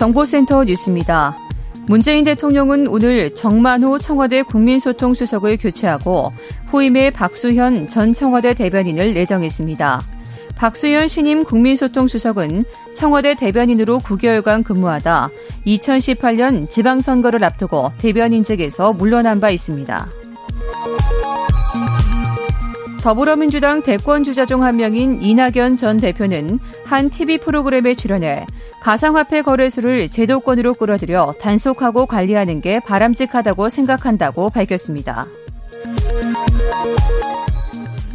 정보센터 0.00 0.64
뉴스입니다. 0.64 1.36
문재인 1.86 2.24
대통령은 2.24 2.88
오늘 2.88 3.34
정만호 3.34 3.98
청와대 3.98 4.42
국민소통수석을 4.42 5.58
교체하고 5.58 6.32
후임의 6.68 7.10
박수현 7.10 7.90
전 7.90 8.14
청와대 8.14 8.54
대변인을 8.54 9.12
내정했습니다. 9.12 10.00
박수현 10.56 11.08
신임 11.08 11.44
국민소통수석은 11.44 12.64
청와대 12.94 13.34
대변인으로 13.34 13.98
9개월간 13.98 14.64
근무하다 14.64 15.28
2018년 15.66 16.70
지방선거를 16.70 17.44
앞두고 17.44 17.92
대변인직에서 17.98 18.94
물러난 18.94 19.38
바 19.38 19.50
있습니다. 19.50 20.08
더불어민주당 23.02 23.82
대권 23.82 24.24
주자 24.24 24.44
중 24.44 24.62
한 24.62 24.76
명인 24.76 25.22
이낙연 25.22 25.78
전 25.78 25.96
대표는 25.96 26.58
한 26.84 27.08
TV 27.08 27.38
프로그램에 27.38 27.94
출연해 27.94 28.46
가상화폐 28.82 29.40
거래소를 29.42 30.06
제도권으로 30.06 30.74
끌어들여 30.74 31.34
단속하고 31.40 32.04
관리하는 32.06 32.60
게 32.60 32.78
바람직하다고 32.80 33.70
생각한다고 33.70 34.50
밝혔습니다. 34.50 35.26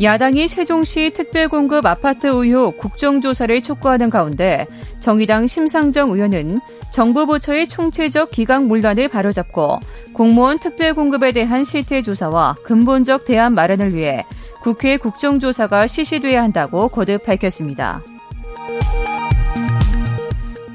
야당이 0.02 0.48
세종시 0.48 1.12
특별공급 1.16 1.86
아파트 1.86 2.28
의혹 2.28 2.78
국정조사를 2.78 3.62
촉구하는 3.64 4.10
가운데 4.10 4.68
정의당 5.00 5.48
심상정 5.48 6.12
의원은 6.12 6.60
정부 6.96 7.26
부처의 7.26 7.68
총체적 7.68 8.32
기강 8.32 8.70
문란을 8.70 9.10
바로잡고 9.10 9.82
공무원 10.14 10.58
특별 10.58 10.94
공급에 10.94 11.34
대한 11.34 11.66
실태 11.66 12.02
조사와 12.02 12.56
근본적 12.64 13.26
대안 13.26 13.54
마련을 13.54 13.94
위해 13.94 14.24
국회 14.62 14.96
국정조사가 14.96 15.88
실시돼야 15.88 16.42
한다고 16.42 16.88
거듭 16.88 17.26
밝혔습니다. 17.26 18.02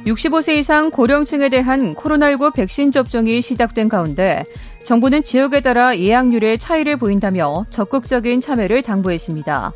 65세 0.04 0.58
이상 0.58 0.90
고령층에 0.90 1.48
대한 1.48 1.94
코로나19 1.94 2.52
백신 2.52 2.90
접종이 2.90 3.40
시작된 3.40 3.88
가운데 3.88 4.44
정부는 4.84 5.22
지역에 5.22 5.62
따라 5.62 5.96
예약률의 5.96 6.58
차이를 6.58 6.98
보인다며 6.98 7.64
적극적인 7.70 8.42
참여를 8.42 8.82
당부했습니다. 8.82 9.72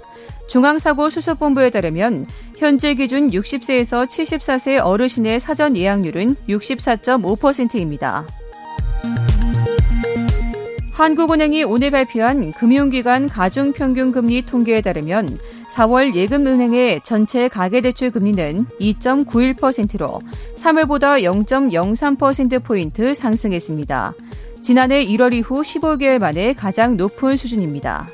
중앙사고수습본부에 0.49 1.71
따르면 1.71 2.27
현재 2.57 2.95
기준 2.95 3.31
60세에서 3.31 4.07
74세 4.07 4.81
어르신의 4.85 5.41
사전 5.41 5.77
예약률은 5.77 6.37
64.5%입니다. 6.49 8.27
한국은행이 10.93 11.65
오늘 11.65 11.91
발표한 11.91 12.53
금융기관 12.53 13.29
가중평균금리 13.29 14.43
통계에 14.43 14.81
따르면 14.81 15.39
4월 15.75 16.15
예금은행의 16.15 17.01
전체 17.03 17.49
가계대출 17.49 18.13
금리는 18.13 18.65
2.91%로 18.81 20.21
3월보다 20.57 21.21
0.03%포인트 21.47 23.13
상승했습니다. 23.13 24.15
지난해 24.63 25.05
1월 25.05 25.35
이후 25.35 25.63
15개월 25.63 26.21
만에 26.21 26.53
가장 26.53 26.97
높은 26.97 27.37
수준입니다. 27.37 28.07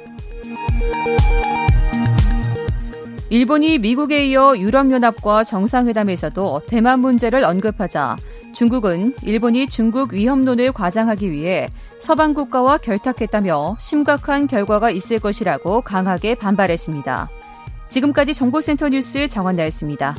일본이 3.31 3.79
미국에 3.79 4.27
이어 4.27 4.57
유럽연합과 4.57 5.45
정상회담에서도 5.45 6.63
대만 6.67 6.99
문제를 6.99 7.45
언급하자 7.45 8.17
중국은 8.53 9.15
일본이 9.23 9.69
중국 9.69 10.13
위협론을 10.13 10.73
과장하기 10.73 11.31
위해 11.31 11.69
서방 12.01 12.35
국가와 12.35 12.79
결탁했다며 12.79 13.77
심각한 13.79 14.49
결과가 14.49 14.91
있을 14.91 15.21
것이라고 15.21 15.83
강하게 15.83 16.35
반발했습니다. 16.35 17.31
지금까지 17.89 18.35
정보센터 18.35 18.89
뉴스 18.89 19.29
정원나였습니다. 19.29 20.17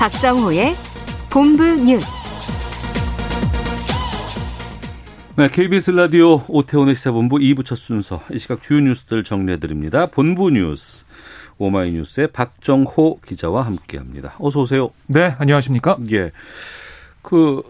박정호의 0.00 0.74
본부 1.30 1.62
뉴스. 1.62 2.06
네, 5.36 5.46
KBS 5.48 5.90
라디오 5.90 6.40
오태훈의 6.48 6.94
시사본부 6.94 7.36
2부 7.36 7.66
첫 7.66 7.76
순서 7.76 8.22
이 8.32 8.38
시각 8.38 8.62
주요 8.62 8.80
뉴스들 8.80 9.24
정리해드립니다. 9.24 10.06
본부 10.06 10.48
뉴스 10.48 11.04
오마이뉴스의 11.58 12.28
박정호 12.28 13.20
기자와 13.26 13.60
함께합니다. 13.66 14.36
어서 14.38 14.60
오세요. 14.60 14.88
네, 15.06 15.34
안녕하십니까? 15.36 15.98
예, 16.12 16.30
그 17.20 17.62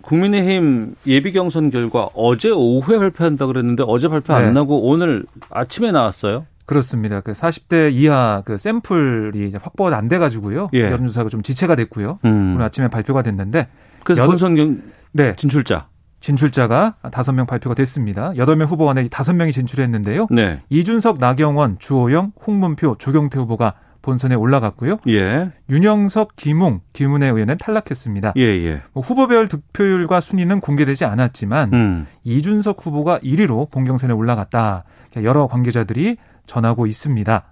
국민의힘 0.00 0.96
예비 1.06 1.32
경선 1.32 1.70
결과 1.70 2.08
어제 2.14 2.48
오후에 2.48 2.96
발표한다 2.96 3.44
그랬는데 3.44 3.84
어제 3.86 4.08
발표 4.08 4.32
안 4.32 4.46
네. 4.46 4.52
나고 4.52 4.88
오늘 4.88 5.26
아침에 5.50 5.92
나왔어요. 5.92 6.46
그렇습니다. 6.66 7.20
그 7.20 7.32
40대 7.32 7.92
이하 7.92 8.42
그 8.44 8.58
샘플이 8.58 9.52
확보가 9.60 9.96
안 9.96 10.08
돼가지고요. 10.08 10.70
예. 10.74 10.82
여론조사가 10.82 11.28
좀 11.28 11.42
지체가 11.42 11.76
됐고요. 11.76 12.18
음. 12.24 12.54
오늘 12.54 12.62
아침에 12.62 12.88
발표가 12.88 13.22
됐는데 13.22 13.68
그래서 14.04 14.22
여덟, 14.22 14.32
본선 14.32 14.54
경 14.54 14.82
네. 15.12 15.36
진출자 15.36 15.88
진출자가 16.20 16.94
다섯 17.12 17.32
명 17.32 17.46
발표가 17.46 17.74
됐습니다. 17.74 18.32
여덟 18.38 18.56
명 18.56 18.66
후보 18.66 18.88
안에 18.88 19.08
다섯 19.08 19.34
명이 19.34 19.52
진출했는데요. 19.52 20.28
네. 20.30 20.62
이준석, 20.70 21.18
나경원, 21.18 21.76
주호영, 21.78 22.32
홍문표, 22.46 22.96
조경태 22.98 23.38
후보가 23.40 23.74
본선에 24.00 24.34
올라갔고요. 24.34 24.98
예. 25.08 25.50
윤영석, 25.68 26.36
김웅, 26.36 26.80
김은혜 26.92 27.26
의원은 27.26 27.58
탈락했습니다. 27.58 28.34
예, 28.36 28.42
예. 28.42 28.82
뭐 28.92 29.02
후보별 29.02 29.48
득표율과 29.48 30.20
순위는 30.20 30.60
공개되지 30.60 31.04
않았지만 31.04 31.72
음. 31.72 32.06
이준석 32.22 32.84
후보가 32.84 33.18
1위로 33.20 33.70
본경선에 33.70 34.12
올라갔다. 34.12 34.84
여러 35.22 35.46
관계자들이 35.46 36.16
전하고 36.46 36.86
있습니다. 36.86 37.42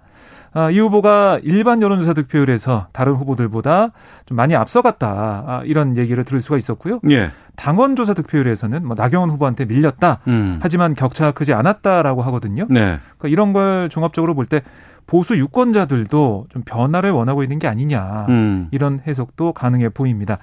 아, 0.55 0.71
이 0.71 0.79
후보가 0.79 1.41
일반 1.45 1.81
여론조사 1.81 2.13
득표율에서 2.13 2.89
다른 2.93 3.15
후보들보다 3.15 3.89
좀 4.27 4.37
많이 4.37 4.55
앞서갔다. 4.55 5.09
아, 5.09 5.63
이런 5.65 5.97
얘기를 5.97 6.23
들을 6.25 6.41
수가 6.43 6.59
있었고요. 6.59 7.01
예. 7.11 7.31
당원조사 7.57 8.13
득표율에서는 8.13 8.87
뭐 8.87 8.95
나경원 8.95 9.31
후보한테 9.31 9.65
밀렸다. 9.65 10.19
음. 10.29 10.59
하지만 10.63 10.95
격차가 10.95 11.33
크지 11.33 11.55
않았다라고 11.55 12.21
하거든요. 12.23 12.67
네. 12.69 12.99
그러니까 13.19 13.29
이런 13.29 13.53
걸 13.55 13.89
종합적으로 13.89 14.35
볼 14.35 14.47
때 14.47 14.61
보수 15.07 15.37
유권자들도 15.37 16.47
좀 16.51 16.63
변화를 16.65 17.11
원하고 17.11 17.43
있는 17.43 17.59
게 17.59 17.67
아니냐. 17.67 18.27
음. 18.29 18.69
이런 18.71 19.01
해석도 19.07 19.53
가능해 19.53 19.89
보입니다. 19.89 20.39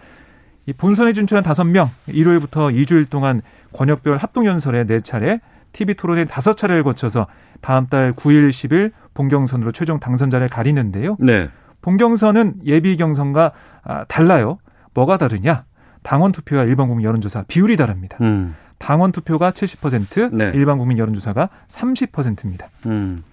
이 0.66 0.74
본선에 0.74 1.14
진출한 1.14 1.44
다섯 1.44 1.64
명 1.64 1.90
일요일부터 2.08 2.68
2주일 2.68 3.09
동안 3.09 3.42
권역별 3.74 4.18
합동연설에 4.18 4.84
네차례 4.84 5.40
TV 5.72 5.94
토론회 5.96 6.26
다섯 6.26 6.58
차례를 6.58 6.84
거쳐서 6.84 7.28
다음 7.62 7.88
달 7.88 8.14
9일, 8.14 8.50
10일 8.50 8.92
본경선으로 9.14 9.72
최종 9.72 10.00
당선자를 10.00 10.47
가리는데요. 10.50 11.18
네. 11.20 11.50
본경선은 11.81 12.62
예비 12.66 12.97
경선과 12.97 13.52
아, 13.84 14.06
달라요. 14.06 14.59
뭐가 14.94 15.18
다르냐? 15.18 15.66
당원 16.03 16.32
투표와 16.32 16.64
일반 16.64 16.88
국민 16.88 17.06
여론조사 17.06 17.46
비율이 17.47 17.78
다릅니다. 17.78 18.17
음. 18.22 18.56
당원 18.78 19.11
투표가 19.11 19.52
70%, 19.52 20.34
네. 20.34 20.52
일반 20.56 20.78
국민 20.78 20.97
여론조사가 20.97 21.50
30%입니다. 21.67 22.67
음. 22.85 23.23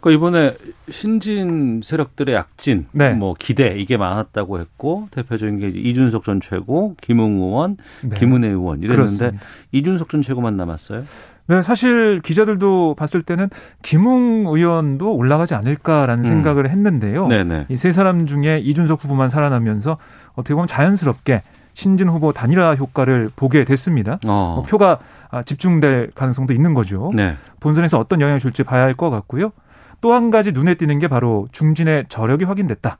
그 0.00 0.12
이번에 0.12 0.54
신진 0.90 1.80
세력들의 1.82 2.34
약진, 2.34 2.86
네. 2.92 3.14
뭐 3.14 3.34
기대 3.38 3.74
이게 3.76 3.96
많았다고 3.96 4.60
했고 4.60 5.08
대표적인 5.10 5.58
게 5.58 5.68
이준석 5.68 6.24
전 6.24 6.40
최고, 6.40 6.94
김웅 7.00 7.38
의원, 7.42 7.76
네. 8.02 8.16
김은혜 8.16 8.48
의원 8.48 8.78
이랬는데 8.78 8.96
그렇습니다. 8.96 9.44
이준석 9.72 10.08
전 10.08 10.22
최고만 10.22 10.56
남았어요. 10.56 11.02
네, 11.48 11.62
사실 11.62 12.20
기자들도 12.22 12.94
봤을 12.94 13.22
때는 13.22 13.48
김웅 13.82 14.44
의원도 14.48 15.14
올라가지 15.14 15.54
않을까라는 15.54 16.22
음. 16.22 16.28
생각을 16.28 16.68
했는데요. 16.68 17.26
이 17.70 17.76
세 17.76 17.90
사람 17.92 18.26
중에 18.26 18.58
이준석 18.58 19.02
후보만 19.04 19.28
살아나면서 19.30 19.96
어떻게 20.34 20.52
보면 20.54 20.66
자연스럽게 20.66 21.42
신진 21.72 22.08
후보 22.08 22.32
단일화 22.32 22.74
효과를 22.74 23.30
보게 23.34 23.64
됐습니다. 23.64 24.18
어. 24.26 24.54
뭐 24.56 24.64
표가 24.64 24.98
아, 25.30 25.42
집중될 25.42 26.10
가능성도 26.14 26.52
있는 26.52 26.74
거죠. 26.74 27.12
네. 27.14 27.36
본선에서 27.60 27.98
어떤 27.98 28.20
영향을 28.20 28.40
줄지 28.40 28.62
봐야 28.64 28.82
할 28.82 28.94
것 28.94 29.08
같고요. 29.10 29.52
또 30.00 30.12
한 30.12 30.30
가지 30.30 30.52
눈에 30.52 30.74
띄는 30.74 30.98
게 30.98 31.08
바로 31.08 31.48
중진의 31.52 32.04
저력이 32.08 32.44
확인됐다. 32.44 32.98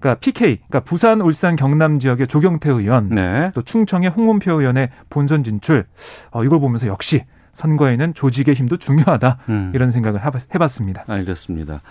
그러니까 0.00 0.18
PK, 0.20 0.56
그러니까 0.56 0.80
부산, 0.80 1.20
울산, 1.20 1.56
경남 1.56 1.98
지역의 1.98 2.26
조경태 2.26 2.70
의원, 2.70 3.10
네. 3.10 3.50
또 3.54 3.62
충청의 3.62 4.10
홍문표 4.10 4.52
의원의 4.60 4.88
본선 5.10 5.44
진출, 5.44 5.84
어, 6.30 6.42
이걸 6.42 6.58
보면서 6.58 6.86
역시 6.86 7.24
선거에는 7.60 8.14
조직의 8.14 8.54
힘도 8.54 8.76
중요하다 8.76 9.38
음. 9.50 9.72
이런 9.74 9.90
생각을 9.90 10.20
해봤습니다. 10.54 11.04
알겠습니다. 11.06 11.82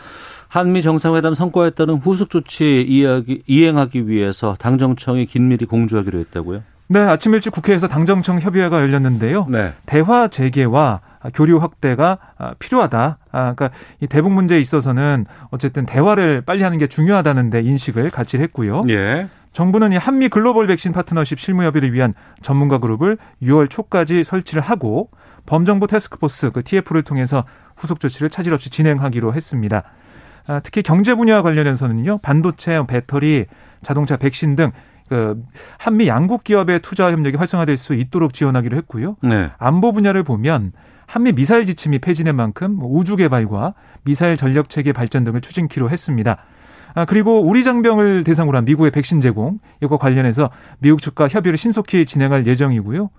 한미 0.47 0.81
정상회담 0.81 1.35
성과에 1.35 1.69
따른 1.71 1.95
후속 1.95 2.29
조치 2.29 2.81
이야기, 2.81 3.43
이행하기 3.45 4.07
위해서 4.07 4.55
당정청이 4.57 5.27
긴밀히 5.27 5.65
공조하기로 5.65 6.17
했다고요? 6.19 6.63
네, 6.87 6.99
아침 6.99 7.35
일찍 7.35 7.51
국회에서 7.51 7.87
당정청 7.87 8.39
협의회가 8.39 8.81
열렸는데요. 8.81 9.45
네. 9.47 9.73
대화 9.85 10.27
재개와 10.27 11.01
교류 11.35 11.57
확대가 11.57 12.17
필요하다. 12.57 13.19
아, 13.31 13.53
그러니까 13.53 13.69
이 14.01 14.07
대북 14.07 14.31
문제에 14.31 14.59
있어서는 14.59 15.27
어쨌든 15.51 15.85
대화를 15.85 16.41
빨리 16.41 16.63
하는 16.63 16.79
게 16.79 16.87
중요하다는데 16.87 17.61
인식을 17.61 18.09
같이 18.09 18.37
했고요. 18.37 18.81
예. 18.89 19.27
정부는 19.51 19.91
이 19.91 19.97
한미 19.97 20.29
글로벌 20.29 20.65
백신 20.65 20.91
파트너십 20.91 21.39
실무 21.39 21.63
협의를 21.63 21.93
위한 21.93 22.15
전문가 22.41 22.79
그룹을 22.79 23.17
6월 23.43 23.69
초까지 23.69 24.23
설치를 24.23 24.61
하고 24.63 25.07
범정부 25.45 25.87
테스크포스 25.87 26.51
그 26.51 26.63
TF를 26.63 27.03
통해서 27.03 27.45
후속 27.75 27.99
조치를 27.99 28.29
차질 28.29 28.53
없이 28.53 28.69
진행하기로 28.69 29.33
했습니다. 29.33 29.83
아, 30.47 30.59
특히 30.61 30.81
경제 30.81 31.15
분야 31.15 31.41
관련해서는요 31.41 32.19
반도체, 32.21 32.81
배터리, 32.87 33.45
자동차, 33.81 34.17
백신 34.17 34.55
등 34.55 34.71
그 35.09 35.43
한미 35.79 36.07
양국 36.07 36.43
기업의 36.43 36.81
투자 36.81 37.11
협력이 37.11 37.35
활성화될 37.35 37.77
수 37.77 37.95
있도록 37.95 38.31
지원하기로 38.31 38.77
했고요. 38.77 39.17
네. 39.23 39.49
안보 39.57 39.91
분야를 39.91 40.23
보면 40.23 40.71
한미 41.07 41.33
미사일 41.33 41.65
지침이 41.65 41.97
폐지된 41.97 42.35
만큼 42.35 42.71
뭐 42.71 42.87
우주 42.95 43.15
개발과 43.15 43.73
미사일 44.03 44.37
전력 44.37 44.69
체계 44.69 44.93
발전 44.93 45.23
등을 45.23 45.41
추진키로 45.41 45.89
했습니다. 45.89 46.37
아, 46.93 47.05
그리고 47.05 47.41
우리 47.41 47.63
장병을 47.63 48.23
대상으로 48.23 48.57
한 48.57 48.65
미국의 48.65 48.91
백신 48.91 49.19
제공 49.19 49.59
이거 49.81 49.97
관련해서 49.97 50.51
미국 50.77 51.01
측과 51.01 51.27
협의를 51.27 51.57
신속히 51.57 52.05
진행할 52.05 52.45
예정이고요. 52.45 53.09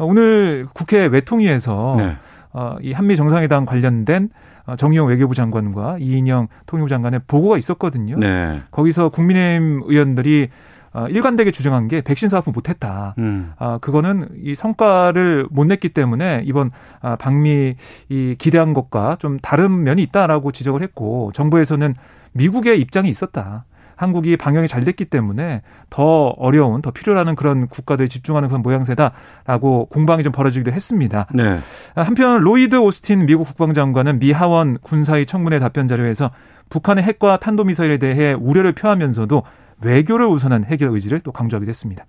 어, 0.00 0.06
오늘 0.06 0.66
국회 0.72 1.06
외통위에서 1.06 1.94
네. 1.98 2.16
어, 2.52 2.76
이 2.80 2.92
한미 2.92 3.16
정상회담 3.16 3.66
관련된 3.66 4.30
어, 4.64 4.76
정의용 4.76 5.08
외교부 5.08 5.34
장관과 5.34 5.98
이인영 6.00 6.48
통일부 6.64 6.88
장관의 6.88 7.20
보고가 7.26 7.58
있었거든요. 7.58 8.18
네. 8.18 8.62
거기서 8.70 9.10
국민의힘 9.10 9.82
의원들이 9.84 10.48
어, 10.92 11.06
일관되게 11.06 11.50
주장한 11.50 11.86
게 11.88 12.00
백신 12.00 12.30
사업은 12.30 12.52
못했다. 12.52 13.14
음. 13.18 13.52
아, 13.58 13.78
그거는 13.80 14.28
이 14.42 14.54
성과를 14.54 15.46
못 15.50 15.66
냈기 15.66 15.90
때문에 15.90 16.42
이번 16.46 16.70
아, 17.00 17.14
방미 17.14 17.76
이 18.08 18.36
기대한 18.38 18.72
것과 18.72 19.16
좀 19.20 19.38
다른 19.40 19.84
면이 19.84 20.02
있다라고 20.04 20.50
지적을 20.50 20.82
했고 20.82 21.30
정부에서는 21.32 21.94
미국의 22.32 22.80
입장이 22.80 23.08
있었다. 23.08 23.66
한국이 24.00 24.38
방영이 24.38 24.66
잘 24.66 24.82
됐기 24.82 25.04
때문에 25.04 25.60
더 25.90 26.28
어려운, 26.38 26.80
더 26.80 26.90
필요하는 26.90 27.34
그런 27.34 27.68
국가들에 27.68 28.08
집중하는 28.08 28.48
그런 28.48 28.62
모양새다라고 28.62 29.88
공방이 29.90 30.22
좀 30.22 30.32
벌어지기도 30.32 30.72
했습니다. 30.72 31.26
네. 31.34 31.58
한편 31.94 32.40
로이드 32.40 32.76
오스틴 32.76 33.26
미국 33.26 33.44
국방장관은 33.44 34.18
미 34.18 34.32
하원 34.32 34.78
군사위 34.78 35.26
청문회 35.26 35.58
답변 35.58 35.86
자료에서 35.86 36.30
북한의 36.70 37.04
핵과 37.04 37.36
탄도미사일에 37.40 37.98
대해 37.98 38.32
우려를 38.32 38.72
표하면서도 38.72 39.42
외교를 39.82 40.26
우선한 40.28 40.64
해결 40.64 40.88
의지를 40.88 41.20
또 41.20 41.30
강조하기도 41.30 41.68
했습니다. 41.68 42.06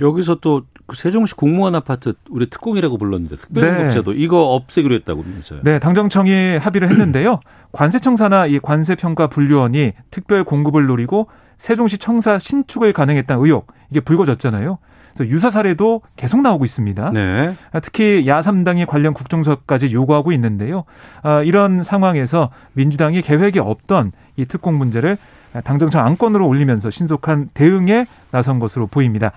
여기서 0.00 0.36
또그 0.36 0.96
세종시 0.96 1.34
공무원 1.34 1.74
아파트 1.74 2.14
우리 2.30 2.48
특공이라고 2.50 2.98
불렀는데 2.98 3.36
특별공급제도 3.36 4.12
네. 4.12 4.18
이거 4.18 4.54
없애기로 4.54 4.94
했다고면서요? 4.96 5.60
네, 5.62 5.78
당정청이 5.78 6.58
합의를 6.58 6.90
했는데요. 6.90 7.40
관세청사나 7.72 8.46
이 8.46 8.58
관세평가 8.58 9.28
분류원이 9.28 9.92
특별 10.10 10.44
공급을 10.44 10.86
노리고 10.86 11.28
세종시 11.58 11.98
청사 11.98 12.38
신축을 12.38 12.92
가능했다는 12.92 13.44
의혹 13.44 13.72
이게 13.90 14.00
불거졌잖아요. 14.00 14.78
그래서 15.14 15.30
유사 15.30 15.50
사례도 15.50 16.02
계속 16.16 16.42
나오고 16.42 16.64
있습니다. 16.64 17.12
네. 17.12 17.54
특히 17.82 18.24
야3당이 18.26 18.86
관련 18.86 19.14
국정서까지 19.14 19.92
요구하고 19.92 20.32
있는데요. 20.32 20.84
아, 21.22 21.42
이런 21.42 21.84
상황에서 21.84 22.50
민주당이 22.72 23.22
계획이 23.22 23.60
없던 23.60 24.10
이 24.36 24.44
특공 24.44 24.76
문제를 24.76 25.16
당정청 25.62 26.04
안건으로 26.04 26.48
올리면서 26.48 26.90
신속한 26.90 27.50
대응에 27.54 28.06
나선 28.32 28.58
것으로 28.58 28.88
보입니다. 28.88 29.30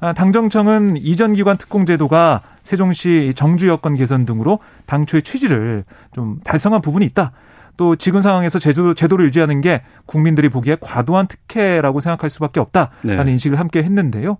아, 0.00 0.12
당정청은 0.12 0.96
이전 0.96 1.34
기관 1.34 1.56
특공 1.56 1.84
제도가 1.84 2.42
세종시 2.62 3.32
정주 3.34 3.68
여건 3.68 3.94
개선 3.94 4.24
등으로 4.24 4.60
당초의 4.86 5.22
취지를 5.22 5.84
좀 6.12 6.40
달성한 6.44 6.82
부분이 6.82 7.04
있다. 7.06 7.32
또 7.76 7.96
지금 7.96 8.20
상황에서 8.20 8.58
제도, 8.58 8.94
제도를 8.94 9.26
유지하는 9.26 9.60
게 9.60 9.82
국민들이 10.06 10.48
보기에 10.48 10.76
과도한 10.80 11.28
특혜라고 11.28 12.00
생각할 12.00 12.28
수밖에 12.28 12.60
없다라는 12.60 13.24
네. 13.26 13.32
인식을 13.32 13.58
함께 13.58 13.82
했는데요. 13.82 14.38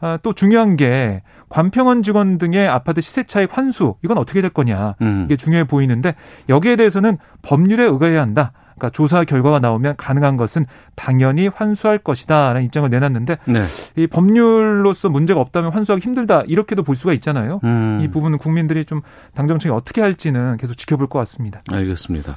아, 0.00 0.18
또 0.22 0.32
중요한 0.32 0.76
게 0.76 1.22
관평원 1.48 2.02
직원 2.02 2.38
등의 2.38 2.68
아파트 2.68 3.00
시세 3.00 3.24
차익 3.24 3.56
환수 3.56 3.96
이건 4.04 4.16
어떻게 4.18 4.40
될 4.40 4.50
거냐 4.50 4.94
음. 5.02 5.24
이게 5.26 5.36
중요해 5.36 5.64
보이는데 5.64 6.14
여기에 6.48 6.76
대해서는 6.76 7.18
법률에 7.42 7.84
의거해야 7.84 8.22
한다. 8.22 8.52
그러니까 8.78 8.90
조사 8.90 9.24
결과가 9.24 9.58
나오면 9.58 9.96
가능한 9.96 10.36
것은 10.36 10.66
당연히 10.94 11.48
환수할 11.48 11.98
것이다라는 11.98 12.64
입장을 12.64 12.88
내놨는데 12.88 13.38
네. 13.46 13.64
이 13.96 14.06
법률로서 14.06 15.10
문제가 15.10 15.40
없다면 15.40 15.72
환수하기 15.72 16.02
힘들다 16.02 16.44
이렇게도 16.46 16.82
볼 16.84 16.96
수가 16.96 17.12
있잖아요. 17.14 17.60
음. 17.64 17.98
이 18.00 18.08
부분은 18.08 18.38
국민들이 18.38 18.84
좀 18.84 19.02
당정청이 19.34 19.74
어떻게 19.74 20.00
할지는 20.00 20.56
계속 20.56 20.74
지켜볼 20.74 21.08
것 21.08 21.18
같습니다. 21.20 21.62
알겠습니다. 21.70 22.36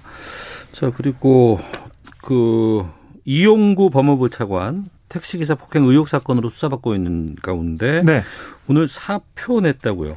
자 0.71 0.91
그리고 0.95 1.59
그 2.21 2.85
이용구 3.25 3.91
법무부 3.91 4.29
차관 4.29 4.85
택시기사 5.09 5.55
폭행 5.55 5.85
의혹 5.85 6.09
사건으로 6.09 6.49
수사받고 6.49 6.95
있는 6.95 7.35
가운데 7.41 8.01
네. 8.03 8.23
오늘 8.67 8.87
사표 8.87 9.61
냈다고요. 9.61 10.15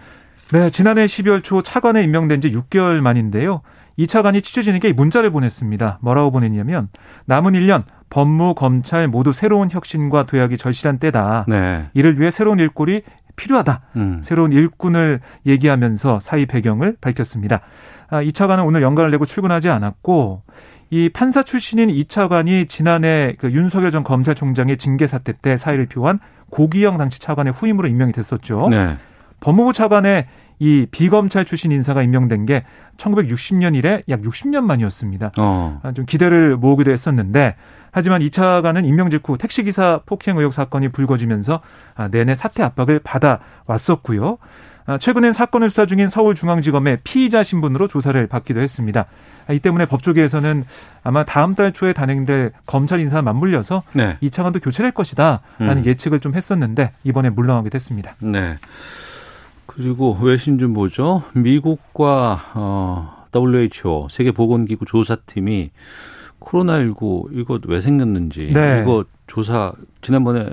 네, 0.52 0.70
지난해 0.70 1.06
12월 1.06 1.42
초 1.42 1.62
차관에 1.62 2.02
임명된 2.04 2.40
지 2.40 2.52
6개월 2.52 3.00
만인데요. 3.00 3.62
이 3.96 4.06
차관이 4.06 4.42
취재진에게 4.42 4.92
문자를 4.92 5.30
보냈습니다. 5.30 5.98
뭐라고 6.02 6.30
보냈냐면 6.30 6.88
남은 7.26 7.52
1년 7.52 7.84
법무, 8.10 8.54
검찰 8.54 9.08
모두 9.08 9.32
새로운 9.32 9.68
혁신과 9.70 10.24
도약이 10.24 10.56
절실한 10.56 10.98
때다. 10.98 11.46
네. 11.48 11.86
이를 11.94 12.20
위해 12.20 12.30
새로운 12.30 12.58
일꾼이 12.58 13.02
필요하다. 13.36 13.80
음. 13.96 14.20
새로운 14.22 14.52
일꾼을 14.52 15.20
얘기하면서 15.46 16.20
사의 16.20 16.46
배경을 16.46 16.96
밝혔습니다. 17.00 17.60
아, 18.08 18.22
이 18.22 18.32
차관은 18.32 18.64
오늘 18.64 18.82
연관을 18.82 19.10
내고 19.10 19.26
출근하지 19.26 19.68
않았고 19.68 20.42
이 20.90 21.08
판사 21.08 21.42
출신인 21.42 21.90
이 21.90 22.04
차관이 22.04 22.66
지난해 22.66 23.34
그 23.38 23.50
윤석열 23.50 23.90
전 23.90 24.04
검찰총장의 24.04 24.76
징계 24.76 25.06
사태 25.06 25.32
때 25.32 25.56
사의를 25.56 25.86
표한 25.86 26.20
고기영 26.50 26.98
당시 26.98 27.18
차관의 27.18 27.52
후임으로 27.52 27.88
임명이 27.88 28.12
됐었죠. 28.12 28.68
네. 28.70 28.96
법무부 29.40 29.72
차관의 29.72 30.26
이 30.64 30.86
비검찰 30.90 31.44
출신 31.44 31.72
인사가 31.72 32.02
임명된 32.02 32.46
게 32.46 32.64
1960년 32.96 33.74
이래 33.74 34.02
약 34.08 34.22
60년 34.22 34.64
만이었습니다. 34.64 35.32
어. 35.36 35.78
아, 35.82 35.92
좀 35.92 36.06
기대를 36.06 36.56
모으기도 36.56 36.90
했었는데 36.90 37.54
하지만 37.90 38.22
이 38.22 38.30
차관은 38.30 38.86
임명 38.86 39.10
직후 39.10 39.36
택시기사 39.36 40.00
폭행 40.06 40.38
의혹 40.38 40.54
사건이 40.54 40.88
불거지면서 40.88 41.60
아, 41.94 42.08
내내 42.08 42.34
사퇴 42.34 42.62
압박을 42.62 43.00
받아 43.00 43.40
왔었고요. 43.66 44.38
아, 44.86 44.96
최근엔 44.96 45.34
사건을 45.34 45.68
수사 45.68 45.84
중인 45.84 46.08
서울중앙지검의 46.08 47.00
피의자 47.04 47.42
신분으로 47.42 47.86
조사를 47.86 48.26
받기도 48.26 48.62
했습니다. 48.62 49.04
이 49.50 49.58
때문에 49.58 49.84
법조계에서는 49.84 50.64
아마 51.02 51.24
다음 51.24 51.54
달 51.54 51.74
초에 51.74 51.92
단행될 51.92 52.52
검찰 52.64 53.00
인사 53.00 53.20
맞물려서 53.20 53.82
네. 53.92 54.16
이 54.22 54.30
차관도 54.30 54.60
교체될 54.60 54.92
것이다라는 54.92 55.76
음. 55.78 55.84
예측을 55.84 56.20
좀 56.20 56.34
했었는데 56.34 56.92
이번에 57.04 57.28
물러나게 57.28 57.68
됐습니다. 57.68 58.14
네. 58.20 58.54
그리고 59.76 60.16
외신 60.20 60.58
좀 60.58 60.72
보죠. 60.72 61.22
미국과 61.34 62.52
어, 62.54 63.24
WHO 63.34 64.08
세계 64.10 64.30
보건기구 64.30 64.84
조사팀이 64.84 65.70
코로나19 66.40 67.28
이거 67.32 67.58
왜 67.66 67.80
생겼는지 67.80 68.52
네. 68.54 68.82
이거 68.82 69.04
조사 69.26 69.72
지난번에 70.02 70.50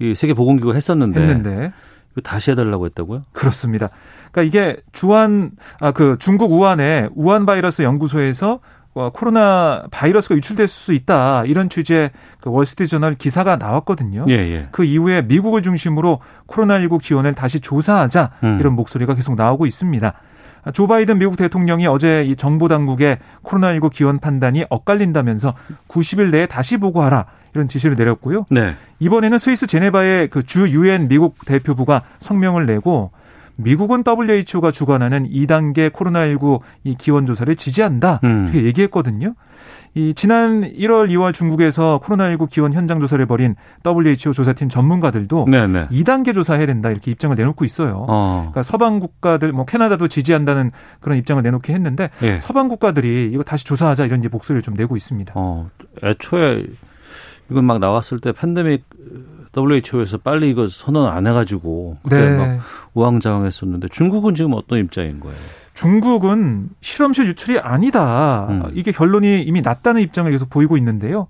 이 0.00 0.14
세계 0.14 0.34
보건기구 0.34 0.74
했었는데 0.74 1.20
했는데 1.20 1.72
이거 2.12 2.20
다시 2.22 2.50
해달라고 2.50 2.86
했다고요? 2.86 3.24
그렇습니다. 3.32 3.88
그러니까 4.32 4.42
이게 4.42 4.76
주한 4.92 5.52
아 5.80 5.92
그 5.92 6.16
중국 6.18 6.52
우한의 6.52 7.10
우한 7.14 7.46
바이러스 7.46 7.82
연구소에서 7.82 8.54
어, 8.54 8.60
코로나 9.12 9.84
바이러스가 9.90 10.34
유출될 10.36 10.68
수 10.68 10.92
있다 10.92 11.44
이런 11.44 11.68
취지의 11.68 12.10
그 12.40 12.50
월스트리트저널 12.50 13.14
기사가 13.14 13.56
나왔거든요. 13.56 14.26
예, 14.28 14.34
예. 14.34 14.68
그 14.70 14.84
이후에 14.84 15.22
미국을 15.22 15.62
중심으로 15.62 16.20
코로나19 16.46 17.00
기원을 17.02 17.34
다시 17.34 17.60
조사하자 17.60 18.30
음. 18.44 18.58
이런 18.60 18.74
목소리가 18.74 19.14
계속 19.14 19.34
나오고 19.36 19.66
있습니다. 19.66 20.12
조 20.72 20.86
바이든 20.86 21.18
미국 21.18 21.36
대통령이 21.36 21.86
어제 21.86 22.24
이 22.24 22.36
정보 22.36 22.68
당국의 22.68 23.18
코로나19 23.42 23.90
기원 23.92 24.18
판단이 24.18 24.64
엇갈린다면서 24.68 25.54
90일 25.88 26.30
내에 26.30 26.46
다시 26.46 26.76
보고하라 26.76 27.26
이런 27.54 27.68
지시를 27.68 27.96
내렸고요. 27.96 28.44
네. 28.50 28.74
이번에는 28.98 29.38
스위스 29.38 29.66
제네바의 29.66 30.28
그 30.28 30.42
주 30.42 30.68
유엔 30.68 31.08
미국 31.08 31.36
대표부가 31.46 32.02
성명을 32.18 32.66
내고 32.66 33.12
미국은 33.58 34.04
WHO가 34.06 34.70
주관하는 34.70 35.28
2단계 35.28 35.90
코로나19 35.90 36.60
이 36.84 36.94
기원 36.94 37.26
조사를 37.26 37.54
지지한다. 37.56 38.20
음. 38.22 38.44
이렇게 38.44 38.64
얘기했거든요. 38.66 39.34
이 39.94 40.14
지난 40.14 40.62
1월, 40.62 41.10
2월 41.10 41.34
중국에서 41.34 42.00
코로나19 42.04 42.48
기원 42.48 42.72
현장 42.72 43.00
조사를 43.00 43.24
벌인 43.26 43.56
WHO 43.84 44.32
조사팀 44.32 44.68
전문가들도 44.68 45.46
네네. 45.50 45.88
2단계 45.88 46.34
조사해야 46.34 46.66
된다 46.66 46.90
이렇게 46.90 47.10
입장을 47.10 47.34
내놓고 47.34 47.64
있어요. 47.64 48.06
어. 48.08 48.38
그러니까 48.42 48.62
서방 48.62 49.00
국가들 49.00 49.52
뭐 49.52 49.64
캐나다도 49.64 50.06
지지한다는 50.06 50.70
그런 51.00 51.18
입장을 51.18 51.42
내놓긴 51.42 51.74
했는데 51.74 52.10
예. 52.22 52.38
서방 52.38 52.68
국가들이 52.68 53.30
이거 53.32 53.42
다시 53.42 53.64
조사하자 53.64 54.06
이런 54.06 54.20
이제 54.20 54.28
목소리를 54.28 54.62
좀 54.62 54.74
내고 54.74 54.96
있습니다. 54.96 55.32
어, 55.34 55.68
애초에 56.04 56.64
이건 57.50 57.64
막 57.64 57.80
나왔을 57.80 58.20
때 58.20 58.30
팬데믹 58.30 58.84
WHO에서 59.56 60.18
빨리 60.18 60.50
이거 60.50 60.66
선언 60.68 61.08
안 61.08 61.26
해가지고 61.26 61.98
그때 62.02 62.30
네. 62.30 62.36
막 62.36 62.60
우왕좌왕했었는데 62.94 63.88
중국은 63.88 64.34
지금 64.34 64.52
어떤 64.54 64.78
입장인 64.78 65.20
거예요? 65.20 65.36
중국은 65.74 66.70
실험실 66.80 67.28
유출이 67.28 67.60
아니다. 67.60 68.46
음. 68.50 68.62
이게 68.74 68.92
결론이 68.92 69.42
이미 69.42 69.60
났다는 69.62 70.00
입장을 70.02 70.30
계속 70.30 70.50
보이고 70.50 70.76
있는데요. 70.76 71.28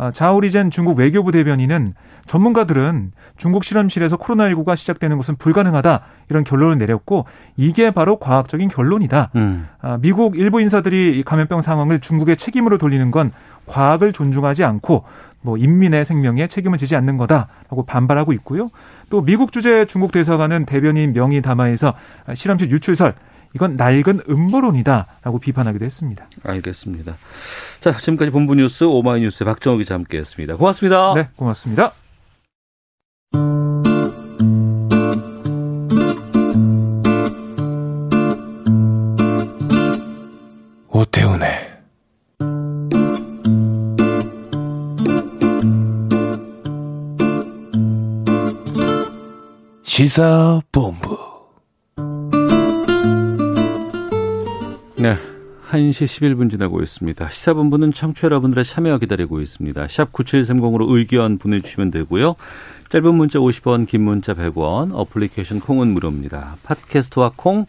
아, 0.00 0.10
자오리젠 0.10 0.70
중국 0.70 0.98
외교부 0.98 1.30
대변인은 1.30 1.92
전문가들은 2.24 3.12
중국 3.36 3.64
실험실에서 3.64 4.16
코로나19가 4.16 4.74
시작되는 4.74 5.18
것은 5.18 5.36
불가능하다 5.36 6.00
이런 6.30 6.42
결론을 6.42 6.78
내렸고 6.78 7.26
이게 7.58 7.90
바로 7.90 8.18
과학적인 8.18 8.68
결론이다. 8.68 9.30
음. 9.36 9.68
아, 9.82 9.98
미국 10.00 10.38
일부 10.38 10.62
인사들이 10.62 11.22
감염병 11.26 11.60
상황을 11.60 12.00
중국의 12.00 12.38
책임으로 12.38 12.78
돌리는 12.78 13.10
건 13.10 13.30
과학을 13.66 14.14
존중하지 14.14 14.64
않고 14.64 15.04
뭐 15.42 15.56
인민의 15.56 16.04
생명에 16.04 16.46
책임을 16.46 16.78
지지 16.78 16.96
않는 16.96 17.16
거다라고 17.16 17.84
반발하고 17.86 18.32
있고요. 18.34 18.68
또 19.08 19.22
미국 19.22 19.52
주재 19.52 19.86
중국 19.86 20.12
대사관은 20.12 20.66
대변인 20.66 21.12
명의 21.12 21.42
담화에서 21.42 21.94
실험실 22.34 22.70
유출설 22.70 23.14
이건 23.54 23.76
낡은 23.76 24.20
음모론이다라고 24.28 25.38
비판하기도 25.40 25.84
했습니다. 25.84 26.26
알겠습니다. 26.44 27.16
자, 27.80 27.96
지금까지 27.96 28.30
본부 28.30 28.54
뉴스 28.54 28.84
오마이뉴스 28.84 29.44
박정호 29.44 29.78
기자 29.78 29.94
함께했습니다. 29.94 30.56
고맙습니다. 30.56 31.14
네, 31.14 31.28
고맙습니다. 31.36 31.92
오태훈의 40.92 41.69
시사본부. 50.00 51.18
네. 54.96 55.18
1시 55.70 56.06
11분 56.06 56.50
지나고 56.50 56.80
있습니다. 56.80 57.28
시사본부는 57.28 57.92
청취자 57.92 58.28
여러분들의 58.28 58.64
참여 58.64 58.96
기다리고 58.96 59.42
있습니다. 59.42 59.88
샵 59.88 60.10
9730으로 60.10 60.86
의견 60.88 61.36
보내주시면 61.36 61.90
되고요. 61.90 62.36
짧은 62.88 63.14
문자 63.14 63.40
50원, 63.40 63.86
긴 63.86 64.04
문자 64.04 64.32
100원, 64.32 64.92
어플리케이션 64.94 65.60
콩은 65.60 65.88
무료입니다. 65.88 66.56
팟캐스트와 66.62 67.32
콩, 67.36 67.66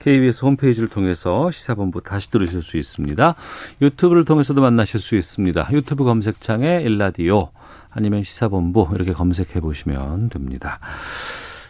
KBS 0.00 0.46
홈페이지를 0.46 0.88
통해서 0.88 1.52
시사본부 1.52 2.02
다시 2.02 2.28
들으실 2.32 2.60
수 2.60 2.76
있습니다. 2.76 3.36
유튜브를 3.82 4.24
통해서도 4.24 4.60
만나실 4.60 4.98
수 4.98 5.14
있습니다. 5.14 5.68
유튜브 5.70 6.02
검색창에 6.02 6.80
일라디오 6.82 7.50
아니면 7.90 8.24
시사본부 8.24 8.88
이렇게 8.96 9.12
검색해 9.12 9.60
보시면 9.60 10.30
됩니다. 10.30 10.80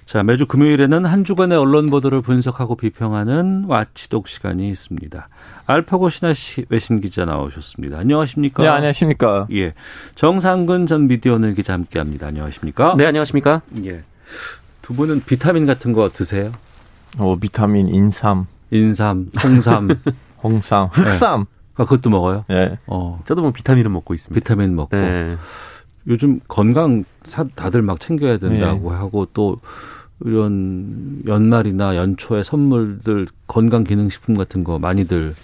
자, 0.09 0.23
매주 0.23 0.47
금요일에는 0.47 1.05
한 1.05 1.23
주간의 1.23 1.59
언론 1.59 1.91
보도를 1.91 2.23
분석하고 2.23 2.77
비평하는 2.77 3.65
와치독 3.69 4.27
시간이 4.27 4.71
있습니다. 4.71 5.29
알파고 5.67 6.09
신하 6.09 6.33
씨 6.33 6.65
외신 6.71 7.03
기자 7.03 7.27
나오셨습니다. 7.27 7.99
안녕하십니까? 7.99 8.63
네, 8.63 8.71
안녕하십니까? 8.71 9.49
예. 9.53 9.75
정상근 10.15 10.87
전 10.87 11.09
미디어널 11.09 11.55
기자 11.55 11.75
함께 11.75 11.99
합니다. 11.99 12.27
안녕하십니까? 12.29 12.95
네, 12.97 13.05
안녕하십니까? 13.05 13.61
예. 13.85 14.03
두 14.81 14.95
분은 14.95 15.25
비타민 15.27 15.67
같은 15.67 15.93
거 15.93 16.09
드세요? 16.09 16.53
어, 17.19 17.37
비타민 17.37 17.89
인삼. 17.89 18.47
인삼, 18.71 19.31
홍삼. 19.45 19.89
홍삼, 20.43 20.89
흑삼. 20.91 21.41
네. 21.41 21.47
아, 21.75 21.85
그것도 21.85 22.09
먹어요? 22.09 22.47
네. 22.49 22.79
어. 22.87 23.21
저도 23.27 23.43
뭐 23.43 23.53
비타민을 23.53 23.91
먹고 23.91 24.15
있습니다. 24.15 24.43
비타민 24.43 24.75
먹고. 24.75 24.97
네. 24.97 25.37
요즘 26.09 26.41
건강 26.49 27.05
다들 27.55 27.83
막 27.83 28.01
챙겨야 28.01 28.39
된다고 28.39 28.91
네. 28.91 28.97
하고 28.97 29.27
또 29.33 29.59
이런 30.25 31.23
연말이나 31.27 31.97
연초에 31.97 32.43
선물들 32.43 33.29
건강 33.47 33.85
기능식품 33.85 34.37
같은 34.37 34.65
거 34.65 34.79
많이들 34.79 35.35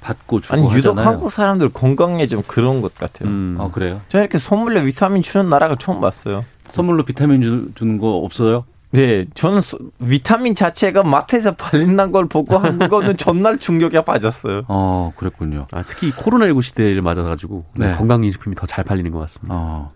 받고 0.00 0.40
주고 0.40 0.54
아니 0.54 0.62
유독 0.64 0.92
하잖아요. 0.92 1.06
한국 1.06 1.30
사람들 1.30 1.68
건강에 1.70 2.26
좀 2.26 2.42
그런 2.46 2.80
것 2.80 2.94
같아요. 2.94 3.28
음. 3.28 3.56
아 3.60 3.70
그래요? 3.70 4.00
저 4.08 4.18
이렇게 4.18 4.38
선물로 4.38 4.82
비타민 4.84 5.22
주는 5.22 5.48
나라가 5.48 5.76
처음 5.76 6.00
봤어요. 6.00 6.44
선물로 6.70 7.04
비타민 7.04 7.42
주, 7.42 7.70
주는 7.74 7.98
거 7.98 8.16
없어요? 8.16 8.64
네, 8.90 9.26
저는 9.34 9.60
비타민 10.08 10.54
자체가 10.54 11.02
마트에서 11.02 11.54
팔린다는 11.56 12.10
걸 12.12 12.26
보고 12.26 12.56
한 12.56 12.78
거는 12.88 13.16
전날 13.18 13.58
충격에 13.58 14.02
빠졌어요. 14.02 14.62
어, 14.68 15.12
그랬군요. 15.16 15.66
아, 15.72 15.82
특히 15.86 16.10
코로나19 16.12 16.62
시대를 16.62 17.02
맞아가지고 17.02 17.66
네. 17.76 17.92
건강기식품이 17.94 18.56
더 18.56 18.66
잘 18.66 18.84
팔리는 18.84 19.10
것 19.10 19.18
같습니다. 19.20 19.54
어. 19.56 19.92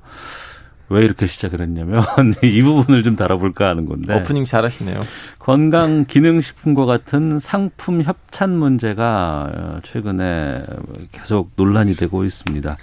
왜 0.89 1.05
이렇게 1.07 1.27
시작을 1.27 1.63
했냐면 1.63 2.03
이 2.45 2.61
부분을 2.63 3.03
좀 3.03 3.17
다뤄볼까 3.17 3.67
하는 3.69 3.87
건데 3.87 4.15
오프닝 4.15 4.45
잘하시네요. 4.45 5.01
건강 5.39 6.05
기능식품과 6.05 6.85
같은 6.85 7.39
상품 7.39 8.03
협찬 8.03 8.51
문제가 8.59 9.51
어, 9.55 9.81
최근에 9.85 10.65
계속 11.13 11.51
논란이 11.57 11.95
되고 11.95 12.25
있습니다. 12.25 12.77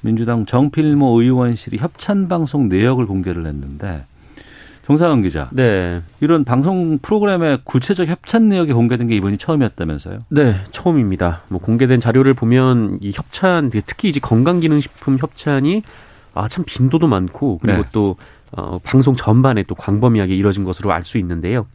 민주당 0.00 0.46
정필모 0.46 1.20
의원실이 1.22 1.78
협찬 1.78 2.26
방송 2.26 2.68
내역을 2.68 3.06
공개를 3.06 3.46
했는데 3.46 4.04
정상원 4.86 5.22
기자. 5.22 5.48
네. 5.52 6.02
이런 6.20 6.44
방송 6.44 6.98
프로그램의 6.98 7.60
구체적 7.64 8.06
협찬 8.06 8.48
내역이 8.48 8.72
공개된 8.72 9.08
게 9.08 9.16
이번이 9.16 9.38
처음이었다면서요? 9.38 10.24
네, 10.28 10.56
처음입니다. 10.72 11.42
뭐 11.48 11.60
공개된 11.60 12.00
자료를 12.00 12.34
보면 12.34 12.98
이 13.00 13.12
협찬, 13.14 13.70
특히 13.86 14.10
이제 14.10 14.20
건강기능식품 14.20 15.16
협찬이 15.18 15.82
아, 16.34 16.48
참 16.48 16.64
빈도도 16.66 17.06
많고 17.06 17.58
그리고 17.62 17.82
네. 17.82 17.88
또 17.92 18.16
어, 18.56 18.78
방송 18.82 19.14
전반에 19.14 19.62
또 19.64 19.74
광범위하게 19.74 20.34
이루어진 20.34 20.64
것으로 20.64 20.92
알 20.92 21.02
수 21.02 21.18
있는데요. 21.18 21.66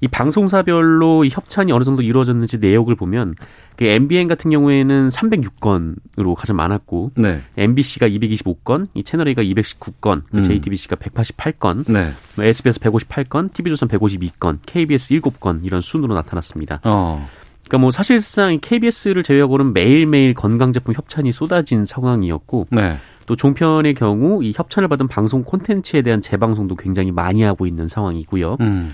이 0.00 0.08
방송사별로 0.08 1.24
이 1.24 1.30
협찬이 1.32 1.72
어느 1.72 1.84
정도 1.84 2.02
이루어졌는지 2.02 2.58
내역을 2.58 2.94
보면 2.94 3.34
그 3.76 3.84
MBN 3.84 4.28
같은 4.28 4.50
경우에는 4.50 5.08
306건으로 5.08 6.34
가장 6.34 6.56
많았고 6.56 7.12
네. 7.16 7.42
MBC가 7.56 8.08
225건, 8.08 8.88
이 8.94 9.02
채널 9.02 9.28
A가 9.28 9.42
219건, 9.42 10.22
그 10.30 10.38
음. 10.38 10.42
JTBC가 10.42 10.96
188건, 10.96 11.92
네. 11.92 12.12
SBS 12.38 12.80
158건, 12.80 13.52
TV조선 13.52 13.88
152건, 13.88 14.58
KBS 14.66 15.14
7건 15.14 15.64
이런 15.64 15.80
순으로 15.80 16.14
나타났습니다. 16.14 16.80
어. 16.84 17.28
그러니까 17.64 17.78
뭐 17.78 17.90
사실상 17.90 18.58
KBS를 18.60 19.22
제외하고는 19.22 19.72
매일매일 19.72 20.34
건강제품 20.34 20.94
협찬이 20.94 21.32
쏟아진 21.32 21.86
상황이었고 21.86 22.66
네. 22.70 22.98
또 23.26 23.36
종편의 23.36 23.94
경우 23.94 24.44
이 24.44 24.52
협찬을 24.54 24.88
받은 24.88 25.08
방송 25.08 25.44
콘텐츠에 25.44 26.02
대한 26.02 26.20
재방송도 26.20 26.76
굉장히 26.76 27.10
많이 27.10 27.42
하고 27.42 27.66
있는 27.66 27.88
상황이고요. 27.88 28.58
음. 28.60 28.92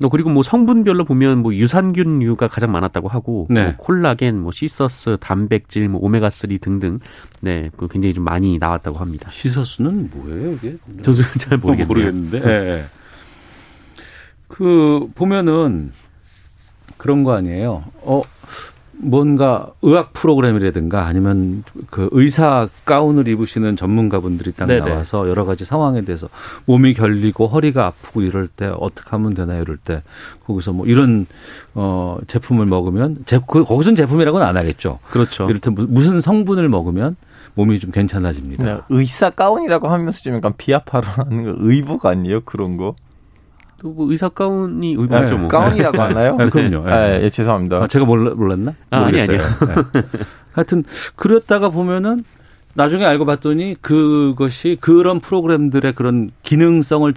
또 0.00 0.08
그리고 0.08 0.30
뭐 0.30 0.42
성분별로 0.42 1.04
보면 1.04 1.38
뭐 1.38 1.54
유산균류가 1.54 2.48
가장 2.48 2.70
많았다고 2.70 3.08
하고 3.08 3.46
네. 3.50 3.64
뭐 3.64 3.74
콜라겐, 3.76 4.38
뭐 4.38 4.52
시서스, 4.52 5.16
단백질, 5.20 5.88
뭐 5.88 6.00
오메가 6.02 6.30
3 6.30 6.58
등등 6.60 7.00
네, 7.40 7.70
그 7.76 7.88
굉장히 7.88 8.14
좀 8.14 8.24
많이 8.24 8.58
나왔다고 8.58 8.98
합니다. 8.98 9.28
시서스는 9.32 10.10
뭐예요, 10.14 10.52
이게? 10.52 10.76
저도 11.02 11.22
잘 11.38 11.58
모르겠네요. 11.58 11.86
모르겠는데. 11.86 12.40
네. 12.40 12.84
그 14.46 15.08
보면은 15.14 15.92
그런 16.96 17.24
거 17.24 17.34
아니에요. 17.34 17.84
어, 18.02 18.22
뭔가 19.00 19.68
의학 19.82 20.12
프로그램이라든가 20.12 21.06
아니면 21.06 21.62
그 21.90 22.08
의사 22.12 22.68
가운을 22.84 23.28
입으시는 23.28 23.76
전문가분들이 23.76 24.52
딱 24.52 24.66
네네. 24.66 24.90
나와서 24.90 25.28
여러 25.28 25.44
가지 25.44 25.64
상황에 25.64 26.02
대해서 26.02 26.28
몸이 26.66 26.94
결리고 26.94 27.46
허리가 27.46 27.86
아프고 27.86 28.22
이럴 28.22 28.48
때 28.48 28.70
어떻게 28.78 29.10
하면 29.10 29.34
되나 29.34 29.56
이럴 29.56 29.76
때 29.76 30.02
거기서 30.46 30.72
뭐 30.72 30.86
이런 30.86 31.26
어 31.74 32.18
제품을 32.26 32.66
먹으면 32.66 33.18
제 33.24 33.38
그, 33.46 33.62
거기서는 33.62 33.94
제품이라고는 33.96 34.44
안 34.44 34.56
하겠죠. 34.56 34.98
그렇죠. 35.10 35.44
이럴 35.44 35.60
때 35.60 35.70
무슨 35.70 36.20
성분을 36.20 36.68
먹으면 36.68 37.16
몸이 37.54 37.78
좀 37.80 37.90
괜찮아집니다. 37.90 38.64
네, 38.64 38.80
의사 38.88 39.30
가운이라고 39.30 39.88
하면서 39.88 40.20
좀 40.20 40.36
약간 40.36 40.52
비하파로 40.56 41.06
하는 41.06 41.44
거 41.44 41.54
의복 41.58 42.06
아니에요 42.06 42.40
그런 42.40 42.76
거? 42.76 42.94
또 43.80 43.88
뭐 43.90 44.10
의사 44.10 44.28
가운이 44.28 44.94
의복이죠 44.98 45.34
네, 45.34 45.40
뭐. 45.40 45.48
가운이라고 45.48 46.02
하나요? 46.02 46.36
네, 46.36 46.48
그럼요. 46.48 46.86
네. 46.86 46.92
아, 46.92 47.20
예, 47.22 47.30
죄송합니다. 47.30 47.84
아, 47.84 47.86
제가 47.86 48.04
몰라, 48.04 48.34
몰랐나? 48.34 48.74
아, 48.90 49.04
아니 49.04 49.20
아니요. 49.20 49.38
네. 49.38 50.02
하여튼 50.52 50.84
그랬다가 51.16 51.68
보면은 51.68 52.24
나중에 52.74 53.04
알고 53.04 53.24
봤더니 53.24 53.76
그것이 53.80 54.78
그런 54.80 55.20
프로그램들의 55.20 55.94
그런 55.94 56.30
기능성을 56.42 57.12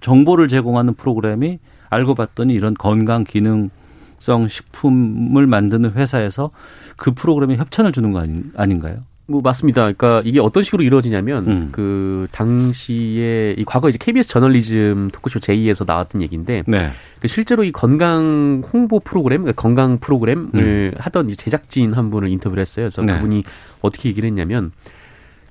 정보를 0.00 0.48
제공하는 0.48 0.94
프로그램이 0.94 1.58
알고 1.90 2.14
봤더니 2.14 2.52
이런 2.54 2.74
건강 2.74 3.24
기능성 3.24 4.48
식품을 4.48 5.46
만드는 5.46 5.92
회사에서 5.92 6.50
그 6.96 7.12
프로그램에 7.12 7.56
협찬을 7.56 7.92
주는 7.92 8.12
거 8.12 8.20
아닌, 8.20 8.80
가요 8.80 8.98
뭐 9.30 9.42
맞습니다. 9.42 9.82
그러니까 9.82 10.22
이게 10.24 10.40
어떤 10.40 10.64
식으로 10.64 10.82
이루어지냐면 10.82 11.46
음. 11.46 11.68
그 11.70 12.26
당시에 12.32 13.54
이 13.58 13.64
과거 13.64 13.90
이제 13.90 13.98
KBS 14.00 14.30
저널리즘 14.30 15.10
토크쇼 15.12 15.40
제2에서 15.40 15.86
나왔던 15.86 16.22
얘기인데 16.22 16.62
네. 16.66 16.90
그 17.20 17.28
실제로 17.28 17.62
이 17.62 17.70
건강 17.70 18.62
홍보 18.72 18.98
프로그램, 19.00 19.42
그러니까 19.42 19.60
건강 19.60 19.98
프로그램을 19.98 20.48
음. 20.54 20.92
하던 20.98 21.28
제작진 21.36 21.92
한 21.92 22.10
분을 22.10 22.28
인터뷰를 22.28 22.62
했어요. 22.62 22.84
그래서 22.84 23.02
네. 23.02 23.14
그분이 23.14 23.44
어떻게 23.82 24.08
얘기를 24.08 24.26
했냐면 24.26 24.72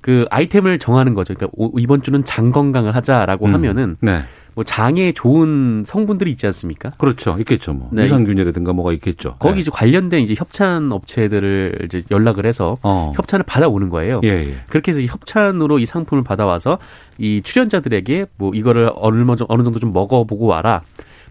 그 0.00 0.26
아이템을 0.30 0.80
정하는 0.80 1.14
거죠. 1.14 1.34
그러니까 1.34 1.56
이번 1.78 2.02
주는 2.02 2.24
장 2.24 2.50
건강을 2.50 2.96
하자라고 2.96 3.46
음. 3.46 3.54
하면은 3.54 3.96
네. 4.00 4.24
뭐 4.58 4.64
장에 4.64 5.12
좋은 5.12 5.84
성분들이 5.86 6.32
있지 6.32 6.44
않습니까? 6.46 6.90
그렇죠. 6.98 7.36
있겠죠. 7.38 7.74
뭐 7.74 7.90
네. 7.92 8.02
유산균이라든가 8.02 8.72
뭐가 8.72 8.92
있겠죠. 8.94 9.36
거기 9.38 9.54
네. 9.54 9.60
이제 9.60 9.70
관련된 9.72 10.24
이제 10.24 10.34
협찬 10.36 10.90
업체들을 10.90 11.82
이제 11.84 12.02
연락을 12.10 12.44
해서 12.44 12.76
어. 12.82 13.12
협찬을 13.14 13.44
받아오는 13.44 13.88
거예요. 13.88 14.20
예, 14.24 14.28
예. 14.30 14.54
그렇게 14.68 14.90
해서 14.90 15.00
이 15.00 15.06
협찬으로 15.06 15.78
이 15.78 15.86
상품을 15.86 16.24
받아와서 16.24 16.78
이 17.18 17.40
출연자들에게 17.40 18.26
뭐 18.36 18.50
이거를 18.52 18.90
어느 18.96 19.24
어느 19.46 19.62
정도 19.62 19.78
좀 19.78 19.92
먹어보고 19.92 20.46
와라. 20.46 20.82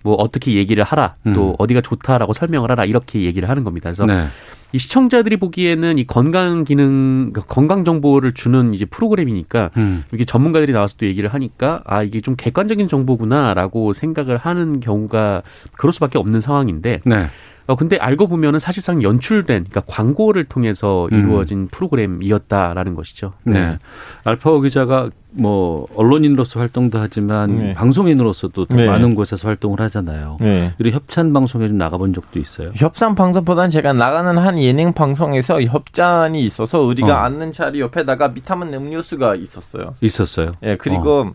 뭐 0.04 0.16
어떻게 0.16 0.54
얘기를 0.54 0.86
하라 0.86 1.16
또 1.34 1.50
음. 1.50 1.56
어디가 1.58 1.82
좋다라고 1.82 2.32
설명을 2.32 2.72
하라 2.72 2.86
이렇게 2.86 3.24
얘기를 3.24 3.50
하는 3.50 3.66
겁니다. 3.66 3.90
그래서 3.90 4.06
네. 4.06 4.28
이 4.74 4.80
시청자들이 4.80 5.38
보기에는 5.38 5.98
이 5.98 6.06
건강 6.06 6.64
기능 6.64 7.32
그러니까 7.32 7.54
건강 7.54 7.86
정보를 7.86 8.34
주는 8.34 8.74
이제 8.74 8.86
프로그램이니까 8.86 9.72
음. 9.78 10.04
이게 10.14 10.26
전문가들이 10.26 10.74
나와서 10.74 10.96
또 11.00 11.06
얘기를 11.06 11.34
하니까 11.34 11.82
아 11.86 12.04
이게 12.04 12.20
좀 12.20 12.36
객관적인 12.36 12.88
정보구나라고 12.88 13.94
생각을 13.94 14.38
하는 14.38 14.80
경우가 14.80 15.44
그럴 15.78 15.94
수밖에 15.94 16.18
없는 16.18 16.42
상황인데 16.42 17.00
네. 17.06 17.28
어 17.68 17.76
근데 17.76 17.98
알고 17.98 18.28
보면은 18.28 18.60
사실상 18.60 19.04
연출된 19.04 19.66
그러니까 19.70 19.82
광고를 19.88 20.46
통해서 20.46 21.08
음. 21.12 21.20
이루어진 21.20 21.58
음. 21.60 21.68
프로그램이었다라는 21.70 22.96
것이죠. 22.96 23.34
네. 23.44 23.54
네. 23.54 23.80
알파오 24.24 24.62
기자가 24.62 25.10
뭐 25.32 25.86
언론인으로서 25.96 26.60
활동도 26.62 26.98
하지만 26.98 27.64
네. 27.64 27.74
방송인으로서도 27.74 28.68
네. 28.70 28.88
많은 28.88 29.16
곳에서 29.16 29.48
활동을 29.50 29.82
하잖아요. 29.82 30.38
네. 30.40 30.74
그리고 30.78 30.96
협찬 30.96 31.34
방송에 31.34 31.68
좀 31.68 31.78
나가본 31.78 32.14
적도 32.14 32.40
있어요. 32.40 32.72
협찬 32.74 33.16
방송보다는 33.16 33.70
제가 33.70 33.92
나가는 33.92 34.38
한 34.38 34.58
예능 34.60 34.94
방송에서 34.94 35.62
협찬이 35.62 36.44
있어서 36.46 36.82
우리가 36.82 37.22
어. 37.22 37.26
앉는 37.26 37.52
자리 37.52 37.82
옆에다가 37.82 38.34
비타민 38.34 38.74
음료수가 38.74 39.36
있었어요. 39.36 39.96
있었어요. 40.02 40.54
예, 40.64 40.78
그리고 40.78 41.20
어. 41.20 41.34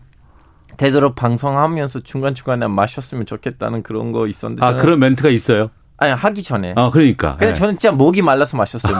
되도록 0.77 1.15
방송하면서 1.15 2.01
중간중간에 2.01 2.67
마셨으면 2.67 3.25
좋겠다는 3.25 3.83
그런 3.83 4.11
거 4.11 4.27
있었는데. 4.27 4.65
아, 4.65 4.75
그런 4.75 4.99
멘트가 4.99 5.29
있어요? 5.29 5.69
아니 5.97 6.11
하기 6.11 6.43
전에. 6.43 6.73
아 6.75 6.89
그러니까. 6.91 7.31
근데 7.37 7.47
네. 7.47 7.53
저는 7.53 7.77
진짜 7.77 7.95
목이 7.95 8.21
말라서 8.21 8.57
마셨어요. 8.57 8.99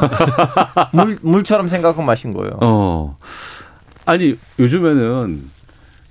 물 0.94 1.18
물처럼 1.22 1.68
생각하고 1.68 2.02
마신 2.04 2.34
거예요. 2.34 2.58
어. 2.62 3.18
아니 4.06 4.36
요즘에는 4.60 5.52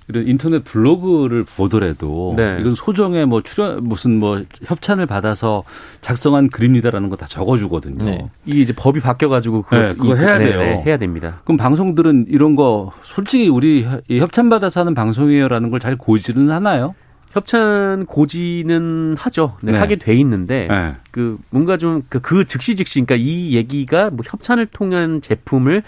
이런 0.09 0.27
인터넷 0.27 0.63
블로그를 0.65 1.45
보더라도 1.45 2.33
네. 2.35 2.57
이런 2.59 2.73
소정의 2.73 3.25
뭐 3.25 3.41
출연 3.41 3.81
무슨 3.87 4.19
뭐 4.19 4.43
협찬을 4.65 5.05
받아서 5.05 5.63
작성한 6.01 6.49
글입니다라는 6.49 7.07
거 7.09 7.15
다 7.15 7.25
적어주거든요. 7.25 8.03
네. 8.03 8.27
이게 8.45 8.61
이제 8.61 8.73
법이 8.73 8.99
바뀌어가지고 8.99 9.61
그거, 9.61 9.77
네, 9.81 9.89
그거 9.93 10.15
해야 10.15 10.37
네, 10.37 10.45
돼요. 10.49 10.59
네, 10.59 10.83
해야 10.85 10.97
됩니다. 10.97 11.39
그럼 11.45 11.55
방송들은 11.57 12.25
이런 12.29 12.55
거 12.55 12.91
솔직히 13.01 13.47
우리 13.47 13.87
협찬 14.09 14.49
받아서 14.49 14.81
하는 14.81 14.93
방송이에요라는 14.93 15.69
걸 15.71 15.79
잘 15.79 15.95
고지는 15.95 16.51
하나요? 16.51 16.95
협찬 17.33 18.05
고지는 18.05 19.15
하죠. 19.17 19.57
네, 19.61 19.73
네. 19.73 19.79
하게 19.79 19.95
돼 19.95 20.13
있는데 20.15 20.67
네. 20.69 20.95
그 21.11 21.37
뭔가 21.49 21.77
좀그 21.77 22.21
그 22.21 22.45
즉시 22.45 22.75
즉시 22.75 23.01
그러니까 23.01 23.15
이 23.15 23.55
얘기가 23.55 24.11
뭐 24.11 24.23
협찬을 24.25 24.67
통한 24.67 25.19
제품을 25.21 25.81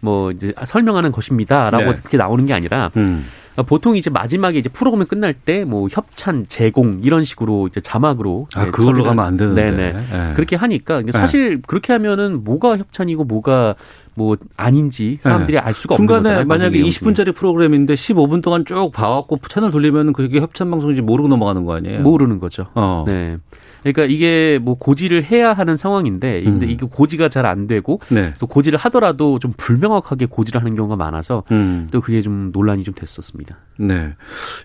뭐 0.00 0.30
이제 0.30 0.52
설명하는 0.64 1.12
것입니다라고 1.12 1.84
네. 1.84 1.90
이렇게 1.90 2.16
나오는 2.16 2.44
게 2.46 2.52
아니라 2.54 2.90
음. 2.96 3.26
보통 3.66 3.96
이제 3.96 4.08
마지막에 4.08 4.58
이제 4.58 4.68
프로그램이 4.70 5.06
끝날 5.06 5.34
때 5.34 5.64
뭐 5.64 5.88
협찬 5.90 6.46
제공 6.48 7.00
이런 7.02 7.22
식으로 7.24 7.66
이제 7.66 7.80
자막으로 7.80 8.48
아 8.54 8.64
네, 8.64 8.70
그걸로 8.70 9.04
가면 9.04 9.24
안 9.24 9.36
되는데 9.36 9.70
네네 9.70 9.92
네. 9.92 10.32
그렇게 10.34 10.56
하니까 10.56 11.02
사실 11.12 11.60
그렇게 11.66 11.92
하면은 11.92 12.44
뭐가 12.44 12.78
협찬이고 12.78 13.24
뭐가 13.24 13.74
뭐 14.14 14.36
아닌지 14.56 15.18
사람들이 15.20 15.56
네. 15.56 15.58
알 15.58 15.74
수가 15.74 15.94
없는 15.94 16.06
중간에 16.06 16.22
거잖아요. 16.22 16.46
만약에 16.46 16.82
20분짜리 16.82 17.34
프로그램인데 17.34 17.94
15분 17.94 18.42
동안 18.42 18.64
쭉 18.64 18.90
봐왔고 18.92 19.38
채널 19.48 19.70
돌리면 19.70 20.12
그게 20.12 20.40
협찬 20.40 20.70
방송인지 20.70 21.02
모르고 21.02 21.28
넘어가는 21.28 21.64
거 21.64 21.74
아니에요? 21.74 22.00
모르는 22.00 22.38
거죠. 22.38 22.66
어. 22.74 23.04
네. 23.06 23.38
그러니까 23.82 24.04
이게 24.04 24.60
뭐 24.62 24.76
고지를 24.76 25.24
해야 25.24 25.52
하는 25.52 25.74
상황인데 25.74 26.42
근데 26.44 26.66
음. 26.66 26.70
이게 26.70 26.86
고지가 26.86 27.28
잘 27.28 27.42
안 27.42 27.66
되고 27.66 28.00
네. 28.08 28.32
또 28.38 28.46
고지를 28.46 28.78
하더라도 28.78 29.40
좀 29.40 29.52
불명확하게 29.56 30.26
고지를 30.26 30.60
하는 30.60 30.76
경우가 30.76 30.94
많아서 30.94 31.42
음. 31.50 31.88
또 31.90 32.00
그게 32.00 32.22
좀 32.22 32.50
논란이 32.52 32.84
좀 32.84 32.94
됐었습니다. 32.94 33.56
네. 33.78 34.14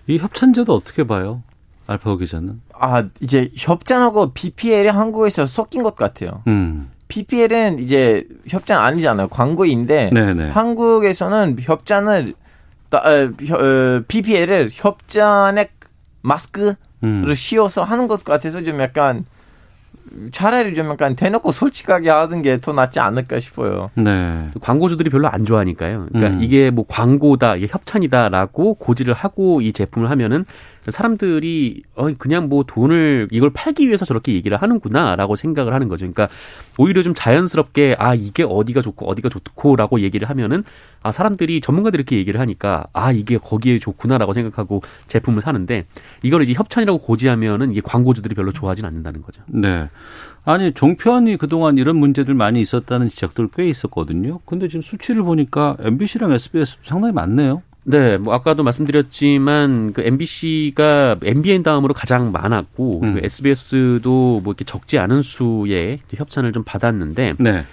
이 0.06 0.18
협찬제도 0.18 0.72
어떻게 0.72 1.04
봐요? 1.04 1.42
알파 1.88 2.16
기자는? 2.16 2.60
아, 2.78 3.04
이제 3.20 3.50
협찬하고 3.56 4.32
BPL이 4.32 4.88
한국에서 4.88 5.46
섞인 5.46 5.82
것 5.82 5.96
같아요. 5.96 6.42
음. 6.46 6.90
PPL은 7.08 7.78
이제 7.78 8.24
협찬 8.46 8.80
아니잖아요. 8.80 9.28
광고인데 9.28 10.10
네네. 10.12 10.50
한국에서는 10.50 11.56
협찬을 11.60 12.34
어, 12.92 14.00
PPL을 14.08 14.70
협찬의 14.72 15.68
마스크를 16.22 16.76
음. 17.04 17.34
씌워서 17.34 17.84
하는 17.84 18.08
것 18.08 18.24
같아서 18.24 18.62
좀 18.62 18.80
약간 18.80 19.24
차라리 20.32 20.74
좀 20.74 20.88
약간 20.88 21.16
대놓고 21.16 21.52
솔직하게 21.52 22.10
하는 22.10 22.42
게더 22.42 22.72
낫지 22.72 23.00
않을까 23.00 23.38
싶어요. 23.38 23.90
네. 23.94 24.50
광고주들이 24.60 25.10
별로 25.10 25.28
안 25.28 25.44
좋아하니까요. 25.44 26.06
그러니까 26.12 26.36
음. 26.36 26.42
이게 26.42 26.70
뭐 26.70 26.84
광고다, 26.88 27.56
이게 27.56 27.66
협찬이다라고 27.70 28.74
고지를 28.74 29.14
하고 29.14 29.60
이 29.60 29.72
제품을 29.72 30.10
하면은 30.10 30.44
사람들이 30.90 31.82
어 31.94 32.08
그냥 32.16 32.48
뭐 32.48 32.64
돈을 32.64 33.28
이걸 33.30 33.50
팔기 33.50 33.86
위해서 33.86 34.04
저렇게 34.04 34.32
얘기를 34.32 34.56
하는구나라고 34.56 35.36
생각을 35.36 35.74
하는 35.74 35.88
거죠. 35.88 36.10
그러니까 36.10 36.28
오히려 36.78 37.02
좀 37.02 37.14
자연스럽게 37.14 37.96
아 37.98 38.14
이게 38.14 38.44
어디가 38.44 38.80
좋고 38.80 39.06
어디가 39.06 39.28
좋고라고 39.28 40.00
얘기를 40.00 40.28
하면은 40.28 40.64
아 41.02 41.12
사람들이 41.12 41.60
전문가들이 41.60 42.00
이렇게 42.00 42.16
얘기를 42.16 42.40
하니까 42.40 42.86
아 42.92 43.12
이게 43.12 43.38
거기에 43.38 43.78
좋구나라고 43.78 44.32
생각하고 44.32 44.82
제품을 45.06 45.42
사는데 45.42 45.84
이걸 46.22 46.42
이제 46.42 46.54
협찬이라고 46.54 46.98
고지하면은 47.00 47.70
이게 47.70 47.80
광고주들이 47.82 48.34
별로 48.34 48.52
좋아하진 48.52 48.84
않는다는 48.84 49.22
거죠. 49.22 49.42
네. 49.46 49.88
아니 50.44 50.72
종편이 50.72 51.36
그동안 51.36 51.76
이런 51.76 51.96
문제들 51.96 52.34
많이 52.34 52.60
있었다는 52.60 53.10
지적들 53.10 53.48
꽤 53.54 53.68
있었거든요. 53.68 54.40
근데 54.46 54.68
지금 54.68 54.82
수치를 54.82 55.22
보니까 55.22 55.76
MBC랑 55.80 56.32
SBS 56.32 56.78
상당히 56.82 57.12
많네요. 57.12 57.62
네, 57.84 58.18
뭐 58.18 58.34
아까도 58.34 58.62
말씀드렸지만 58.64 59.94
그 59.94 60.02
MBC가 60.02 61.16
MBN 61.22 61.62
다음으로 61.62 61.94
가장 61.94 62.32
많았고 62.32 63.00
음. 63.02 63.14
그 63.14 63.20
SBS도 63.24 64.40
뭐 64.44 64.52
이렇게 64.52 64.64
적지 64.64 64.98
않은 64.98 65.22
수의 65.22 66.00
협찬을 66.14 66.52
좀 66.52 66.64
받았는데 66.64 67.34
네. 67.38 67.64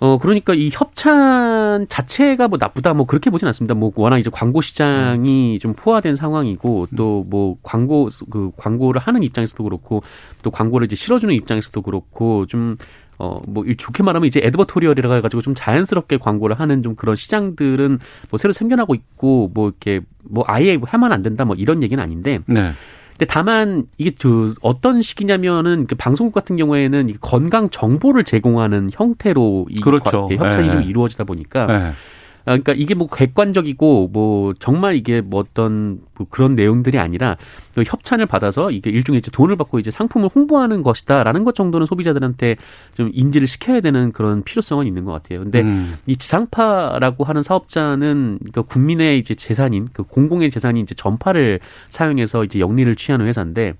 어 0.00 0.18
그러니까 0.18 0.54
이 0.54 0.70
협찬 0.72 1.86
자체가 1.88 2.48
뭐 2.48 2.58
나쁘다 2.60 2.94
뭐 2.94 3.06
그렇게 3.06 3.30
보진 3.30 3.46
않습니다. 3.48 3.74
뭐 3.74 3.92
워낙 3.94 4.18
이제 4.18 4.30
광고 4.32 4.60
시장이 4.60 5.54
음. 5.54 5.58
좀 5.58 5.74
포화된 5.74 6.16
상황이고 6.16 6.88
또 6.96 7.20
뭐 7.30 7.56
광고 7.62 8.08
그 8.30 8.50
광고를 8.56 9.00
하는 9.00 9.22
입장에서도 9.22 9.62
그렇고 9.64 10.02
또 10.42 10.50
광고를 10.50 10.86
이제 10.86 10.96
실어주는 10.96 11.34
입장에서도 11.34 11.80
그렇고 11.82 12.46
좀 12.46 12.76
어, 13.18 13.40
뭐, 13.46 13.64
좋게 13.76 14.02
말하면 14.02 14.26
이제 14.26 14.40
에드버토리얼이라고 14.42 15.14
해가지고 15.16 15.42
좀 15.42 15.54
자연스럽게 15.54 16.16
광고를 16.16 16.58
하는 16.58 16.82
좀 16.82 16.94
그런 16.94 17.16
시장들은 17.16 17.98
뭐 18.30 18.38
새로 18.38 18.54
생겨나고 18.54 18.94
있고 18.94 19.50
뭐 19.52 19.68
이렇게 19.68 20.00
뭐 20.22 20.42
아예 20.46 20.78
하면 20.82 21.12
안 21.12 21.20
된다 21.20 21.44
뭐 21.44 21.54
이런 21.54 21.82
얘기는 21.82 22.02
아닌데. 22.02 22.40
네. 22.46 22.72
근데 23.20 23.30
다만 23.30 23.84
이게 23.98 24.12
저 24.16 24.54
어떤 24.62 25.02
식이냐면은 25.02 25.86
그 25.86 25.94
방송국 25.94 26.32
같은 26.32 26.56
경우에는 26.56 27.12
건강 27.20 27.68
정보를 27.68 28.24
제공하는 28.24 28.88
형태로 28.90 29.66
이 29.68 29.78
그렇죠. 29.82 30.26
협찬이 30.30 30.68
네. 30.68 30.70
좀 30.70 30.82
이루어지다 30.82 31.24
보니까 31.24 31.66
네. 31.66 31.92
아, 32.50 32.58
그러니까 32.58 32.72
이게 32.72 32.96
뭐 32.96 33.06
객관적이고 33.06 34.10
뭐 34.12 34.54
정말 34.58 34.96
이게 34.96 35.20
뭐 35.20 35.38
어떤 35.38 36.00
뭐 36.16 36.26
그런 36.28 36.56
내용들이 36.56 36.98
아니라 36.98 37.36
협찬을 37.76 38.26
받아서 38.26 38.72
이게 38.72 38.90
일종의 38.90 39.20
이제 39.20 39.30
돈을 39.30 39.54
받고 39.54 39.78
이제 39.78 39.92
상품을 39.92 40.28
홍보하는 40.34 40.82
것이다라는 40.82 41.44
것 41.44 41.54
정도는 41.54 41.86
소비자들한테 41.86 42.56
좀 42.94 43.10
인지를 43.12 43.46
시켜야 43.46 43.80
되는 43.80 44.10
그런 44.10 44.42
필요성은 44.42 44.84
있는 44.84 45.04
것 45.04 45.12
같아요. 45.12 45.44
근데 45.44 45.60
음. 45.60 45.94
이 46.06 46.16
지상파라고 46.16 47.22
하는 47.22 47.40
사업자는 47.40 48.38
그러니까 48.40 48.62
국민의 48.62 49.20
이제 49.20 49.36
재산인 49.36 49.86
그 49.92 50.02
공공의 50.02 50.50
재산인 50.50 50.82
이제 50.82 50.96
전파를 50.96 51.60
사용해서 51.88 52.42
이제 52.42 52.58
영리를 52.58 52.92
취하는 52.96 53.26
회사인데 53.26 53.74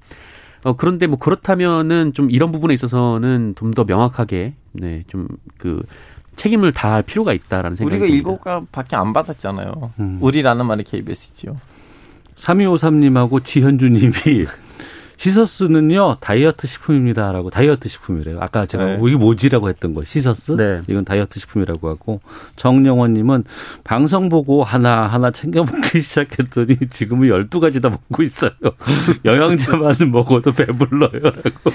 어, 0.62 0.74
그런데 0.74 1.08
뭐 1.08 1.18
그렇다면은 1.18 2.12
좀 2.12 2.30
이런 2.30 2.52
부분에 2.52 2.72
있어서는 2.74 3.54
좀 3.56 3.72
더 3.72 3.82
명확하게, 3.84 4.54
네, 4.74 5.02
좀 5.08 5.26
그 5.60 5.82
책임을 6.36 6.72
다할 6.72 7.02
필요가 7.02 7.32
있다라는 7.32 7.76
생각이 7.76 7.96
우리가 7.96 8.14
일곱 8.14 8.40
가밖에 8.40 8.96
안 8.96 9.12
받았잖아요. 9.12 9.92
음. 10.00 10.18
우리라는 10.20 10.66
말이 10.66 10.84
KBS지요. 10.84 11.60
3253님하고 12.36 13.44
지현주님이 13.44 14.46
시서스는요 15.20 16.16
다이어트 16.20 16.66
식품입니다라고 16.66 17.50
다이어트 17.50 17.90
식품이래요. 17.90 18.38
아까 18.40 18.64
제가 18.64 18.84
네. 18.84 18.98
이게 19.06 19.16
뭐지라고 19.16 19.68
했던 19.68 19.92
거 19.92 20.02
시서스? 20.02 20.52
네. 20.52 20.80
이건 20.88 21.04
다이어트 21.04 21.38
식품이라고 21.38 21.90
하고 21.90 22.22
정영원님은 22.56 23.44
방송 23.84 24.30
보고 24.30 24.64
하나 24.64 25.06
하나 25.06 25.30
챙겨 25.30 25.62
먹기 25.62 26.00
시작했더니 26.00 26.78
지금은 26.88 27.28
12가지 27.28 27.82
다 27.82 27.90
먹고 27.90 28.22
있어요. 28.22 28.52
영양제만 29.26 29.96
먹어도 30.10 30.52
배불러요라고 30.52 31.70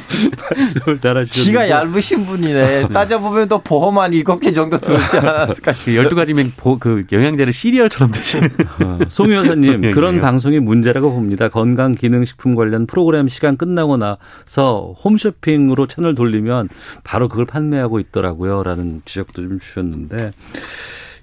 말씀을 0.50 1.00
달아주셨는데 1.00 1.44
기가 1.44 1.70
얇으신 1.70 2.26
분이네. 2.26 2.88
따져 2.88 3.20
보면 3.20 3.48
또 3.48 3.62
보험한 3.62 4.10
7개 4.10 4.56
정도 4.56 4.80
들었지 4.80 5.18
않았을까 5.18 5.72
싶어요. 5.72 6.02
12가지면 6.02 6.80
그 6.80 7.06
영양제를 7.12 7.54
시리얼처럼 7.54 8.12
드시는. 8.12 8.50
어, 8.84 9.00
송 9.10 9.32
여사님 9.32 9.92
그런 9.92 10.20
방송이 10.20 10.60
문제라고 10.60 11.14
봅니다. 11.14 11.50
건강 11.50 11.94
기능 11.94 12.26
식품 12.26 12.56
관련 12.56 12.88
프로그램 12.88 13.28
시간 13.36 13.58
끝나고 13.58 13.98
나서 13.98 14.96
홈쇼핑으로 15.04 15.88
채널 15.88 16.16
돌리면 16.16 16.70
바로 17.04 17.28
그걸 17.28 17.46
판매하고 17.46 18.00
있더라고요. 18.00 18.64
라는 18.64 19.02
지적도 19.04 19.42
좀 19.42 19.60
주셨는데 19.60 20.32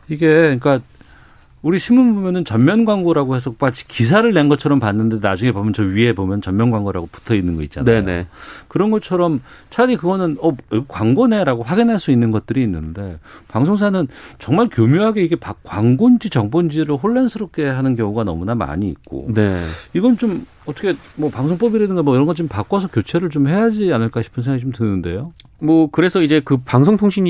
이게 0.08 0.26
그러니까 0.26 0.80
우리 1.62 1.78
신문 1.78 2.14
보면은 2.16 2.44
전면 2.44 2.84
광고라고 2.84 3.36
해서 3.36 3.54
마치 3.58 3.86
기사를 3.86 4.30
낸 4.32 4.48
것처럼 4.48 4.80
봤는데 4.80 5.18
나중에 5.20 5.52
보면 5.52 5.72
저 5.72 5.84
위에 5.84 6.12
보면 6.12 6.42
전면 6.42 6.72
광고라고 6.72 7.08
붙어 7.10 7.36
있는 7.36 7.54
거 7.54 7.62
있잖아요. 7.62 8.04
네네. 8.04 8.26
그런 8.66 8.90
것처럼 8.90 9.40
차라리 9.70 9.96
그거는 9.96 10.36
어 10.42 10.56
광고네라고 10.88 11.62
확인할 11.62 12.00
수 12.00 12.10
있는 12.10 12.32
것들이 12.32 12.62
있는데 12.64 13.18
방송사는 13.46 14.08
정말 14.40 14.68
교묘하게 14.70 15.22
이게 15.22 15.36
광고인지 15.62 16.30
정보인지를 16.30 16.96
혼란스럽게 16.96 17.68
하는 17.68 17.94
경우가 17.94 18.24
너무나 18.24 18.56
많이 18.56 18.88
있고. 18.88 19.28
네. 19.32 19.62
이건 19.94 20.18
좀 20.18 20.44
어떻게 20.64 20.94
뭐 21.16 21.28
방송법이라든가 21.30 22.02
뭐 22.02 22.14
이런 22.14 22.26
것 22.26 22.34
좀 22.34 22.48
바꿔서 22.48 22.88
교체를 22.88 23.30
좀 23.30 23.48
해야지 23.48 23.92
않을까 23.92 24.22
싶은 24.22 24.42
생각이 24.42 24.62
좀 24.62 24.72
드는데요. 24.72 25.32
뭐 25.58 25.88
그래서 25.90 26.22
이제 26.22 26.40
그 26.44 26.56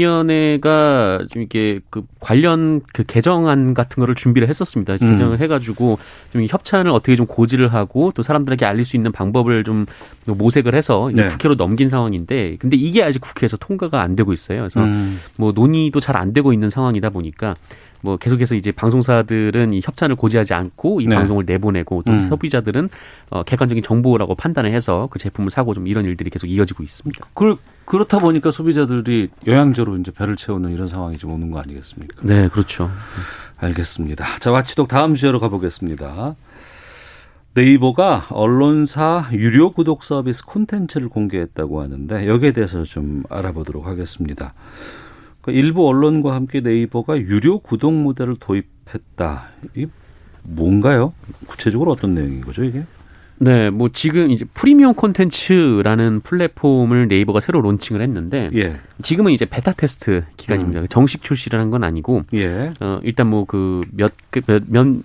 방송통신위원회가 0.06 1.26
좀 1.30 1.42
이게 1.42 1.80
그 1.90 2.02
관련 2.20 2.80
그 2.92 3.04
개정안 3.04 3.74
같은 3.74 4.00
거를 4.00 4.14
준비를 4.14 4.48
했었습니다. 4.48 4.94
음. 5.02 5.10
개정을 5.12 5.38
해가지고 5.40 5.98
좀 6.32 6.46
협찬을 6.48 6.90
어떻게 6.90 7.16
좀 7.16 7.26
고지를 7.26 7.72
하고 7.72 8.12
또 8.14 8.22
사람들에게 8.22 8.64
알릴 8.64 8.84
수 8.84 8.96
있는 8.96 9.12
방법을 9.12 9.64
좀 9.64 9.86
모색을 10.26 10.74
해서 10.74 11.10
이제 11.10 11.22
네. 11.22 11.28
국회로 11.28 11.56
넘긴 11.56 11.88
상황인데 11.88 12.56
근데 12.58 12.76
이게 12.76 13.02
아직 13.02 13.20
국회에서 13.20 13.56
통과가 13.56 14.00
안 14.00 14.14
되고 14.14 14.32
있어요. 14.32 14.58
그래서 14.60 14.80
음. 14.82 15.20
뭐 15.36 15.52
논의도 15.52 16.00
잘 16.00 16.12
안 16.12 16.32
되고 16.34 16.52
있는 16.52 16.68
상황이다 16.68 17.08
보니까 17.08 17.54
뭐 18.02 18.16
계속해서 18.16 18.54
이제 18.54 18.72
방송사들은 18.72 19.72
이 19.72 19.80
협찬을 19.82 20.16
고지하지 20.16 20.54
않고 20.54 21.00
이 21.00 21.06
네. 21.06 21.14
방송을 21.14 21.44
내보내고 21.46 22.02
또 22.04 22.12
음. 22.12 22.20
소비자들은 22.20 22.90
어, 23.30 23.42
객관적인 23.44 23.82
정보라고 23.82 24.34
판단을 24.34 24.72
해서 24.72 25.08
그 25.10 25.18
제품을 25.18 25.50
사고 25.50 25.72
좀 25.72 25.86
이런 25.86 26.04
일들이 26.04 26.28
계속 26.28 26.46
이어지고 26.48 26.82
있습니다. 26.82 27.26
그, 27.34 27.56
그렇다 27.84 28.18
보니까 28.18 28.50
소비자들이 28.50 29.30
영양제로 29.46 29.96
이제 29.96 30.10
배를 30.10 30.36
채우는 30.36 30.72
이런 30.72 30.88
상황이 30.88 31.16
좀 31.16 31.32
오는 31.32 31.50
거 31.50 31.60
아니겠습니까? 31.60 32.16
네, 32.22 32.48
그렇죠. 32.48 32.90
알겠습니다. 33.58 34.38
자, 34.40 34.50
와치독 34.50 34.88
다음 34.88 35.14
주제로 35.14 35.38
가보겠습니다. 35.38 36.34
네이버가 37.54 38.28
언론사 38.30 39.28
유료 39.32 39.72
구독 39.72 40.04
서비스 40.04 40.44
콘텐츠를 40.44 41.08
공개했다고 41.08 41.82
하는데 41.82 42.26
여기에 42.26 42.52
대해서 42.52 42.82
좀 42.82 43.24
알아보도록 43.28 43.86
하겠습니다. 43.86 44.54
그 45.42 45.50
일부 45.50 45.87
언론과 45.87 46.35
함께 46.35 46.61
네이버가 46.61 47.18
유료 47.18 47.59
구독 47.59 47.92
모델을 47.92 48.37
도입했다. 48.40 49.44
이 49.76 49.87
뭔가요? 50.44 51.12
구체적으로 51.46 51.92
어떤 51.92 52.14
내용인 52.14 52.40
거죠, 52.40 52.64
이게? 52.64 52.85
네, 53.38 53.70
뭐 53.70 53.88
지금 53.92 54.31
이제 54.31 54.44
프리미엄 54.55 54.94
콘텐츠라는 54.94 56.20
플랫폼을 56.20 57.09
네이버가 57.09 57.40
새로 57.40 57.61
론칭을 57.61 58.00
했는데 58.00 58.48
예. 58.55 58.74
지금은 59.02 59.33
이제 59.33 59.44
베타 59.46 59.72
테스트 59.72 60.22
기간입니다. 60.37 60.83
음. 60.83 60.87
정식 60.88 61.22
출시라는 61.24 61.70
건 61.70 61.83
아니고 61.83 62.22
예. 62.35 62.72
어, 62.78 63.00
일단 63.02 63.26
뭐 63.26 63.44
그 63.44 63.81
몇몇 63.90 64.12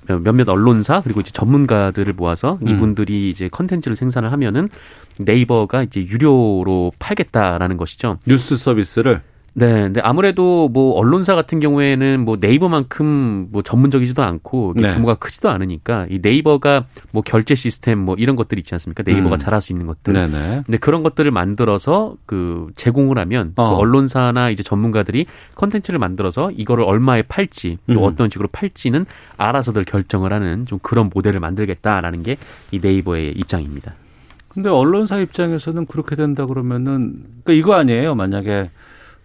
그 0.06 0.20
몇몇 0.22 0.48
언론사 0.50 1.02
그리고 1.02 1.22
이제 1.22 1.32
전문가들을 1.32 2.14
모아서 2.14 2.60
음. 2.62 2.68
이분들이 2.68 3.32
이제 3.32 3.50
컨텐츠를 3.50 3.96
생산을 3.96 4.32
하면은 4.34 4.70
네이버가 5.18 5.82
이제 5.82 6.02
유료로 6.02 6.92
팔겠다라는 7.00 7.78
것이죠. 7.78 8.20
뉴스 8.28 8.56
서비스를 8.56 9.22
네, 9.60 9.74
근데 9.84 10.02
아무래도 10.02 10.70
뭐 10.70 10.94
언론사 10.94 11.34
같은 11.36 11.60
경우에는 11.60 12.20
뭐 12.20 12.38
네이버만큼 12.40 13.48
뭐 13.52 13.62
전문적이지도 13.62 14.22
않고 14.22 14.74
네. 14.76 14.94
규모가 14.94 15.16
크지도 15.16 15.50
않으니까 15.50 16.06
이 16.10 16.20
네이버가 16.22 16.86
뭐 17.12 17.24
결제 17.24 17.56
시스템 17.56 17.98
뭐 17.98 18.16
이런 18.18 18.36
것들 18.36 18.60
있지 18.60 18.76
않습니까? 18.76 19.04
네이버가 19.06 19.36
음. 19.36 19.40
잘할 19.40 19.62
수 19.62 19.74
있는 19.74 19.88
것들. 19.88 20.14
네네. 20.14 20.62
근데 20.66 20.78
그런 20.78 21.02
것들을 21.04 21.30
만들어서 21.32 22.16
그 22.26 22.68
제공을 22.76 23.18
하면 23.18 23.54
그 23.56 23.62
어. 23.62 23.70
그 23.70 23.76
언론사나 23.78 24.50
이제 24.50 24.64
전문가들이 24.64 25.26
컨텐츠를 25.56 26.00
만들어서 26.00 26.52
이거를 26.52 26.84
얼마에 26.84 27.24
팔지 27.24 27.80
또 27.92 28.00
음. 28.00 28.04
어떤 28.04 28.30
식으로 28.30 28.48
팔지는 28.52 29.06
알아서들 29.38 29.86
결정을 29.86 30.32
하는 30.34 30.66
좀 30.66 30.80
그런 30.82 31.10
모델을 31.14 31.40
만들겠다라는 31.40 32.24
게 32.24 32.38
이 32.72 32.80
네이버의 32.82 33.34
입장입니다. 33.34 33.94
근데 34.50 34.70
언론사 34.70 35.20
입장에서는 35.20 35.86
그렇게 35.86 36.16
된다 36.16 36.46
그러면은 36.46 37.24
그러니까 37.44 37.54
이거 37.54 37.74
아니에요. 37.76 38.16
만약에 38.16 38.72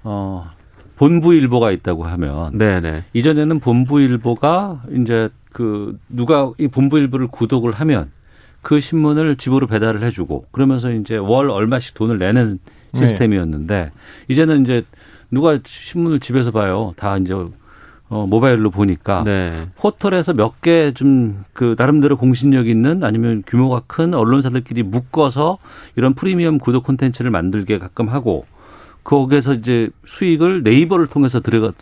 어, 0.04 0.50
본부일보가 0.96 1.70
있다고 1.72 2.04
하면 2.04 2.56
네네. 2.58 3.04
이전에는 3.12 3.60
본부일보가 3.60 4.82
이제 5.00 5.28
그 5.52 5.98
누가 6.08 6.50
이 6.58 6.68
본부일보를 6.68 7.26
구독을 7.28 7.72
하면 7.72 8.10
그 8.62 8.78
신문을 8.80 9.36
집으로 9.36 9.66
배달을 9.66 10.02
해주고 10.04 10.46
그러면서 10.52 10.90
이제 10.92 11.16
월 11.16 11.50
얼마씩 11.50 11.94
돈을 11.94 12.18
내는 12.18 12.58
네. 12.92 12.98
시스템이었는데 12.98 13.74
네. 13.84 13.90
이제는 14.28 14.62
이제 14.62 14.84
누가 15.30 15.58
신문을 15.64 16.20
집에서 16.20 16.50
봐요. 16.50 16.92
다 16.96 17.16
이제 17.18 17.34
어, 18.08 18.26
모바일로 18.26 18.70
보니까 18.70 19.22
네. 19.24 19.50
포털에서 19.76 20.34
몇 20.34 20.60
개 20.60 20.92
좀 20.94 21.44
그 21.54 21.74
나름대로 21.78 22.16
공신력 22.18 22.68
있는 22.68 23.02
아니면 23.02 23.42
규모가 23.46 23.82
큰 23.86 24.12
언론사들끼리 24.14 24.82
묶어서 24.82 25.58
이런 25.96 26.12
프리미엄 26.14 26.58
구독 26.58 26.84
콘텐츠를 26.84 27.30
만들게 27.30 27.78
가끔 27.78 28.08
하고 28.10 28.44
거기에서 29.04 29.54
이제 29.54 29.90
수익을 30.06 30.62
네이버를 30.62 31.06
통해서 31.06 31.40
들어가 31.40 31.72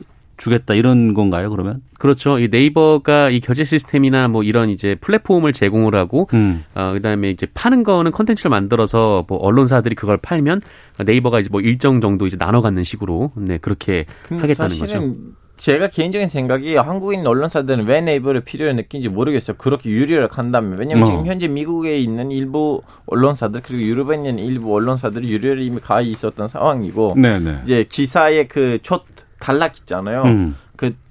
주겠다 0.40 0.74
이런 0.74 1.12
건가요 1.12 1.50
그러면? 1.50 1.82
그렇죠. 1.98 2.38
이 2.38 2.48
네이버가 2.50 3.28
이 3.28 3.40
결제 3.40 3.62
시스템이나 3.62 4.26
뭐 4.26 4.42
이런 4.42 4.70
이제 4.70 4.96
플랫폼을 5.00 5.52
제공을 5.52 5.94
하고 5.94 6.28
음. 6.32 6.64
어 6.74 6.92
그다음에 6.94 7.30
이제 7.30 7.46
파는 7.52 7.84
거는 7.84 8.10
컨텐츠를 8.10 8.48
만들어서 8.48 9.26
뭐 9.28 9.38
언론사들이 9.38 9.94
그걸 9.94 10.16
팔면 10.16 10.62
네이버가 11.04 11.40
이제 11.40 11.48
뭐 11.52 11.60
일정 11.60 12.00
정도 12.00 12.26
이제 12.26 12.38
나눠 12.38 12.62
갖는 12.62 12.84
식으로 12.84 13.32
네 13.36 13.58
그렇게 13.58 14.06
하겠다는 14.30 14.78
거죠. 14.78 15.14
제가 15.60 15.88
개인적인 15.88 16.28
생각이 16.28 16.74
한국인 16.76 17.26
언론사들은 17.26 17.84
왜 17.86 18.00
네이버를 18.00 18.40
필요로 18.40 18.72
느낀지 18.72 19.10
모르겠어요. 19.10 19.58
그렇게 19.58 19.90
유리를 19.90 20.26
한다면. 20.32 20.78
왜냐면 20.78 21.02
어. 21.02 21.06
지금 21.06 21.26
현재 21.26 21.48
미국에 21.48 21.98
있는 21.98 22.30
일부 22.30 22.80
언론사들 23.06 23.60
그리고 23.62 23.82
유럽에 23.82 24.16
있는 24.16 24.38
일부 24.38 24.74
언론사들이 24.74 25.30
유료를 25.30 25.62
이미 25.62 25.78
가 25.80 26.00
있었던 26.00 26.48
상황이고 26.48 27.14
네네. 27.16 27.60
이제 27.62 27.84
기사의 27.88 28.48
그 28.48 28.78
첫 28.82 29.04
단락 29.40 29.78
있잖아요. 29.78 30.22
음. 30.22 30.56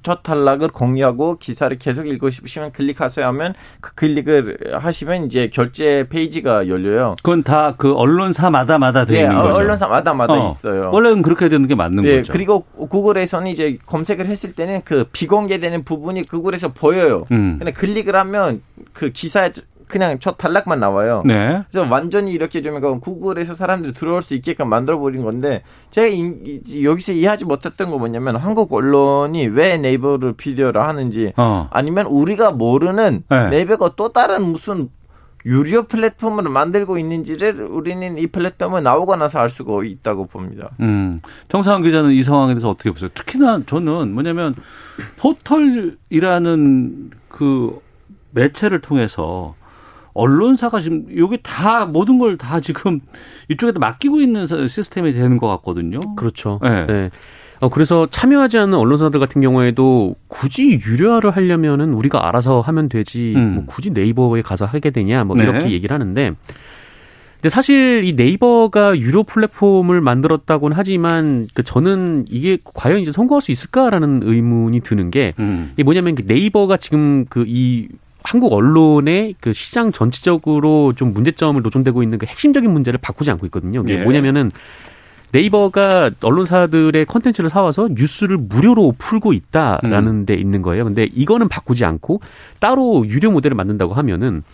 그첫 0.10 0.24
단락을 0.24 0.70
공유하고 0.70 1.38
기사를 1.38 1.78
계속 1.78 2.08
읽고 2.08 2.32
싶으시면 2.32 2.72
클릭하세요 2.72 3.26
하면 3.28 3.54
그 3.80 3.94
클릭을 3.94 4.58
하시면 4.80 5.26
이제 5.26 5.50
결제 5.52 6.08
페이지가 6.10 6.68
열려요. 6.68 7.16
그건 7.22 7.44
다 7.44 7.70
그 7.78 7.94
언론사마다마다 7.94 9.06
되어 9.06 9.16
네, 9.16 9.22
있는 9.24 9.38
거죠. 9.38 9.56
언론사마다마다 9.56 10.34
어. 10.34 10.48
있어요. 10.48 10.90
원래는 10.92 11.22
그렇게 11.22 11.48
되는 11.50 11.68
게 11.68 11.76
맞는 11.76 12.04
네, 12.04 12.18
거죠. 12.18 12.34
그리고 12.34 12.62
구글에서는 12.62 13.48
이제 13.52 13.78
검색을 13.86 14.26
했을 14.26 14.54
때는 14.54 14.82
그 14.84 15.06
비공개되는 15.12 15.84
부분이 15.84 16.24
구글에서 16.24 16.70
보여요. 16.74 17.26
음. 17.32 17.58
근데 17.60 17.72
클릭을 17.72 18.16
하면 18.16 18.62
그 18.94 19.12
기사에 19.12 19.52
그냥 19.90 20.20
첫 20.20 20.38
단락만 20.38 20.80
나와요. 20.80 21.24
네. 21.26 21.64
그래서 21.70 21.92
완전히 21.92 22.32
이렇게 22.32 22.62
좀 22.62 23.00
구글에서 23.02 23.56
사람들이 23.56 23.94
들어올 23.94 24.22
수 24.22 24.36
있게끔 24.36 24.70
만들어 24.70 25.00
버린 25.00 25.24
건데 25.24 25.64
제가 25.90 26.08
이, 26.08 26.84
여기서 26.84 27.12
이해하지 27.12 27.46
못했던 27.46 27.90
거 27.90 27.98
뭐냐면 27.98 28.38
한국 28.38 28.72
언론이 28.72 29.48
왜 29.48 29.78
네이버를 29.78 30.34
필요로 30.34 30.82
하는지 30.82 31.34
어. 31.36 31.68
아니면 31.72 32.06
우리가 32.06 32.52
모르는 32.52 33.24
네. 33.28 33.50
네이버가 33.50 33.92
또 33.98 34.10
다른 34.14 34.44
무슨 34.44 34.90
유료 35.46 35.84
플랫폼을 35.84 36.44
만들고 36.44 36.98
있는지를 36.98 37.62
우리는 37.64 38.18
이 38.18 38.28
플랫폼에 38.28 38.82
나오고 38.82 39.16
나서 39.16 39.40
알 39.40 39.50
수가 39.50 39.84
있다고 39.84 40.28
봅니다. 40.28 40.70
음. 40.82 41.22
정상훈 41.48 41.82
기자는 41.84 42.12
이 42.12 42.22
상황에 42.22 42.54
대해서 42.54 42.70
어떻게 42.70 42.92
보세요? 42.92 43.10
특히나 43.16 43.64
저는 43.66 44.14
뭐냐면 44.14 44.54
포털이라는 45.18 47.12
그 47.30 47.80
매체를 48.32 48.82
통해서 48.82 49.56
언론사가 50.20 50.82
지금 50.82 51.06
여기 51.18 51.38
다 51.42 51.86
모든 51.86 52.18
걸 52.20 52.38
다 52.38 52.60
지금 52.60 53.00
이쪽에다 53.50 53.80
맡기고 53.80 54.22
있는 54.22 54.46
시스템이 54.46 55.14
되는 55.14 55.38
것 55.38 55.48
같거든요. 55.48 56.00
그렇죠. 56.16 56.60
네. 56.62 56.86
네. 56.86 57.10
어, 57.62 57.68
그래서 57.68 58.08
참여하지 58.10 58.58
않는 58.60 58.76
언론사들 58.76 59.20
같은 59.20 59.42
경우에도 59.42 60.16
굳이 60.30 60.80
유료화를 60.86 61.32
하려면은 61.32 61.94
우리가 61.94 62.26
알아서 62.28 62.62
하면 62.62 62.88
되지, 62.88 63.34
음. 63.36 63.54
뭐 63.56 63.64
굳이 63.66 63.90
네이버에 63.90 64.42
가서 64.44 64.64
하게 64.66 64.92
되냐, 64.92 65.26
뭐 65.26 65.36
네. 65.36 65.44
이렇게 65.44 65.72
얘기를 65.72 65.94
하는데, 65.94 66.32
근데 67.36 67.50
사실 67.50 68.04
이 68.06 68.14
네이버가 68.14 68.98
유료 69.00 69.24
플랫폼을 69.24 70.00
만들었다고는 70.02 70.76
하지만 70.78 71.48
그 71.54 71.64
저는 71.64 72.26
이게 72.30 72.58
과연 72.64 73.00
이제 73.00 73.12
성공할 73.12 73.42
수 73.42 73.52
있을까라는 73.52 74.22
의문이 74.24 74.82
드는 74.82 75.10
게 75.12 75.34
음. 75.40 75.72
이게 75.74 75.84
뭐냐면 75.84 76.16
그 76.16 76.24
네이버가 76.26 76.78
지금 76.78 77.26
그 77.26 77.46
이 77.48 77.88
한국 78.24 78.54
언론의 78.54 79.36
그 79.40 79.54
시장 79.54 79.92
전체적으로 79.92 80.94
좀 80.96 81.14
문제점을 81.14 81.62
노정되고 81.62 82.04
있는 82.04 82.18
그 82.18 82.26
핵심적인 82.26 82.72
문제를 82.72 83.00
바꾸지 83.02 83.32
않고 83.32 83.46
있거든요. 83.48 83.82
이게 83.82 84.00
예. 84.00 84.04
뭐냐면은 84.04 84.52
네이버가 85.32 86.12
언론사들의 86.22 87.06
컨텐츠를 87.06 87.50
사와서 87.50 87.90
뉴스를 87.92 88.38
무료로 88.38 88.96
풀고 88.98 89.34
있다라는 89.34 90.08
음. 90.08 90.26
데 90.26 90.34
있는 90.34 90.62
거예요. 90.62 90.86
근데 90.86 91.08
이거는 91.14 91.48
바꾸지 91.48 91.86
않고 91.86 92.22
따로 92.60 93.06
유료 93.08 93.32
모델을 93.32 93.56
만든다고 93.56 93.94
하면은 93.94 94.44
그 94.44 94.48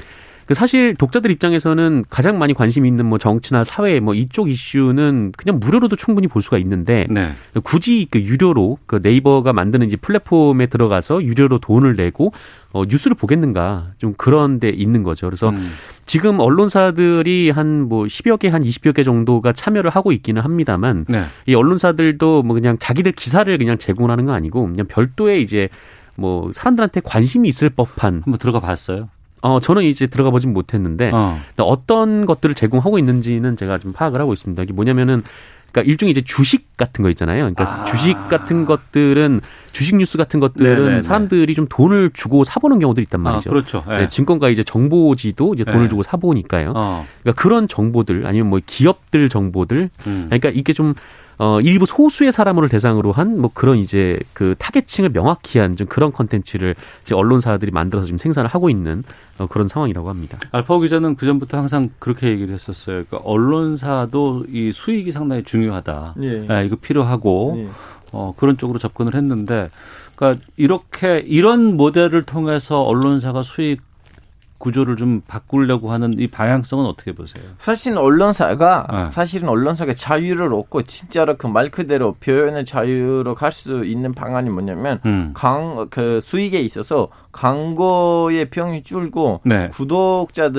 사실 0.54 0.96
독자들 0.96 1.32
입장에서는 1.32 2.06
가장 2.10 2.38
많이 2.38 2.54
관심 2.54 2.86
있는 2.86 3.06
뭐 3.06 3.18
정치나 3.18 3.64
사회 3.64 4.00
뭐 4.00 4.14
이쪽 4.14 4.50
이슈는 4.50 5.32
그냥 5.38 5.60
무료로도 5.60 5.96
충분히 5.96 6.28
볼 6.28 6.42
수가 6.42 6.58
있는데 6.58 7.08
네. 7.10 7.32
굳이 7.64 8.08
그 8.12 8.20
유료로 8.20 8.80
그 8.86 9.00
네이버가 9.02 9.54
만드는 9.54 9.88
이제 9.88 9.96
플랫폼에 9.96 10.68
들어가서 10.68 11.24
유료로 11.24 11.60
돈을 11.60 11.96
내고 11.96 12.32
어, 12.74 12.84
뉴스를 12.86 13.16
보겠는가 13.16 13.92
좀 13.98 14.14
그런 14.18 14.60
데 14.60 14.68
있는 14.70 15.02
거죠. 15.04 15.28
그래서 15.28 15.50
음. 15.50 15.72
지금 16.06 16.40
언론사들이 16.40 17.50
한 17.50 17.86
뭐 17.86 18.06
10여 18.06 18.40
개, 18.40 18.48
한 18.50 18.64
20여 18.64 18.94
개 18.94 19.04
정도가 19.04 19.54
참여를 19.54 19.90
하고 19.90 20.12
있기는 20.12 20.42
합니다만 20.42 21.06
네. 21.08 21.26
이 21.46 21.56
언론사들도 21.56 22.44
뭐 22.44 22.54
그냥 22.54 22.78
자기들 22.80 23.12
기사를 23.14 23.56
그냥 23.58 23.78
제공하는 23.78 24.26
거 24.26 24.34
아니고 24.34 24.66
그냥 24.66 24.88
별도의 24.88 25.42
이제 25.42 25.70
뭐 26.16 26.52
사람들한테 26.52 27.02
관심이 27.04 27.48
있을 27.48 27.70
법한 27.70 28.22
한번 28.24 28.38
들어가 28.38 28.60
봤어요. 28.60 29.10
어, 29.46 29.60
저는 29.60 29.84
이제 29.84 30.08
들어가 30.08 30.32
보진 30.32 30.54
못했는데 30.54 31.12
어. 31.14 31.40
떤 31.86 32.26
것들을 32.26 32.56
제공하고 32.56 32.98
있는지는 32.98 33.58
제가 33.58 33.78
좀 33.78 33.94
파악을 33.94 34.20
하고 34.20 34.34
있습니다. 34.34 34.64
이게 34.64 34.74
뭐냐면은 34.74 35.22
그러니까 35.72 35.92
일종의 35.92 36.12
이제 36.12 36.22
주식 36.22 36.78
같은 36.78 37.04
거 37.04 37.10
있잖아요. 37.10 37.52
그러니까 37.54 37.82
아. 37.82 37.84
주식 37.84 38.14
같은 38.30 38.66
것들은 38.66 39.42
주식 39.72 39.98
뉴스 39.98 40.18
같은 40.18 40.40
것들은 40.40 40.84
네네네. 40.84 41.02
사람들이 41.04 41.54
좀 41.54 41.68
돈을 41.70 42.12
주고 42.14 42.44
사보는 42.44 42.80
경우들이 42.80 43.04
있단 43.04 43.22
아, 43.22 43.32
말이죠. 43.32 43.50
아, 43.50 43.54
그렇죠. 43.54 43.84
네. 43.88 44.00
네, 44.00 44.10
증권가 44.10 44.50
이제 44.50 44.64
정보지도 44.64 45.54
이제 45.54 45.64
돈을 45.64 45.82
네. 45.82 45.88
주고 45.90 46.02
사보니까요. 46.02 46.74
어. 46.76 47.06
그러니까 47.22 47.42
그런 47.42 47.68
정보들 47.68 48.26
아니면 48.26 48.50
뭐 48.50 48.60
기업들 48.66 49.30
정보들, 49.30 49.90
음. 50.08 50.26
그러니까 50.28 50.50
이게 50.50 50.74
좀 50.74 50.96
어, 51.38 51.60
일부 51.62 51.86
소수의 51.86 52.32
사람을 52.32 52.70
대상으로 52.70 53.12
한 53.12 53.38
뭐 53.38 53.52
그런 53.54 53.78
이제 53.78 54.20
그 54.34 54.56
타겟층을 54.58 55.10
명확히 55.12 55.60
한 55.60 55.76
좀 55.76 55.88
그런 55.88 56.12
컨텐츠를 56.14 56.76
이제 57.04 57.14
언론사들이 57.16 57.72
만들어서 57.72 58.06
지금 58.06 58.18
생산을 58.18 58.50
하고 58.50 58.70
있는 58.70 59.04
어, 59.38 59.48
그런 59.48 59.68
상황이라고 59.68 60.08
합니다. 60.10 60.38
알파고 60.52 60.80
기자는 60.82 61.16
그 61.16 61.26
전부터 61.26 61.58
항상 61.58 61.90
그렇게 62.00 62.30
얘기를 62.30 62.54
했었어요. 62.54 63.04
그러니까 63.04 63.18
언론사도 63.30 64.46
이 64.52 64.72
수익이 64.72 65.12
상당히 65.12 65.44
중요하다. 65.44 66.16
예. 66.22 66.46
아, 66.48 66.62
이거 66.62 66.76
필요하고 66.78 67.56
예. 67.58 67.68
어, 68.12 68.34
그런 68.38 68.56
쪽으로 68.58 68.80
접근을 68.80 69.14
했는데, 69.16 69.70
그러니까 70.16 70.42
이렇게 70.56 71.20
이런 71.26 71.76
모델을 71.76 72.24
통해서 72.24 72.82
언론사가 72.82 73.44
수익 73.44 73.82
구조를 74.58 74.96
좀 74.96 75.22
바꾸려고 75.28 75.92
하는 75.92 76.18
이 76.18 76.28
방향성은 76.28 76.86
어떻게 76.86 77.12
보세요? 77.12 77.44
사실 77.58 77.98
언론사가 77.98 78.88
네. 78.92 79.12
사실은 79.12 79.50
언론사가 79.50 79.94
자유를 79.94 80.54
얻고 80.54 80.84
진짜로 80.84 81.36
그 81.38 81.48
말 81.48 81.70
그대로 81.70 82.14
표현의 82.20 82.66
자유로 82.66 83.36
갈 83.36 83.52
수 83.52 83.86
있는 83.86 84.14
방안이 84.14 84.50
뭐냐면 84.50 85.00
음. 85.06 85.32
강그 85.34 86.20
수익에 86.22 86.60
있어서 86.62 87.10
광고의 87.32 88.50
비용이 88.50 88.84
줄고 88.84 89.42
네. 89.44 89.70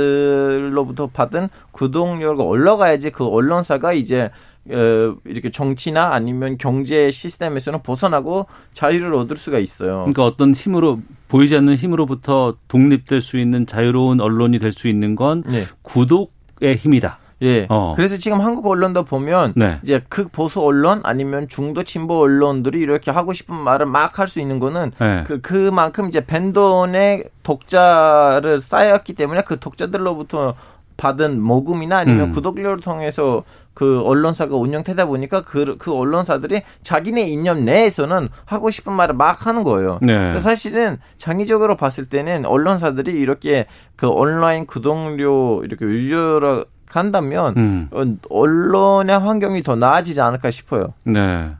구독자들로부터 0.06 1.08
받은 1.08 1.48
구독료가 1.72 2.44
올라가야지 2.44 3.10
그 3.10 3.26
언론사가 3.26 3.92
이제 3.92 4.30
어, 4.68 5.14
이렇게 5.24 5.50
정치나 5.50 6.12
아니면 6.12 6.58
경제 6.58 7.10
시스템에서는 7.10 7.82
벗어나고 7.82 8.46
자유를 8.72 9.14
얻을 9.14 9.36
수가 9.36 9.58
있어요. 9.58 9.98
그러니까 10.00 10.24
어떤 10.24 10.52
힘으로 10.54 10.98
보이지 11.28 11.56
않는 11.56 11.76
힘으로부터 11.76 12.54
독립될 12.68 13.20
수 13.20 13.36
있는 13.38 13.66
자유로운 13.66 14.20
언론이 14.20 14.58
될 14.58 14.72
수 14.72 14.88
있는 14.88 15.16
건 15.16 15.42
네. 15.46 15.62
구독의 15.82 16.76
힘이다. 16.76 17.18
예. 17.42 17.66
어. 17.68 17.92
그래서 17.96 18.16
지금 18.16 18.40
한국 18.40 18.66
언론도 18.66 19.04
보면 19.04 19.52
네. 19.56 19.78
이제 19.82 20.02
극보수 20.08 20.62
언론 20.62 21.00
아니면 21.04 21.48
중도 21.48 21.82
진보 21.82 22.20
언론들이 22.22 22.80
이렇게 22.80 23.10
하고 23.10 23.32
싶은 23.34 23.54
말을 23.54 23.84
막 23.86 24.18
할 24.18 24.26
수 24.28 24.40
있는 24.40 24.58
거는 24.58 24.92
네. 24.98 25.24
그 25.26 25.40
그만큼 25.42 26.08
이제 26.08 26.24
밴돈의 26.24 27.24
독자를 27.42 28.60
쌓였기 28.60 29.12
때문에 29.14 29.42
그 29.42 29.58
독자들로부터 29.58 30.54
받은 30.96 31.40
모금이나 31.42 31.98
아니면 31.98 32.28
음. 32.28 32.32
구독료를 32.32 32.80
통해서 32.80 33.44
그 33.76 34.00
언론사가 34.00 34.56
운영되다 34.56 35.04
보니까 35.04 35.42
그, 35.42 35.76
그 35.76 35.94
언론사들이 35.94 36.62
자기네 36.82 37.24
이념 37.28 37.66
내에서는 37.66 38.30
하고 38.46 38.70
싶은 38.70 38.94
말을 38.94 39.14
막 39.14 39.46
하는 39.46 39.64
거예요. 39.64 39.98
네. 40.00 40.38
사실은 40.38 40.96
장기적으로 41.18 41.76
봤을 41.76 42.06
때는 42.06 42.46
언론사들이 42.46 43.12
이렇게 43.12 43.66
그 43.94 44.08
온라인 44.08 44.64
구독료 44.64 45.62
이렇게 45.62 45.84
유료로 45.84 46.64
간다면 46.88 47.54
음. 47.58 47.88
어, 47.90 48.04
언론의 48.30 49.18
환경이 49.18 49.62
더 49.62 49.76
나아지지 49.76 50.22
않을까 50.22 50.50
싶어요. 50.50 50.94
네. 51.04 51.50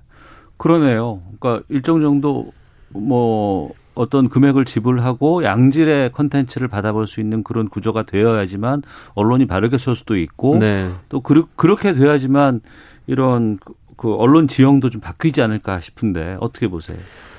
그러네요. 0.57 1.21
그러니까 1.39 1.67
일정 1.69 2.01
정도 2.01 2.51
뭐 2.89 3.75
어떤 3.97 4.29
금액을 4.29 4.65
지불하고 4.65 5.43
양질의 5.43 6.13
컨텐츠를 6.13 6.69
받아볼 6.69 7.07
수 7.07 7.21
있는 7.21 7.43
그런 7.43 7.69
구조가 7.69 8.05
되어야지만 8.05 8.83
언론이 9.15 9.47
바르게 9.47 9.79
설 9.79 9.97
수도 9.97 10.17
있고 10.17 10.59
네. 10.59 10.91
또 11.09 11.21
그, 11.21 11.45
그렇게 11.57 11.93
돼야지만 11.93 12.61
이런 13.07 13.59
그, 13.65 13.73
그 13.97 14.15
언론 14.15 14.47
지형도 14.47 14.91
좀 14.91 15.01
바뀌지 15.01 15.43
않을까 15.43 15.81
싶은데 15.81 16.37
어떻게 16.41 16.69
보세요? 16.69 16.99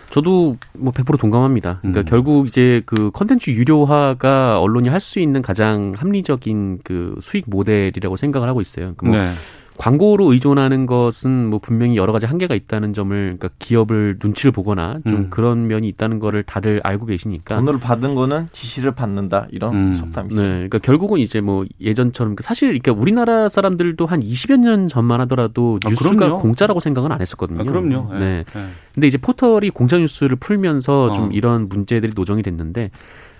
저도 0.09 0.57
뭐 0.73 0.93
100% 0.93 1.19
동감합니다. 1.19 1.79
그러니까 1.81 2.01
음. 2.01 2.05
결국 2.05 2.47
이제 2.47 2.81
그 2.85 3.11
컨텐츠 3.11 3.51
유료화가 3.51 4.59
언론이 4.61 4.89
할 4.89 5.01
수 5.01 5.19
있는 5.19 5.41
가장 5.41 5.93
합리적인 5.95 6.79
그 6.83 7.15
수익 7.21 7.45
모델이라고 7.47 8.17
생각을 8.17 8.49
하고 8.49 8.61
있어요. 8.61 8.93
그뭐 8.95 9.15
네. 9.15 9.33
광고로 9.77 10.33
의존하는 10.33 10.85
것은 10.85 11.49
뭐 11.49 11.59
분명히 11.59 11.97
여러 11.97 12.11
가지 12.11 12.25
한계가 12.25 12.55
있다는 12.55 12.93
점을 12.93 13.15
그러니까 13.15 13.49
기업을 13.59 14.17
눈치를 14.21 14.51
보거나 14.51 14.99
좀 15.05 15.15
음. 15.15 15.29
그런 15.29 15.67
면이 15.67 15.87
있다는 15.89 16.19
거를 16.19 16.43
다들 16.43 16.81
알고 16.83 17.05
계시니까 17.05 17.57
돈을 17.57 17.79
받은 17.79 18.15
거는 18.15 18.49
지시를 18.51 18.93
받는다 18.93 19.47
이런 19.51 19.75
음. 19.75 19.93
속담이 19.93 20.29
있어요. 20.31 20.43
네, 20.43 20.53
그러니까 20.55 20.79
결국은 20.79 21.19
이제 21.19 21.41
뭐 21.41 21.65
예전처럼 21.79 22.35
사실 22.41 22.71
이렇게 22.71 22.91
우리나라 22.91 23.47
사람들도 23.47 24.05
한 24.05 24.21
20여 24.21 24.57
년 24.57 24.87
전만 24.87 25.21
하더라도 25.21 25.79
아, 25.85 25.89
뉴스가 25.89 26.15
그럼요. 26.15 26.39
공짜라고 26.39 26.79
생각은 26.79 27.11
안 27.11 27.21
했었거든요. 27.21 27.61
아, 27.61 27.63
그럼요. 27.63 28.13
네. 28.13 28.19
네. 28.19 28.43
네. 28.53 28.67
근데 28.93 29.07
이제 29.07 29.17
포털이 29.17 29.69
공짜 29.69 29.97
뉴스를 29.97 30.37
풀면서 30.37 31.05
어. 31.05 31.13
좀 31.13 31.31
이런 31.31 31.69
문제들이 31.69 32.13
노정이 32.15 32.41
됐는데 32.41 32.89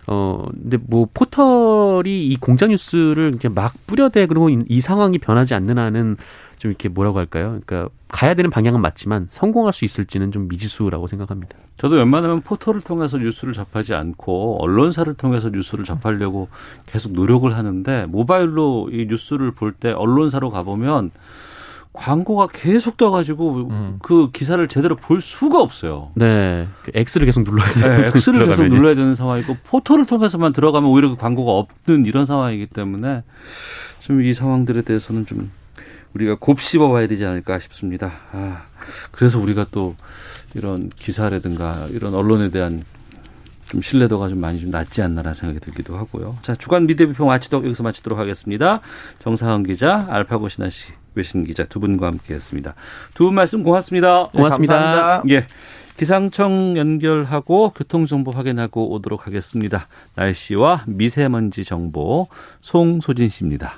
어, 0.07 0.45
근데 0.51 0.77
뭐 0.87 1.07
포털이 1.13 2.27
이 2.27 2.35
공장 2.37 2.69
뉴스를 2.69 3.33
이제 3.35 3.49
막 3.49 3.73
뿌려대 3.87 4.25
그리고 4.25 4.49
이, 4.49 4.59
이 4.69 4.81
상황이 4.81 5.17
변하지 5.17 5.53
않는 5.53 5.77
한은 5.77 6.15
좀 6.57 6.71
이렇게 6.71 6.89
뭐라고 6.89 7.19
할까요? 7.19 7.59
그러니까 7.63 7.89
가야 8.07 8.33
되는 8.33 8.49
방향은 8.49 8.81
맞지만 8.81 9.27
성공할 9.29 9.73
수 9.73 9.85
있을지는 9.85 10.31
좀 10.31 10.47
미지수라고 10.47 11.05
생각합니다. 11.07 11.55
저도 11.75 11.97
웬만하면 11.97 12.41
포털을 12.41 12.81
통해서 12.81 13.17
뉴스를 13.17 13.53
접하지 13.53 13.93
않고 13.93 14.63
언론사를 14.63 15.13
통해서 15.15 15.49
뉴스를 15.49 15.83
접하려고 15.83 16.47
계속 16.87 17.11
노력을 17.11 17.53
하는데 17.55 18.05
모바일로 18.07 18.89
이 18.91 19.05
뉴스를 19.07 19.51
볼 19.51 19.73
때 19.73 19.91
언론사로 19.91 20.49
가보면 20.49 21.11
광고가 21.97 22.47
계속 22.53 22.95
떠가지고 22.97 23.67
음. 23.69 23.99
그 24.01 24.29
기사를 24.31 24.65
제대로 24.67 24.95
볼 24.95 25.19
수가 25.19 25.59
없어요. 25.61 26.11
네. 26.15 26.67
그 26.83 26.91
X를 26.93 27.25
계속 27.25 27.41
눌러야 27.43 27.73
돼요. 27.73 27.97
네, 27.97 28.11
X를 28.15 28.45
계속 28.47 28.67
눌러야 28.67 28.95
되는 28.95 29.15
상황이고 29.15 29.57
포털을 29.65 30.05
통해서만 30.05 30.53
들어가면 30.53 30.89
오히려 30.89 31.09
그 31.09 31.15
광고가 31.15 31.51
없는 31.51 32.05
이런 32.05 32.25
상황이기 32.25 32.67
때문에 32.67 33.23
좀 34.01 34.21
이 34.21 34.33
상황들에 34.33 34.83
대해서는 34.83 35.25
좀 35.25 35.51
우리가 36.13 36.37
곱씹어 36.39 36.89
봐야 36.89 37.07
되지 37.07 37.25
않을까 37.25 37.59
싶습니다. 37.59 38.13
아, 38.31 38.63
그래서 39.11 39.37
우리가 39.39 39.65
또 39.71 39.95
이런 40.55 40.89
기사라든가 40.89 41.87
이런 41.91 42.13
언론에 42.13 42.49
대한 42.49 42.81
좀 43.69 43.81
신뢰도가 43.81 44.29
좀 44.29 44.39
많이 44.39 44.61
좀 44.61 44.71
낮지 44.71 45.01
않나라는 45.01 45.33
생각이 45.33 45.59
들기도 45.59 45.97
하고요. 45.97 46.37
자, 46.41 46.55
주간 46.55 46.87
미대 46.87 47.05
비평 47.05 47.27
마치도 47.27 47.57
여기서 47.57 47.83
마치도록 47.83 48.17
하겠습니다. 48.17 48.79
정상훈 49.21 49.63
기자, 49.63 50.07
알파고 50.09 50.47
신하 50.47 50.69
씨, 50.69 50.87
외신 51.17 51.43
기자 51.43 51.65
두 51.65 51.79
분과 51.79 52.07
함께했습니다. 52.07 52.75
두 53.13 53.25
분 53.25 53.35
말씀 53.35 53.63
고맙습니다. 53.63 54.27
고맙습니다. 54.27 55.21
네, 55.25 55.33
예. 55.35 55.47
기상청 55.97 56.77
연결하고 56.77 57.71
교통정보 57.71 58.29
확인하고 58.31 58.91
오도록 58.93 59.25
하겠습니다. 59.25 59.87
날씨와 60.15 60.83
미세먼지 60.85 61.63
정보 61.63 62.27
송소진 62.61 63.29
씨입니다. 63.29 63.73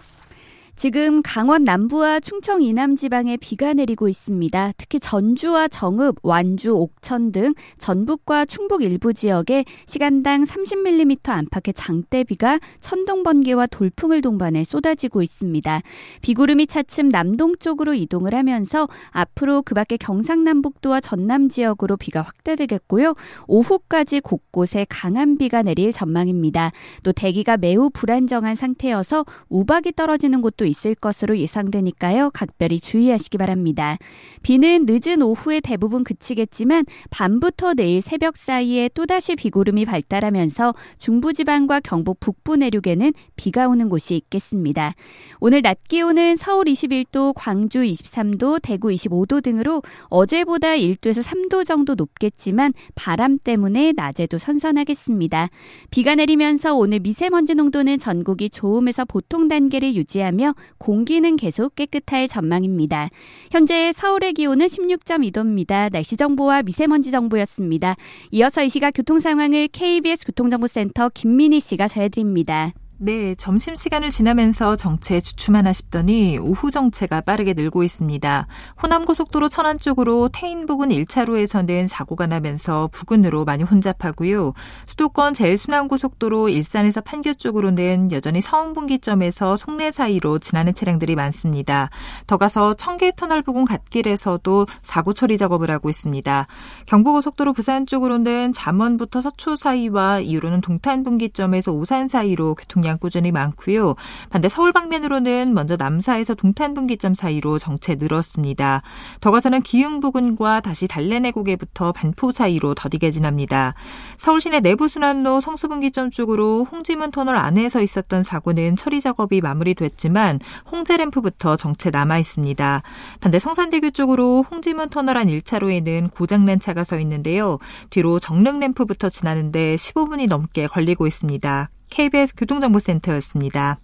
지금 0.79 1.21
강원 1.21 1.65
남부와 1.65 2.21
충청 2.21 2.61
이남 2.61 2.95
지방에 2.95 3.35
비가 3.35 3.73
내리고 3.73 4.07
있습니다. 4.07 4.71
특히 4.77 4.97
전주와 4.97 5.67
정읍, 5.67 6.19
완주, 6.23 6.73
옥천 6.73 7.33
등 7.33 7.53
전북과 7.77 8.45
충북 8.45 8.81
일부 8.81 9.13
지역에 9.13 9.65
시간당 9.87 10.45
30mm 10.45 11.31
안팎의 11.31 11.73
장대비가 11.73 12.61
천둥 12.79 13.23
번개와 13.23 13.65
돌풍을 13.65 14.21
동반해 14.21 14.63
쏟아지고 14.63 15.21
있습니다. 15.21 15.81
비구름이 16.21 16.67
차츰 16.67 17.09
남동쪽으로 17.09 17.93
이동을 17.93 18.33
하면서 18.33 18.87
앞으로 19.09 19.63
그 19.63 19.75
밖에 19.75 19.97
경상남북도와 19.97 21.01
전남 21.01 21.49
지역으로 21.49 21.97
비가 21.97 22.21
확대되겠고요. 22.21 23.15
오후까지 23.47 24.21
곳곳에 24.21 24.85
강한 24.87 25.37
비가 25.37 25.61
내릴 25.61 25.91
전망입니다. 25.91 26.71
또 27.03 27.11
대기가 27.11 27.57
매우 27.57 27.89
불안정한 27.89 28.55
상태여서 28.55 29.25
우박이 29.49 29.91
떨어지는 29.91 30.39
곳도 30.39 30.68
있을 30.69 30.95
것으로 30.95 31.38
예상되니까요. 31.38 32.32
각별히 32.34 32.79
주의하시기 32.79 33.38
바랍니다. 33.38 33.97
비는 34.43 34.86
늦은 34.88 35.21
오후에 35.21 35.60
대부분 35.60 36.03
그치겠지만 36.03 36.86
밤부터 37.10 37.73
내일 37.73 38.01
새벽 38.01 38.38
사이에 38.38 38.89
또다시 38.93 39.36
비구름이 39.36 39.86
발달하면서 39.86 40.73
중부지방과 40.99 41.82
경북 41.82 42.19
북부 42.19 42.55
내륙에는 42.55 43.12
비가 43.36 43.67
오는 43.67 43.89
곳이 43.89 44.15
있겠습니다. 44.15 44.93
오늘 45.39 45.62
낮 45.62 45.79
기온은 45.88 46.36
서울 46.36 46.65
21도, 46.65 47.34
광주 47.36 47.82
23도, 47.82 48.62
대구 48.62 48.89
25도 48.89 49.43
등으로 49.43 49.82
어제보다 50.05 50.75
1도에서 50.75 51.23
3도 51.23 51.65
정도 51.65 51.95
높겠지만 51.95 52.73
바람 52.95 53.38
때문에 53.39 53.93
낮에도 53.95 54.38
선선하겠습니다. 54.38 55.49
비가 55.91 56.15
내리면서 56.15 56.75
오늘 56.75 56.99
미세먼지 56.99 57.55
농도는 57.55 57.97
전국이 57.97 58.49
좋음에서 58.49 59.05
보통 59.05 59.47
단계를 59.47 59.95
유지하며 59.95 60.53
공기는 60.78 61.36
계속 61.36 61.76
깨끗할 61.76 62.28
전망입니다. 62.28 63.10
현재 63.52 63.91
서울의 63.93 64.34
기온은 64.34 64.65
16.2도입니다. 64.65 65.91
날씨 65.91 66.17
정보와 66.17 66.63
미세먼지 66.63 67.12
정보였습니다. 67.12 67.95
이어서 68.32 68.63
이 68.63 68.69
시각 68.69 68.91
교통 68.91 69.19
상황을 69.19 69.67
KBS 69.69 70.26
교통정보센터 70.26 71.10
김민희 71.13 71.60
씨가 71.60 71.88
전해드립니다. 71.88 72.74
네, 73.01 73.33
점심시간을 73.35 74.09
지나면서 74.09 74.75
정체 74.75 75.21
주춤하나 75.21 75.71
싶더니 75.71 76.38
오후 76.38 76.69
정체가 76.69 77.21
빠르게 77.21 77.53
늘고 77.53 77.83
있습니다. 77.83 78.45
호남고속도로 78.83 79.47
천안 79.47 79.79
쪽으로 79.79 80.27
태인 80.33 80.65
부근 80.65 80.89
1차로에서는 80.89 81.88
사고가 81.88 82.27
나면서 82.27 82.89
부근으로 82.91 83.45
많이 83.45 83.63
혼잡하고요. 83.63 84.51
수도권 84.85 85.33
제일순환고속도로 85.33 86.49
일산에서 86.49 86.99
판교 86.99 87.35
쪽으로는 87.35 88.12
여전히 88.12 88.41
서운분기점에서 88.41 89.55
송내 89.55 89.91
사이로 89.91 90.39
지나는 90.39 90.73
차량들이 90.73 91.15
많습니다. 91.15 91.89
더 92.27 92.35
가서 92.35 92.73
청계터널 92.73 93.43
부근 93.43 93.63
갓길에서도 93.63 94.65
사고 94.81 95.13
처리 95.13 95.38
작업을 95.38 95.71
하고 95.71 95.89
있습니다. 95.89 96.47
경부고속도로 96.88 97.53
부산 97.53 97.85
쪽으로는 97.85 98.51
잠원부터 98.51 99.21
서초 99.21 99.55
사이와 99.55 100.19
이후로는 100.19 100.59
동탄분기점에서 100.59 101.71
오산 101.71 102.09
사이로 102.09 102.55
교통량 102.55 102.88
차량 102.89 102.97
꾸준히 102.97 103.32
많고요. 103.32 103.95
반대 104.32 104.49
서울 104.49 104.73
방면으로는 104.73 105.54
먼저 105.54 105.75
남사에서 105.78 106.34
동탄 106.34 106.73
분기점 106.73 107.13
사이로 107.13 107.60
정체 107.60 107.95
늘었습니다. 107.95 108.82
더 109.21 109.32
가서는 109.32 109.62
기흥 109.62 109.99
부근과 109.99 110.60
다시 110.62 110.88
달래내 110.88 111.32
고개부터 111.32 111.91
반포 111.91 112.32
사이로 112.32 112.73
더디게 112.73 113.12
지납니다. 113.12 113.75
서울 114.17 114.41
시내 114.41 114.60
내부 114.60 114.88
순환로 114.88 115.41
성수분기점 115.41 116.10
쪽으로 116.10 116.65
홍지문 116.71 117.12
터널 117.12 117.36
안에서 117.36 117.82
있었던 117.82 118.23
사고는 118.23 118.75
처리 118.75 119.02
작업이 119.02 119.41
마무리됐지만 119.41 120.39
홍제 120.71 120.97
램프부터 120.97 121.56
정체 121.56 121.91
남아 121.91 122.17
있습니다. 122.17 122.82
반대 123.19 123.38
성산대교 123.38 123.91
쪽으로 123.91 124.45
홍지문 124.49 124.89
터널 124.89 125.17
안 125.17 125.28
1차로에는 125.28 126.12
고장난 126.12 126.60
차가 126.60 126.84
서 126.84 126.99
있는데요. 126.99 127.60
뒤로 127.91 128.17
정릉 128.17 128.60
램프부터 128.60 129.10
지나는데 129.10 129.75
15분이 129.75 130.28
넘게 130.28 130.67
걸리고 130.67 131.06
있습니다. 131.06 131.69
KBS 131.89 132.36
교통정보센터였습니다. 132.36 133.80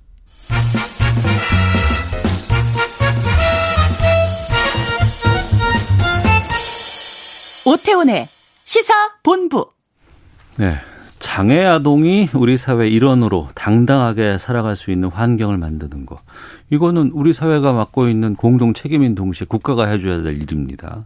오태훈의 7.65 8.28
시사 8.63 8.94
본부. 9.24 9.72
네. 10.58 10.76
장애 11.20 11.65
아동이 11.65 12.30
우리 12.34 12.56
사회 12.56 12.88
일원으로 12.88 13.48
당당하게 13.56 14.38
살아갈 14.38 14.76
수 14.76 14.91
있는 14.91 15.10
환경을 15.10 15.58
만드는 15.58 16.06
것. 16.06 16.20
이거는 16.70 17.12
우리 17.13 17.34
사회가 17.34 17.74
맡고 17.74 18.08
있는 18.08 18.36
공동 18.36 18.74
책임인 18.74 19.15
동시에 19.15 19.48
국가가 19.50 19.88
해줘야 19.88 20.22
될 20.22 20.39
일입니다. 20.39 21.06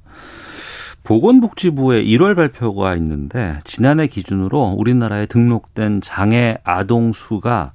보건복지부의 1.10 2.06
1월 2.06 2.36
발표가 2.36 2.96
있는데 2.98 3.58
지난해 3.64 4.06
기준으로 4.06 4.76
우리나라에 4.78 5.26
등록된 5.26 6.02
장애 6.02 6.60
아동 6.64 7.14
수가 7.14 7.74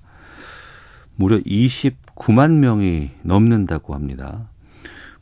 무려 1.17 1.39
29만 1.39 2.53
명이 2.53 3.11
넘는다고 3.23 3.93
합니다. 3.93 4.49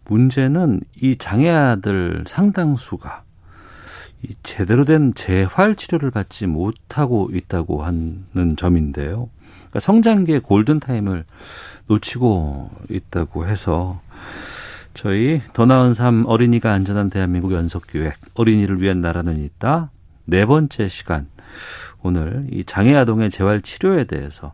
문제는 0.05 0.83
이 1.01 1.17
장애 1.17 1.49
아들 1.49 2.25
상당수가 2.27 3.23
이 4.25 4.35
제대로 4.43 4.85
된 4.85 5.15
재활 5.15 5.75
치료를 5.75 6.11
받지 6.11 6.47
못하고 6.47 7.31
있다고 7.33 7.83
하는 7.83 8.57
점인데요. 8.59 9.31
그러니까 9.55 9.81
성장기의 9.81 10.41
골든 10.41 10.81
타임을 10.81 11.25
놓치고 11.87 12.73
있다고 12.91 13.47
해서 13.47 14.03
저희 14.95 15.41
더 15.53 15.67
나은 15.67 15.95
삶 15.95 16.25
어린이가 16.27 16.73
안전한 16.73 17.11
대한민국 17.11 17.53
연속기획 17.53 18.15
어린이를 18.35 18.83
위한 18.83 19.01
나라는 19.01 19.43
있다 19.43 19.91
네 20.25 20.45
번째 20.47 20.89
시간 20.89 21.27
오늘 22.03 22.47
이 22.51 22.65
장애 22.65 22.95
아동의 22.95 23.31
재활 23.31 23.63
치료에 23.63 24.05
대해서 24.05 24.53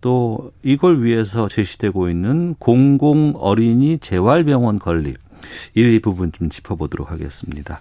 또 0.00 0.52
이걸 0.62 1.02
위해서 1.02 1.48
제시되고 1.48 2.08
있는 2.08 2.54
공공 2.58 3.34
어린이 3.36 3.98
재활병원 3.98 4.78
건립 4.78 5.18
이 5.74 5.98
부분 6.00 6.32
좀 6.32 6.50
짚어보도록 6.50 7.10
하겠습니다. 7.10 7.80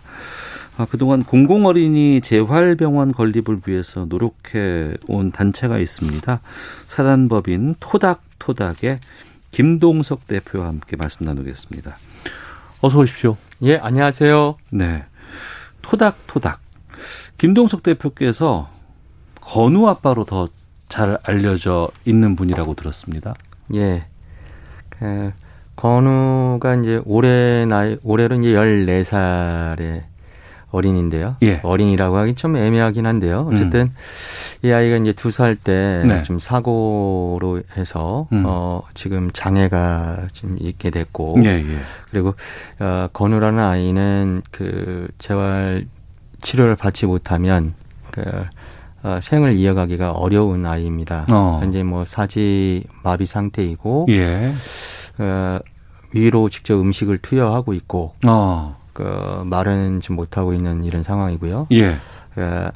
아, 0.77 0.85
그동안 0.85 1.23
공공 1.23 1.65
어린이 1.65 2.21
재활병원 2.21 3.11
건립을 3.11 3.61
위해서 3.65 4.05
노력해 4.05 4.93
온 5.07 5.31
단체가 5.31 5.79
있습니다. 5.79 6.39
사단법인 6.87 7.75
토닥토닥의 7.79 8.99
김동석 9.57 10.27
대표와 10.27 10.67
함께 10.67 10.95
말씀 10.95 11.25
나누겠습니다. 11.25 11.97
어서 12.79 12.99
오십시오. 12.99 13.37
예, 13.63 13.77
안녕하세요. 13.77 14.55
네. 14.69 15.03
토닥토닥. 15.81 16.59
김동석 17.39 17.81
대표께서 17.81 18.69
건우 19.41 19.87
아빠로 19.87 20.25
더 20.25 20.49
잘 20.89 21.17
알려져 21.23 21.89
있는 22.05 22.35
분이라고 22.35 22.75
들었습니다. 22.75 23.33
예. 23.73 24.05
그, 24.89 25.33
건우가 25.75 26.75
이제 26.75 27.01
올해 27.05 27.65
나이, 27.65 27.97
올해로 28.03 28.35
이제 28.35 28.53
14살에 28.53 30.03
어린인데요. 30.71 31.37
예. 31.43 31.59
어린이라고 31.63 32.17
하기 32.17 32.35
좀 32.35 32.57
애매하긴 32.57 33.05
한데요. 33.05 33.47
어쨌든 33.51 33.81
음. 33.81 33.89
이 34.63 34.71
아이가 34.71 34.97
이제 34.97 35.13
두 35.13 35.31
살 35.31 35.55
때좀 35.55 36.07
네. 36.09 36.23
사고로 36.39 37.61
해서 37.77 38.27
음. 38.33 38.43
어 38.45 38.81
지금 38.93 39.29
장애가 39.31 40.27
좀 40.33 40.57
있게 40.59 40.89
됐고 40.89 41.37
예, 41.45 41.49
예. 41.49 41.77
그리고 42.11 42.33
어 42.79 43.07
건우라는 43.13 43.59
아이는 43.63 44.41
그 44.51 45.07
재활 45.19 45.85
치료를 46.41 46.75
받지 46.75 47.05
못하면 47.05 47.73
그 48.11 48.21
어, 49.03 49.19
생을 49.21 49.53
이어가기가 49.55 50.11
어려운 50.11 50.65
아이입니다. 50.65 51.27
어. 51.29 51.59
현재 51.61 51.83
뭐 51.83 52.03
사지 52.03 52.83
마비 53.03 53.25
상태이고 53.25 54.07
예. 54.09 54.53
어, 55.19 55.59
위로 56.13 56.49
직접 56.49 56.79
음식을 56.79 57.19
투여하고 57.19 57.73
있고 57.73 58.15
어. 58.25 58.75
그 58.97 59.43
말은 59.45 60.01
지금 60.01 60.15
못 60.15 60.39
하고 60.39 60.53
있는 60.53 60.83
이런 60.83 61.03
상황이고요. 61.03 61.67
예. 61.71 61.97
그 62.33 62.69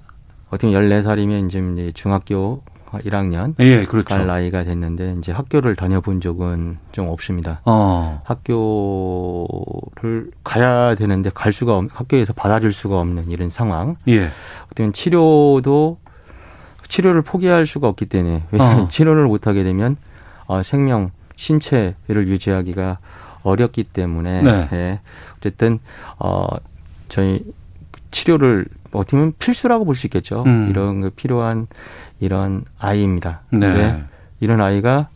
어떻게 0.51 0.71
14살이면 0.71 1.47
이제 1.47 1.91
중학교 1.93 2.61
1학년 2.91 3.55
예, 3.59 3.85
그렇죠. 3.85 4.09
갈 4.09 4.27
나이가 4.27 4.63
됐는데 4.63 5.15
이제 5.17 5.31
학교를 5.31 5.75
다녀본 5.75 6.21
적은 6.21 6.77
좀 6.91 7.07
없습니다. 7.07 7.61
어. 7.65 8.21
학교를 8.25 10.29
가야 10.43 10.93
되는데 10.93 11.31
갈 11.33 11.51
수가 11.51 11.77
없, 11.77 11.85
학교에서 11.91 12.33
받아줄 12.33 12.71
수가 12.71 12.99
없는 12.99 13.31
이런 13.31 13.49
상황. 13.49 13.95
예. 14.07 14.29
어떻게 14.65 14.91
치료도 14.91 15.97
치료를 16.87 17.23
포기할 17.23 17.65
수가 17.65 17.87
없기 17.87 18.05
때문에 18.05 18.43
어. 18.59 18.87
치료를 18.91 19.25
못 19.25 19.47
하게 19.47 19.63
되면 19.63 19.95
어, 20.45 20.61
생명 20.61 21.09
신체를 21.35 22.27
유지하기가 22.27 22.99
어렵기 23.43 23.85
때문에 23.85 24.41
네. 24.43 24.69
예. 24.71 24.99
어쨌든 25.41 25.79
어 26.19 26.45
저희 27.09 27.43
치료를 28.11 28.65
어떻게 28.91 29.17
보면 29.17 29.33
필수라고 29.39 29.85
볼 29.85 29.95
수 29.95 30.07
있겠죠. 30.07 30.43
음. 30.45 30.67
이런 30.69 31.01
그 31.01 31.09
필요한 31.09 31.67
이런 32.19 32.63
아이입니다. 32.79 33.41
네. 33.49 33.59
근데 33.59 34.03
이런 34.39 34.61
아이가 34.61 35.09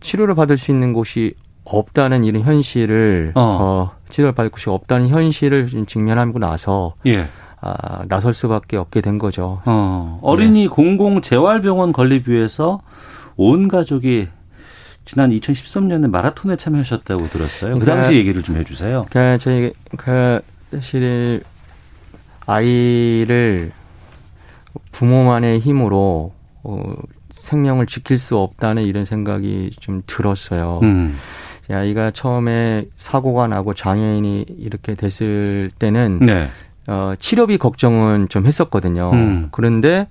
치료를 0.00 0.34
받을 0.34 0.56
수 0.56 0.70
있는 0.70 0.92
곳이 0.92 1.34
없다는 1.64 2.24
이런 2.24 2.42
현실을 2.42 3.32
어, 3.34 3.40
어 3.60 3.90
치료를 4.10 4.32
받을 4.34 4.50
곳이 4.50 4.68
없다는 4.70 5.08
현실을 5.08 5.68
직면하고 5.86 6.38
나서 6.38 6.94
예. 7.06 7.26
아, 7.60 8.04
나설 8.08 8.34
수밖에 8.34 8.76
없게 8.76 9.00
된 9.00 9.18
거죠. 9.18 9.62
어, 9.64 10.18
어린이 10.22 10.62
네. 10.64 10.68
공공 10.68 11.22
재활병원 11.22 11.92
건립 11.92 12.28
위해서 12.28 12.80
온 13.36 13.68
가족이 13.68 14.28
지난 15.04 15.30
2013년에 15.30 16.08
마라톤에 16.08 16.56
참여하셨다고 16.56 17.28
들었어요. 17.28 17.78
그 17.78 17.84
당시 17.84 18.14
얘기를 18.14 18.42
좀 18.42 18.56
해주세요. 18.56 19.06
그러니까 19.10 19.38
저희 19.38 19.72
그 19.96 20.40
사실 20.70 21.42
아이를 22.46 23.72
부모만의 24.92 25.60
힘으로 25.60 26.32
어, 26.62 26.94
생명을 27.30 27.86
지킬 27.86 28.18
수 28.18 28.38
없다는 28.38 28.84
이런 28.84 29.04
생각이 29.04 29.72
좀 29.80 30.02
들었어요. 30.06 30.80
음. 30.82 31.18
아이가 31.70 32.10
처음에 32.10 32.86
사고가 32.96 33.46
나고 33.46 33.74
장애인이 33.74 34.46
이렇게 34.58 34.94
됐을 34.94 35.70
때는 35.78 36.20
네. 36.20 36.48
어, 36.86 37.14
치료비 37.18 37.58
걱정은 37.58 38.28
좀 38.28 38.46
했었거든요. 38.46 39.10
음. 39.12 39.48
그런데 39.50 40.08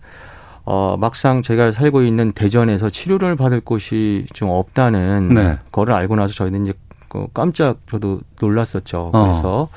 어, 0.66 0.95
막상 0.97 1.41
제가 1.41 1.72
살고 1.72 2.03
있는 2.03 2.32
대전에서 2.32 2.89
치료를 2.89 3.36
받을 3.36 3.59
곳이 3.59 4.26
좀 4.34 4.49
없다는 4.49 5.34
네. 5.34 5.57
거를 5.72 5.93
알고 5.93 6.16
나서 6.16 6.34
저희는 6.34 6.66
이제 6.66 6.74
그 7.09 7.28
깜짝 7.34 7.78
저도 7.89 8.22
놀랐었죠. 8.39 9.11
어. 9.14 9.24
그래서 9.24 9.61
어. 9.64 9.70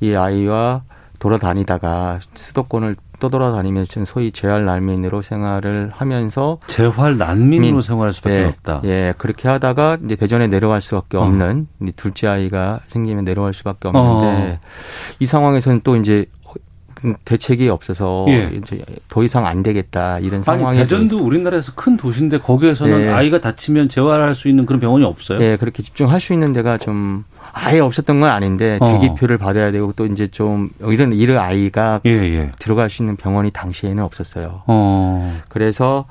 이 0.00 0.14
아이와 0.14 0.82
돌아다니다가 1.18 2.18
수도권을 2.34 2.96
떠돌아다니면서 3.20 4.04
소위 4.04 4.32
재활 4.32 4.64
난민으로 4.64 5.22
생활을 5.22 5.92
하면서 5.94 6.58
재활 6.66 7.16
난민으로 7.18 7.72
민, 7.74 7.80
생활할 7.80 8.12
수밖에 8.12 8.36
예, 8.36 8.44
없다. 8.44 8.80
예, 8.84 9.14
그렇게 9.16 9.48
하다가 9.48 9.98
이제 10.04 10.16
대전에 10.16 10.48
내려갈 10.48 10.80
수밖에 10.80 11.18
어. 11.18 11.22
없는 11.22 11.68
어. 11.80 11.86
둘째 11.94 12.26
아이가 12.26 12.80
생기면 12.88 13.24
내려갈 13.24 13.54
수밖에 13.54 13.88
없는데 13.88 14.52
어. 14.54 14.58
이 15.20 15.26
상황에서는 15.26 15.82
또 15.84 15.94
이제 15.94 16.26
대책이 17.24 17.68
없어서 17.68 18.26
예. 18.28 18.50
이제 18.54 18.82
더 19.08 19.22
이상 19.22 19.46
안 19.46 19.62
되겠다 19.62 20.18
이런 20.18 20.42
상황이 20.42 20.78
대전도 20.78 21.18
우리나라에서 21.18 21.72
큰 21.74 21.96
도시인데 21.96 22.38
거기에서는 22.38 23.00
예. 23.02 23.08
아이가 23.08 23.40
다치면 23.40 23.88
재활할 23.88 24.34
수 24.34 24.48
있는 24.48 24.66
그런 24.66 24.80
병원이 24.80 25.04
없어요. 25.04 25.40
예, 25.42 25.56
그렇게 25.56 25.82
집중할 25.82 26.20
수 26.20 26.32
있는 26.32 26.52
데가 26.52 26.78
좀 26.78 27.24
아예 27.52 27.80
없었던 27.80 28.20
건 28.20 28.30
아닌데 28.30 28.78
어. 28.80 28.98
대기표를 28.98 29.38
받아야 29.38 29.70
되고 29.70 29.92
또 29.94 30.06
이제 30.06 30.26
좀 30.26 30.70
이런 30.80 31.12
이런 31.12 31.38
아이가 31.38 32.00
예, 32.06 32.10
예. 32.10 32.52
들어갈 32.58 32.88
수 32.90 33.02
있는 33.02 33.16
병원이 33.16 33.50
당시에는 33.50 34.02
없었어요. 34.02 34.62
어. 34.66 35.40
그래서 35.48 36.06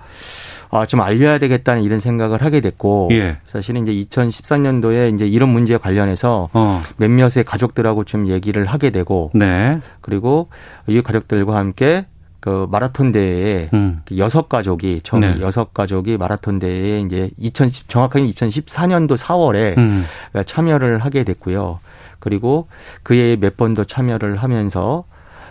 아, 0.72 0.86
좀 0.86 1.02
알려야 1.02 1.38
되겠다는 1.38 1.84
이런 1.84 2.00
생각을 2.00 2.44
하게 2.44 2.62
됐고 2.62 3.10
예. 3.12 3.38
사실은 3.46 3.86
이제 3.86 4.10
2014년도에 4.10 5.14
이제 5.14 5.28
이런 5.28 5.50
문제에 5.50 5.78
관련해서 5.78 6.50
어. 6.54 6.82
몇몇의 6.98 7.44
가족들하고 7.46 8.06
좀 8.06 8.28
얘기를 8.28 8.66
하게 8.66 8.90
되고 8.90 9.32
네. 9.34 9.80
그리고 10.00 10.48
이 10.88 11.02
가족들과 11.02 11.58
함께 11.58 12.06
그 12.40 12.68
마라톤 12.72 13.12
대회에 13.12 13.70
음. 13.74 14.02
그 14.06 14.18
여섯 14.18 14.50
가족이 14.50 15.02
처음 15.04 15.22
네. 15.22 15.40
여섯 15.42 15.74
가족이 15.74 16.18
마라톤 16.18 16.58
대회에 16.58 17.02
이제 17.02 17.30
2010 17.38 17.90
정확하게 17.90 18.26
2014년도 18.26 19.18
4월에 19.18 19.78
음. 19.78 20.06
참여를 20.46 21.00
하게 21.00 21.24
됐고요. 21.24 21.80
그리고 22.20 22.68
그해 23.04 23.36
몇번 23.40 23.74
더 23.74 23.84
참여를 23.84 24.38
하면서 24.38 25.04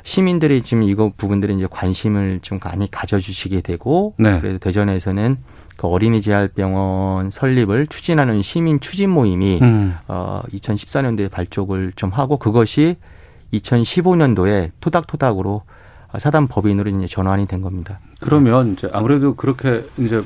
시민들이 0.03 0.63
지금 0.63 0.83
이거 0.83 1.13
부분들에 1.17 1.55
이제 1.55 1.67
관심을 1.71 2.41
좀 2.43 2.59
많이 2.63 2.91
가져주시게 2.91 3.61
되고 3.61 4.15
네. 4.19 4.41
그래서 4.41 4.59
대전에서는 4.59 5.39
그 5.77 5.87
어린이 5.87 6.21
재활병원 6.21 7.31
설립을 7.31 7.87
추진하는 7.87 8.43
시민 8.43 8.81
추진 8.81 9.11
모임이 9.11 9.61
음. 9.63 9.95
어 10.09 10.43
2014년도에 10.53 11.31
발족을 11.31 11.93
좀 11.97 12.11
하고 12.11 12.37
그것이 12.37 12.97
2015년도에 13.55 14.71
토닥토닥으로 14.81 15.63
사단 16.19 16.49
법인으로 16.49 16.91
이제 16.91 17.07
전환이 17.07 17.47
된 17.47 17.61
겁니다. 17.61 18.01
그러면 18.21 18.73
이제 18.73 18.89
아무래도 18.93 19.35
그렇게 19.35 19.85
이제 19.97 20.23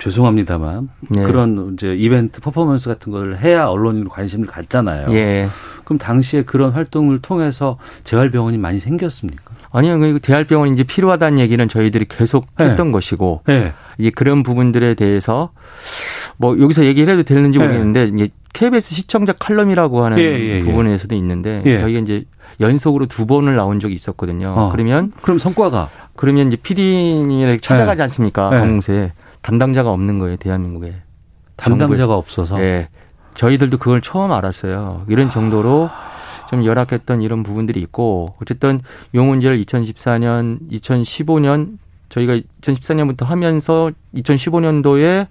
죄송합니다만 0.00 0.88
네. 1.10 1.22
그런 1.22 1.74
이제 1.74 1.94
이벤트 1.94 2.40
퍼포먼스 2.40 2.88
같은 2.88 3.12
걸 3.12 3.36
해야 3.38 3.66
언론인 3.66 4.08
관심을 4.08 4.46
갖잖아요. 4.46 5.12
예. 5.12 5.48
그럼 5.84 5.98
당시에 5.98 6.42
그런 6.42 6.70
활동을 6.70 7.20
통해서 7.20 7.78
재활병원이 8.04 8.58
많이 8.58 8.80
생겼습니까? 8.80 9.54
아니요, 9.72 9.98
그 9.98 10.18
재활병원이 10.20 10.72
이제 10.72 10.82
필요하다는 10.82 11.38
얘기는 11.38 11.68
저희들이 11.68 12.06
계속 12.08 12.46
네. 12.58 12.64
했던 12.64 12.92
것이고 12.92 13.42
네. 13.46 13.72
이제 13.98 14.10
그런 14.10 14.42
부분들에 14.42 14.94
대해서 14.94 15.50
뭐 16.38 16.58
여기서 16.58 16.84
얘기를 16.86 17.12
해도 17.12 17.22
되는지 17.22 17.58
네. 17.58 17.64
모르겠는데 17.64 18.04
이제 18.06 18.28
KBS 18.54 18.94
시청자 18.94 19.32
칼럼이라고 19.32 20.04
하는 20.04 20.18
예, 20.18 20.24
예, 20.24 20.56
예. 20.56 20.60
부분에서도 20.60 21.14
있는데 21.14 21.62
예. 21.66 21.78
저희가 21.78 22.00
이제 22.00 22.24
연속으로 22.60 23.06
두 23.06 23.26
번을 23.26 23.54
나온 23.54 23.78
적이 23.80 23.94
있었거든요. 23.94 24.54
어. 24.56 24.68
그러면 24.70 25.12
그럼 25.22 25.38
성과가 25.38 25.90
그러면 26.16 26.52
이제 26.52 26.58
찾아가지 27.60 27.98
네. 27.98 28.02
않습니까? 28.04 28.50
방송에 28.50 28.98
네. 28.98 29.12
담당자가 29.42 29.90
없는 29.90 30.18
거예요, 30.18 30.36
대한민국에. 30.36 30.94
담당자가 31.56 31.96
정부에. 31.96 32.16
없어서. 32.16 32.56
네. 32.56 32.88
저희들도 33.34 33.78
그걸 33.78 34.00
처음 34.00 34.32
알았어요. 34.32 35.04
이런 35.08 35.30
정도로 35.30 35.88
좀 36.48 36.64
열악했던 36.64 37.22
이런 37.22 37.42
부분들이 37.42 37.80
있고 37.80 38.34
어쨌든 38.42 38.80
요 39.14 39.24
문제를 39.24 39.62
2014년, 39.62 40.58
2015년 40.70 41.78
저희가 42.08 42.40
2014년부터 42.60 43.24
하면서 43.24 43.90
2015년도에 44.14 45.28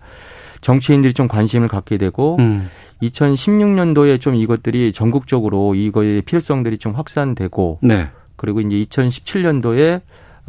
정치인들이 0.61 1.13
좀 1.13 1.27
관심을 1.27 1.67
갖게 1.67 1.97
되고 1.97 2.37
음. 2.39 2.69
2016년도에 3.01 4.19
좀 4.19 4.35
이것들이 4.35 4.91
전국적으로 4.93 5.75
이거의 5.75 6.21
필요성들이 6.21 6.77
좀 6.77 6.93
확산되고 6.93 7.79
네. 7.81 8.07
그리고 8.35 8.61
이제 8.61 8.75
2017년도에 8.77 10.01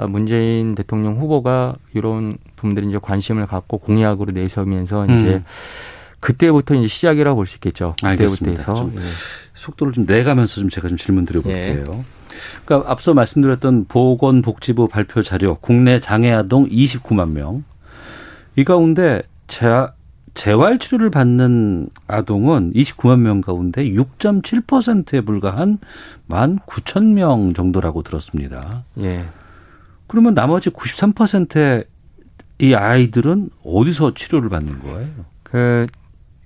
문재인 0.07 0.75
대통령 0.75 1.19
후보가 1.19 1.77
이런 1.95 2.39
부분들이 2.57 2.89
이제 2.89 2.99
관심을 3.01 3.47
갖고 3.47 3.79
공약으로 3.79 4.33
내세우면서 4.33 5.05
음. 5.07 5.19
이제 5.19 5.43
그때부터 6.21 6.75
이제 6.75 6.87
시작이라고 6.87 7.37
볼 7.37 7.47
수 7.47 7.57
있겠죠. 7.57 7.95
그때부터 8.03 8.47
해서 8.51 8.91
예. 8.95 9.01
속도를 9.55 9.93
좀 9.93 10.05
내가면서 10.07 10.57
좀 10.61 10.69
제가 10.69 10.89
좀 10.89 10.97
질문 10.99 11.25
드려볼게요. 11.25 11.85
예. 11.93 12.03
그러니까 12.65 12.91
앞서 12.91 13.15
말씀드렸던 13.15 13.87
보건복지부 13.89 14.89
발표 14.89 15.23
자료 15.23 15.57
국내 15.57 15.99
장애 16.01 16.31
아동 16.31 16.69
29만 16.69 17.31
명. 17.31 17.65
이 18.57 18.65
가운데 18.65 19.23
재활, 19.49 19.93
재활 20.35 20.79
치료를 20.79 21.11
받는 21.11 21.89
아동은 22.07 22.73
29만 22.75 23.19
명 23.21 23.41
가운데 23.41 23.85
6.7%에 23.85 25.21
불과한 25.23 25.79
1만 26.29 26.59
9천 26.67 27.05
명 27.13 27.53
정도라고 27.55 28.03
들었습니다. 28.03 28.85
예. 29.01 29.25
그러면 30.11 30.35
나머지 30.35 30.71
93%의 30.71 31.85
이 32.59 32.75
아이들은 32.75 33.51
어디서 33.65 34.15
치료를 34.15 34.49
받는 34.49 34.81
거예요? 34.81 35.09
그 35.45 35.87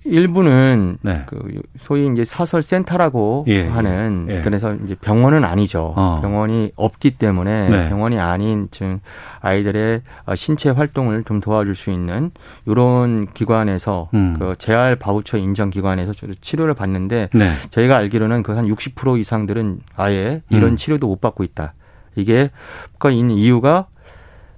일부는 0.03 0.99
네. 1.01 1.23
그 1.25 1.63
소위 1.77 2.07
이제 2.13 2.23
사설 2.23 2.61
센터라고 2.61 3.45
예, 3.47 3.53
예, 3.53 3.67
하는 3.67 4.27
예. 4.29 4.41
그래서 4.41 4.75
이제 4.83 4.93
병원은 4.93 5.43
아니죠. 5.43 5.95
어. 5.97 6.19
병원이 6.21 6.73
없기 6.75 7.17
때문에 7.17 7.69
네. 7.69 7.89
병원이 7.89 8.19
아닌 8.19 8.67
즉 8.69 8.99
아이들의 9.41 10.03
신체 10.35 10.69
활동을 10.69 11.23
좀 11.23 11.41
도와줄 11.41 11.73
수 11.73 11.89
있는 11.89 12.29
이런 12.67 13.25
기관에서 13.25 14.09
음. 14.13 14.35
그 14.37 14.53
재활 14.59 14.95
바우처 14.95 15.39
인정 15.39 15.71
기관에서 15.71 16.13
치료를 16.39 16.75
받는데 16.75 17.29
네. 17.33 17.53
저희가 17.71 17.97
알기로는 17.97 18.43
그 18.43 18.55
한 18.55 18.67
60% 18.67 19.19
이상들은 19.19 19.79
아예 19.95 20.43
이런 20.49 20.73
음. 20.73 20.77
치료도 20.77 21.07
못 21.07 21.19
받고 21.19 21.43
있다. 21.43 21.73
이게 22.15 22.51
그 22.97 23.11
있는 23.11 23.35
이유가 23.35 23.87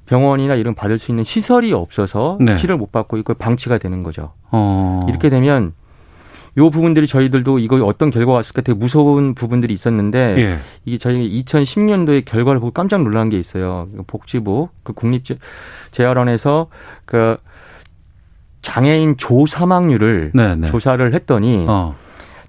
병원이나 0.05 0.55
이런 0.55 0.73
받을 0.73 0.97
수 0.97 1.11
있는 1.11 1.23
시설이 1.23 1.73
없어서 1.73 2.37
네. 2.39 2.55
치료를 2.55 2.77
못 2.77 2.91
받고 2.91 3.17
있고 3.17 3.33
방치가 3.33 3.77
되는 3.77 4.03
거죠. 4.03 4.31
어. 4.51 5.05
이렇게 5.09 5.29
되면 5.29 5.73
요 6.57 6.69
부분들이 6.71 7.05
저희들도 7.05 7.59
이거 7.59 7.83
어떤 7.85 8.09
결과가 8.09 8.37
왔을까 8.37 8.61
되게 8.61 8.77
무서운 8.77 9.35
부분들이 9.35 9.73
있었는데 9.73 10.35
예. 10.39 10.57
이게 10.85 10.97
저희 10.97 11.43
2010년도에 11.43 12.25
결과를 12.25 12.59
보고 12.59 12.71
깜짝 12.71 13.03
놀란 13.03 13.29
게 13.29 13.37
있어요. 13.37 13.87
복지부 14.07 14.69
그 14.83 14.93
국립 14.93 15.23
재활원에서 15.91 16.67
그 17.05 17.37
장애인 18.63 19.17
조 19.17 19.45
사망률을 19.45 20.31
네네. 20.33 20.55
네. 20.55 20.67
조사를 20.67 21.13
했더니 21.13 21.65
어. 21.67 21.95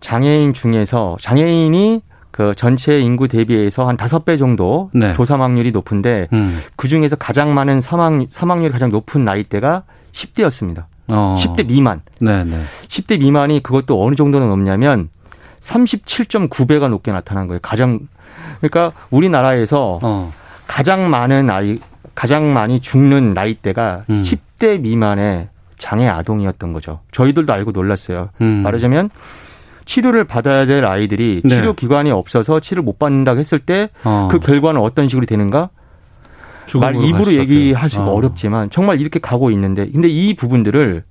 장애인 0.01 0.55
중에서 0.55 1.17
장애인이 1.21 2.03
그 2.39 2.55
전체 2.55 3.01
인구 3.01 3.27
대비해서 3.27 3.89
한 3.89 3.97
다섯 3.97 4.25
배 4.25 4.37
정도 4.37 4.91
네. 4.95 5.13
조사망률이 5.13 5.73
높은데 5.73 6.29
음. 6.33 6.61
그 6.77 6.87
중에서 6.87 7.17
가장 7.17 7.53
많은 7.53 7.81
사망 7.81 8.27
사망률이 8.31 8.71
가장 8.71 8.91
높은 8.91 9.25
나이대가 9.25 9.83
10대였습니다. 10.13 10.85
어. 11.09 11.35
10대 11.37 11.67
미만. 11.67 12.03
네, 12.21 12.45
네. 12.45 12.63
10대 12.87 13.19
미만이 13.19 13.65
그것도 13.65 14.01
어느 14.01 14.15
정도는 14.15 14.49
높냐면 14.51 15.09
37.9배가 15.63 16.89
높게 16.89 17.11
나타난 17.11 17.49
거예요. 17.49 17.59
가장 17.61 17.99
그러니까 18.61 18.93
우리나라에서 19.11 19.99
어. 20.01 20.33
가장 20.69 21.11
많은 21.11 21.51
아이 21.51 21.79
가장 22.15 22.55
많이 22.55 22.79
죽는 22.79 23.35
나이대가 23.35 24.05
음. 24.11 24.23
10대 24.23 24.79
미만의 24.79 25.49
장애 25.77 26.07
아동이었던 26.07 26.73
거죠. 26.73 27.01
저희들도 27.11 27.53
알고 27.53 27.73
놀랐어요. 27.73 28.29
음. 28.41 28.63
말하자면 28.63 29.11
치료를 29.89 30.25
받아야 30.25 30.67
될 30.67 30.85
아이들이 30.85 31.41
네. 31.43 31.49
치료 31.49 31.73
기관이 31.73 32.11
없어서 32.11 32.61
치료를 32.61 32.85
못 32.85 32.99
받는다고 32.99 33.41
했을 33.41 33.59
때그 33.59 33.91
어. 34.05 34.29
그 34.31 34.39
결과는 34.39 34.81
어떤 34.83 35.09
식으로 35.09 35.25
되는가? 35.25 35.71
말 36.79 36.95
입으로 36.97 37.33
얘기할 37.33 37.89
수가 37.89 38.09
어. 38.09 38.13
어렵지만 38.13 38.69
정말 38.69 39.01
이렇게 39.01 39.19
가고 39.19 39.51
있는데 39.51 39.91
근데 39.91 40.09
이 40.09 40.35
부분들을 40.35 41.05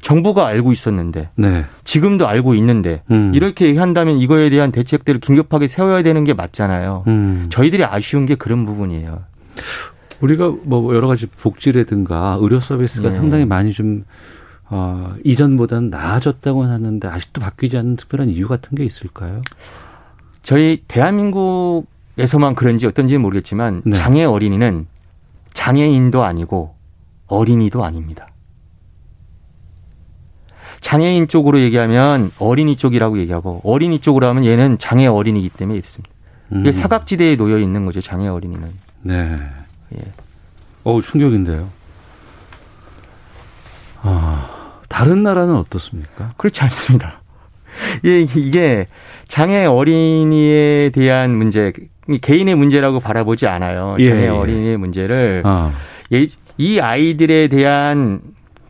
정부가 0.00 0.46
알고 0.46 0.72
있었는데 0.72 1.28
네. 1.34 1.66
지금도 1.84 2.26
알고 2.26 2.54
있는데 2.54 3.02
음. 3.10 3.32
이렇게 3.34 3.66
얘기한다면 3.66 4.16
이거에 4.16 4.48
대한 4.48 4.72
대책들을 4.72 5.20
긴급하게 5.20 5.66
세워야 5.66 6.02
되는 6.02 6.24
게 6.24 6.32
맞잖아요. 6.32 7.04
음. 7.08 7.48
저희들이 7.50 7.84
아쉬운 7.84 8.24
게 8.24 8.36
그런 8.36 8.64
부분이에요. 8.64 9.20
우리가 10.20 10.54
뭐 10.62 10.94
여러 10.94 11.08
가지 11.08 11.26
복지라든가 11.26 12.38
의료 12.40 12.58
서비스가 12.58 13.10
네. 13.10 13.16
상당히 13.16 13.44
많이 13.44 13.72
좀 13.74 14.04
어, 14.70 15.14
이전보다는 15.24 15.90
나아졌다고 15.90 16.64
하는데 16.64 17.08
아직도 17.08 17.40
바뀌지 17.40 17.78
않는 17.78 17.96
특별한 17.96 18.28
이유 18.28 18.48
같은 18.48 18.76
게 18.76 18.84
있을까요? 18.84 19.42
저희 20.42 20.82
대한민국에서만 20.88 22.54
그런지 22.54 22.86
어떤지는 22.86 23.20
모르겠지만 23.22 23.82
네. 23.84 23.92
장애 23.92 24.24
어린이는 24.24 24.86
장애인도 25.52 26.22
아니고 26.22 26.74
어린이도 27.26 27.84
아닙니다. 27.84 28.28
장애인 30.80 31.28
쪽으로 31.28 31.60
얘기하면 31.60 32.30
어린이 32.38 32.76
쪽이라고 32.76 33.18
얘기하고 33.18 33.60
어린이 33.64 34.00
쪽으로 34.00 34.28
하면 34.28 34.44
얘는 34.44 34.78
장애 34.78 35.06
어린이기 35.06 35.48
때문에 35.50 35.78
있습니다. 35.78 36.14
이게 36.50 36.68
음. 36.68 36.72
사각지대에 36.72 37.36
놓여 37.36 37.58
있는 37.58 37.84
거죠. 37.84 38.00
장애 38.00 38.28
어린이는. 38.28 38.72
네. 39.02 39.38
예. 39.96 40.12
어우 40.84 41.02
충격인데요. 41.02 41.68
아 44.02 44.57
다른 44.88 45.22
나라는 45.22 45.54
어떻습니까? 45.56 46.32
그렇지 46.36 46.62
않습니다. 46.64 47.20
예, 48.04 48.20
이게 48.22 48.86
장애 49.28 49.64
어린이에 49.64 50.90
대한 50.90 51.36
문제, 51.36 51.72
개인의 52.20 52.54
문제라고 52.54 53.00
바라보지 53.00 53.46
않아요. 53.46 53.96
예, 54.00 54.08
장애 54.08 54.24
예, 54.24 54.28
어린이의 54.28 54.76
문제를 54.78 55.42
아. 55.44 55.72
이 56.56 56.80
아이들에 56.80 57.48
대한 57.48 58.20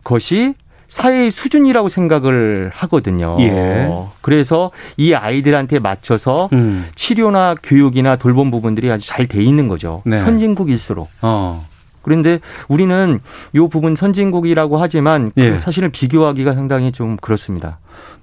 것이 0.05 0.55
사회의 0.89 1.31
수준이라고 1.31 1.89
생각을 1.91 2.71
하거든요. 2.75 3.37
예. 3.41 3.89
그래서 4.23 4.71
이 4.97 5.13
아이들한테 5.13 5.79
맞춰서 5.79 6.49
음. 6.55 6.87
치료나 6.95 7.55
교육이나 7.63 8.17
돌봄 8.17 8.51
부분들이 8.51 8.91
아주 8.91 9.07
잘 9.07 9.29
돼 9.29 9.43
있는 9.43 9.69
거죠. 9.69 10.03
네. 10.07 10.17
선진국일수록. 10.17 11.09
어. 11.21 11.68
그런데 12.09 12.41
우리는 12.69 13.21
이 13.53 13.69
부분 13.71 13.95
선진국이라고 13.95 14.79
하지만 14.79 15.31
그 15.35 15.43
예. 15.43 15.59
사실은 15.59 15.91
비교하기가 15.91 16.55
상당히 16.55 16.91
좀 16.91 17.17
그렇습니다. 17.17 17.79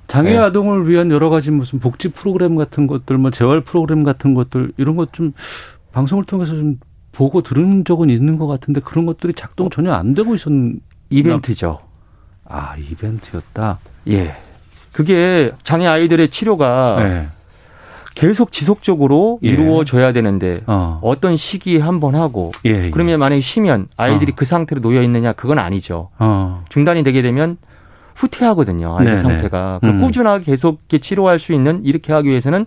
장애 0.08 0.34
네. 0.34 0.38
아동을 0.38 0.88
위한 0.88 1.12
여러 1.12 1.30
가지 1.30 1.52
무슨 1.52 1.80
복지 1.80 2.10
프로그램 2.10 2.56
같은 2.56 2.88
것들, 2.88 3.18
뭐 3.18 3.32
재활 3.32 3.62
프로그램 3.62 4.04
같은 4.04 4.34
것들 4.34 4.72
이런 4.78 4.96
것 4.96 5.10
좀 5.12 5.34
방송을 5.92 6.26
통해서 6.26 6.54
좀 6.54 6.78
보고 7.12 7.42
들은 7.42 7.86
적은 7.86 8.10
있는 8.10 8.38
것 8.38 8.48
같은데 8.48 8.82
그런 8.82 9.06
것들이 9.06 9.34
작동 9.34 9.70
전혀 9.70 9.94
안 9.94 10.14
되고 10.14 10.36
있었는 10.36 10.82
이벤트죠. 11.10 11.80
아 12.44 12.76
이벤트였다. 12.78 13.80
예. 14.10 14.36
그게 14.92 15.52
장애 15.64 15.88
아이들의 15.88 16.30
치료가 16.30 16.98
네. 17.00 17.28
계속 18.16 18.52
지속적으로 18.52 19.40
예. 19.44 19.50
이루어져야 19.50 20.12
되는데 20.14 20.62
어. 20.68 21.00
떤 21.22 21.38
시기에 21.38 21.80
한 21.80 22.00
번 22.00 22.16
하고 22.16 22.52
예, 22.66 22.86
예. 22.86 22.90
그러면 22.90 23.20
만약에 23.20 23.40
쉬면 23.42 23.88
아이들이 23.98 24.32
어. 24.32 24.36
그 24.36 24.46
상태로 24.46 24.82
놓여 24.82 25.02
있느냐 25.04 25.34
그건 25.34 25.60
아니죠. 25.60 26.10
어. 26.20 26.64
중단이 26.70 27.04
되게 27.04 27.22
되면 27.22 27.58
후퇴하거든요. 28.16 28.96
아이들 28.98 29.16
네네. 29.16 29.18
상태가. 29.18 29.80
음. 29.84 30.02
꾸준하게 30.02 30.46
계속 30.46 30.80
치료할 30.90 31.38
수 31.40 31.54
있는 31.54 31.82
이렇게 31.84 32.14
하기 32.14 32.30
위해서는 32.30 32.66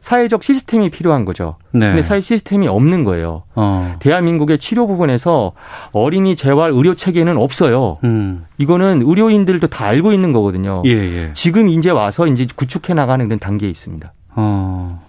사회적 0.00 0.42
시스템이 0.44 0.90
필요한 0.90 1.24
거죠. 1.24 1.56
네. 1.72 1.86
근데 1.88 2.02
사회 2.02 2.20
시스템이 2.20 2.68
없는 2.68 3.04
거예요. 3.04 3.44
어. 3.54 3.96
대한민국의 4.00 4.58
치료 4.58 4.86
부분에서 4.86 5.52
어린이 5.92 6.36
재활 6.36 6.70
의료 6.72 6.94
체계는 6.94 7.38
없어요. 7.38 7.96
음. 8.04 8.44
이거는 8.58 9.00
의료인들도 9.02 9.66
다 9.68 9.86
알고 9.86 10.12
있는 10.12 10.34
거거든요. 10.34 10.82
예, 10.84 10.90
예. 10.90 11.30
지금 11.32 11.70
이제 11.70 11.88
와서 11.88 12.26
이제 12.26 12.46
구축해 12.54 12.92
나가는 12.92 13.26
그런 13.26 13.38
단계에 13.38 13.70
있습니다. 13.70 14.12
어. 14.34 15.02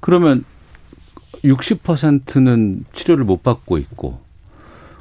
그러면 0.00 0.44
60%는 1.44 2.84
치료를 2.92 3.24
못 3.24 3.42
받고 3.42 3.78
있고 3.78 4.18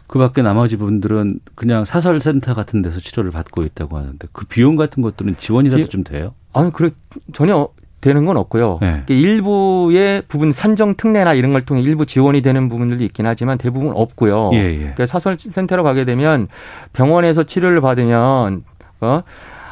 그 0.07 0.17
밖에 0.17 0.41
나머지 0.41 0.75
분들은 0.75 1.39
그냥 1.55 1.85
사설센터 1.85 2.55
같은 2.55 2.81
데서 2.81 2.99
치료를 2.99 3.31
받고 3.31 3.63
있다고 3.63 3.97
하는데 3.97 4.27
그 4.31 4.45
비용 4.45 4.75
같은 4.75 5.03
것들은 5.03 5.37
지원이라도 5.37 5.83
비, 5.83 5.89
좀 5.89 6.03
돼요? 6.03 6.33
아니, 6.53 6.73
그래, 6.73 6.89
전혀 7.31 7.69
되는 8.01 8.25
건 8.25 8.37
없고요. 8.37 8.79
네. 8.81 9.03
일부의 9.07 10.23
부분 10.27 10.51
산정 10.51 10.95
특례나 10.95 11.33
이런 11.33 11.51
걸 11.51 11.63
통해 11.63 11.81
일부 11.81 12.05
지원이 12.05 12.41
되는 12.41 12.69
부분들도 12.69 13.03
있긴 13.03 13.27
하지만 13.27 13.57
대부분 13.57 13.91
없고요. 13.93 14.51
예, 14.53 14.57
예. 14.57 14.77
그러니까 14.77 15.05
사설 15.05 15.37
센터로 15.37 15.83
가게 15.83 16.05
되면 16.05 16.47
병원에서 16.93 17.43
치료를 17.43 17.81
받으면 17.81 18.63
어, 19.01 19.23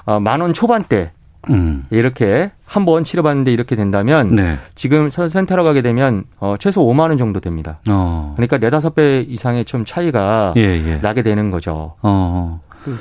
어 0.06 0.20
만원 0.20 0.54
초반대 0.54 1.12
음. 1.50 1.86
이렇게 1.90 2.52
한 2.66 2.86
번 2.86 3.04
치료받는데 3.04 3.52
이렇게 3.52 3.76
된다면 3.76 4.36
네. 4.36 4.58
지금 4.76 5.10
센터로 5.10 5.64
가게 5.64 5.82
되면 5.82 6.24
어, 6.40 6.56
최소 6.60 6.84
5만 6.86 7.10
원 7.10 7.18
정도 7.18 7.40
됩니다. 7.40 7.80
어. 7.90 8.34
그러니까 8.36 8.58
네다섯 8.58 8.94
배 8.96 9.22
이상의 9.28 9.66
좀 9.66 9.84
차이가 9.86 10.54
예, 10.58 10.62
예. 10.62 10.98
나게 11.02 11.22
되는 11.24 11.50
거죠. 11.52 11.96
어. 12.02 12.62
그, 12.84 12.98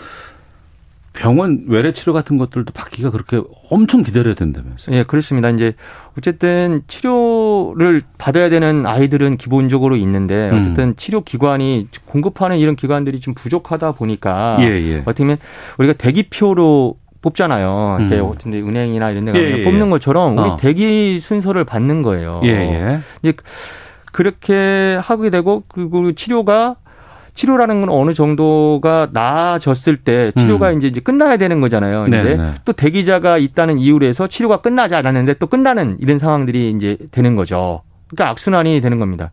병원 1.13 1.65
외래 1.69 1.93
치료 1.93 2.13
같은 2.13 2.37
것들도 2.37 2.73
받기가 2.75 3.11
그렇게 3.11 3.41
엄청 3.71 4.03
기다려야 4.03 4.35
된다면서요? 4.35 4.95
예, 4.97 5.03
그렇습니다. 5.03 5.49
이제 5.49 5.73
어쨌든 6.19 6.83
치료를 6.89 8.03
받아야 8.19 8.51
되는 8.51 8.85
아이들은 8.87 9.39
기본적으로 9.39 9.97
있는데 9.97 10.51
음. 10.51 10.61
어쨌든 10.61 10.85
음. 10.89 10.95
치료 10.97 11.23
기관이 11.23 11.89
공급하는 12.05 12.59
이런 12.59 12.77
기관들이 12.77 13.21
좀 13.21 13.33
부족하다 13.35 13.93
보니까 13.93 14.59
예, 14.61 14.65
예. 14.67 14.97
어떻게 15.07 15.25
보면 15.25 15.39
우리가 15.79 15.95
대기표로 15.95 16.97
뽑잖아요. 17.27 17.99
이렇게 18.01 18.21
음. 18.21 18.27
어떤 18.27 18.53
은행이나 18.53 19.11
이런 19.11 19.25
데 19.25 19.33
가면 19.33 19.47
예, 19.47 19.59
예, 19.59 19.65
뽑는 19.65 19.91
것처럼 19.91 20.39
우리 20.39 20.49
어. 20.51 20.57
대기 20.57 21.19
순서를 21.19 21.65
받는 21.65 22.03
거예요. 22.03 22.41
예, 22.45 22.51
예. 22.51 23.01
이제 23.23 23.33
그렇게 24.13 24.97
하게 25.03 25.31
되고 25.31 25.65
그리고 25.67 26.13
치료가 26.13 26.77
치료라는 27.35 27.81
건 27.83 27.91
어느 27.91 28.15
정도가 28.15 29.09
나아졌을 29.13 29.99
때 29.99 30.33
치료가 30.39 30.71
음. 30.71 30.79
이제, 30.79 30.87
이제 30.87 31.01
끝나야 31.01 31.37
되는 31.37 31.61
거잖아요. 31.61 32.07
이제 32.07 32.23
네네. 32.23 32.37
네. 32.37 32.55
또 32.65 32.73
대기자가 32.73 33.37
있다는 33.37 33.79
이유로 33.79 34.07
해서 34.07 34.27
치료가 34.27 34.63
끝나지 34.63 34.95
않았는데 34.95 35.35
또 35.35 35.47
끝나는 35.49 35.99
이런 36.01 36.19
상황들이 36.19 36.71
이제 36.71 36.97
되는 37.11 37.37
거죠. 37.37 37.83
그러니까 38.09 38.31
악순환이 38.31 38.81
되는 38.81 38.99
겁니다. 38.99 39.33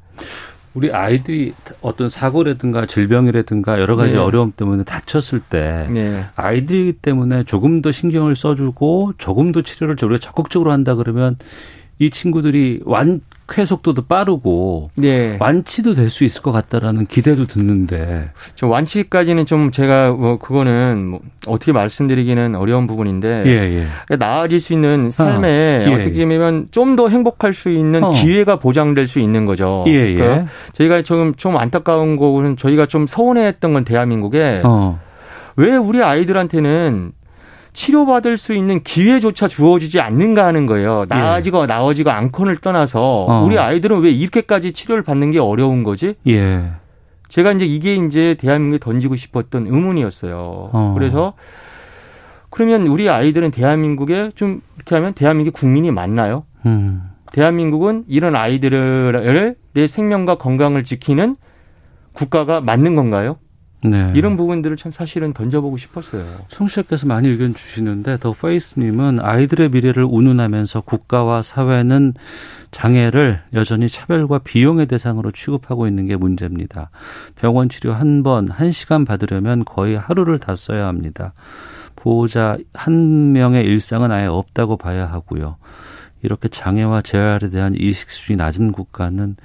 우리 0.74 0.91
아이들이 0.91 1.53
어떤 1.82 2.09
사고라든가 2.09 2.88
질병이라든가 2.88 3.80
여러 3.80 3.95
가지 3.95 4.13
네. 4.13 4.19
어려움 4.19 4.51
때문에 4.51 4.84
다쳤을 4.84 5.39
때 5.39 5.88
네. 5.91 6.26
아이들 6.36 6.93
때문에 6.93 7.43
조금 7.43 7.82
더 7.82 7.91
신경을 7.91 8.36
써주고 8.36 9.13
조금 9.17 9.51
더 9.51 9.61
치료를 9.61 9.95
우리가 10.01 10.17
적극적으로 10.17 10.71
한다 10.71 10.95
그러면 10.95 11.38
이 11.99 12.09
친구들이 12.09 12.82
완 12.86 13.21
쾌속도도 13.47 14.03
빠르고 14.03 14.89
네. 14.95 15.37
완치도 15.39 15.93
될 15.93 16.09
수 16.09 16.23
있을 16.23 16.41
것 16.41 16.51
같다라는 16.51 17.05
기대도 17.07 17.45
듣는데 17.47 18.29
저 18.55 18.67
완치까지는 18.67 19.45
좀 19.45 19.71
제가 19.71 20.11
뭐 20.11 20.37
그거는 20.37 21.07
뭐 21.07 21.19
어떻게 21.47 21.71
말씀드리기는 21.71 22.55
어려운 22.55 22.85
부분인데 22.87 23.43
예, 23.45 23.85
예. 24.11 24.15
나아질 24.15 24.59
수 24.59 24.73
있는 24.73 25.09
삶에 25.11 25.85
어, 25.87 25.99
예, 25.99 26.03
떻게 26.03 26.25
보면 26.25 26.67
좀 26.71 26.93
더 26.95 27.09
행복할 27.09 27.53
수 27.53 27.69
있는 27.69 28.03
어. 28.03 28.09
기회가 28.11 28.57
보장될 28.59 29.07
수 29.07 29.19
있는 29.19 29.45
거죠. 29.47 29.83
예, 29.87 29.91
예. 30.11 30.13
그러니까 30.15 30.45
저희가 30.73 31.01
좀, 31.01 31.33
좀 31.35 31.57
안타까운 31.57 32.17
거는 32.17 32.55
저희가 32.57 32.85
좀 32.85 33.07
서운해했던 33.07 33.73
건 33.73 33.83
대한민국에 33.83 34.61
어. 34.63 34.99
왜 35.55 35.75
우리 35.75 36.03
아이들한테는 36.03 37.11
치료받을 37.74 38.38
수 38.38 38.53
있는 38.53 38.82
기회조차 38.82 39.47
주어지지 39.47 39.99
않는가 39.99 40.45
하는 40.45 40.65
거예요. 40.65 41.05
나아지고 41.09 41.63
예. 41.63 41.65
나아지고 41.65 42.11
않건을 42.11 42.57
떠나서 42.57 43.26
어. 43.28 43.43
우리 43.43 43.57
아이들은 43.57 44.01
왜 44.01 44.11
이렇게까지 44.11 44.74
치료를 44.74 45.03
받는 45.03 45.32
게 45.32 45.39
어려운 45.39 45.84
거지? 45.84 46.15
예. 46.28 46.71
제가 47.30 47.51
이제 47.53 47.65
이게 47.65 47.95
이제 47.95 48.36
대한민국에 48.39 48.80
던지고 48.80 49.15
싶었던 49.15 49.65
의문이었어요. 49.65 50.69
어. 50.71 50.93
그래서 50.95 51.34
그러면 52.51 52.86
우리 52.86 53.09
아이들은 53.09 53.49
대한민국에 53.49 54.32
좀 54.36 54.61
이렇게 54.76 54.93
하면 54.95 55.13
대한민국 55.13 55.53
국민이 55.53 55.89
맞나요? 55.89 56.45
음. 56.67 57.09
대한민국은 57.32 58.03
이런 58.07 58.36
아이들의 58.36 59.55
내 59.74 59.88
생명과 59.88 60.36
건강을 60.38 60.84
지키는 60.84 61.36
국가가 62.13 62.61
맞는 62.61 62.95
건가요? 62.95 63.38
네. 63.86 64.11
이런 64.15 64.38
부분들을 64.38 64.77
참 64.77 64.91
사실은 64.91 65.34
던져보고 65.34 65.77
싶었어요. 65.77 66.23
청취자께서 66.47 67.07
많이 67.07 67.27
의견 67.27 67.53
주시는데 67.53 68.17
더 68.17 68.31
페이스님은 68.34 69.19
아이들의 69.19 69.69
미래를 69.69 70.03
운운하면서 70.03 70.81
국가와 70.81 71.41
사회는 71.41 72.13
장애를 72.71 73.41
여전히 73.53 73.89
차별과 73.89 74.39
비용의 74.39 74.88
대상으로 74.88 75.31
취급하고 75.31 75.88
있는 75.88 76.05
게 76.07 76.15
문제입니다. 76.15 76.89
병원 77.36 77.69
치료 77.69 77.93
한 77.93 78.23
번, 78.23 78.49
한 78.49 78.71
시간 78.71 79.05
받으려면 79.05 79.65
거의 79.65 79.97
하루를 79.97 80.39
다 80.39 80.55
써야 80.55 80.88
합니다. 80.88 81.34
보호자 81.95 82.57
한 82.73 83.31
명의 83.31 83.63
일상은 83.63 84.11
아예 84.11 84.25
없다고 84.25 84.77
봐야 84.77 85.05
하고요. 85.05 85.57
이렇게 86.21 86.47
장애와 86.47 87.01
재활에 87.01 87.49
대한 87.49 87.75
이식 87.77 88.09
수준이 88.09 88.38
낮은 88.38 88.71
국가는 88.71 89.36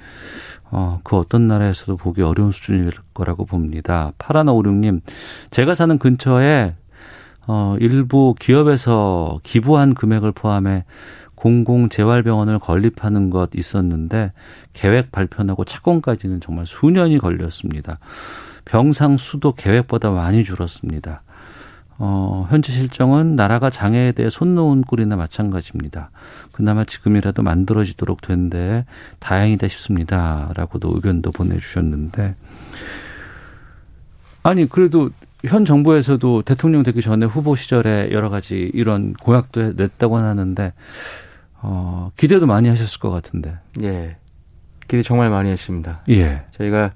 어, 0.71 0.99
그 1.03 1.15
어떤 1.17 1.47
나라에서도 1.47 1.95
보기 1.95 2.21
어려운 2.21 2.51
수준일 2.51 2.91
거라고 3.13 3.45
봅니다. 3.45 4.11
파라나오륙님, 4.17 5.01
제가 5.51 5.75
사는 5.75 5.97
근처에 5.97 6.75
어, 7.47 7.75
일부 7.79 8.35
기업에서 8.39 9.39
기부한 9.43 9.95
금액을 9.95 10.33
포함해 10.33 10.85
공공재활병원을 11.35 12.59
건립하는 12.59 13.29
것 13.29 13.49
있었는데 13.55 14.33
계획 14.73 15.11
발표하고 15.11 15.65
착공까지는 15.65 16.41
정말 16.41 16.67
수년이 16.67 17.17
걸렸습니다. 17.17 17.97
병상 18.65 19.17
수도 19.17 19.53
계획보다 19.53 20.11
많이 20.11 20.43
줄었습니다. 20.43 21.23
어, 22.01 22.47
현재 22.49 22.71
실정은 22.71 23.35
나라가 23.35 23.69
장애에 23.69 24.13
대해 24.13 24.29
손 24.29 24.55
놓은 24.55 24.81
꼴이나 24.83 25.17
마찬가지입니다. 25.17 26.11
그나마 26.53 26.85
지금이라도 26.85 27.43
만들어지도록 27.43 28.21
된데 28.21 28.85
다행이다 29.19 29.67
싶습니다. 29.67 30.51
라고도 30.55 30.91
의견도 30.95 31.31
보내주셨는데. 31.31 32.35
아니, 34.43 34.67
그래도 34.69 35.09
현 35.45 35.65
정부에서도 35.65 36.43
대통령 36.43 36.83
되기 36.83 37.01
전에 37.01 37.25
후보 37.25 37.57
시절에 37.57 38.11
여러 38.11 38.29
가지 38.29 38.71
이런 38.73 39.11
공약도 39.13 39.73
냈다고 39.73 40.17
하는데, 40.17 40.71
어, 41.61 42.11
기대도 42.15 42.47
많이 42.47 42.69
하셨을 42.69 42.99
것 42.99 43.09
같은데. 43.09 43.57
예. 43.81 44.15
기대 44.87 45.03
정말 45.03 45.29
많이 45.29 45.49
했습니다. 45.49 46.01
예. 46.09 46.45
저희가 46.51 46.93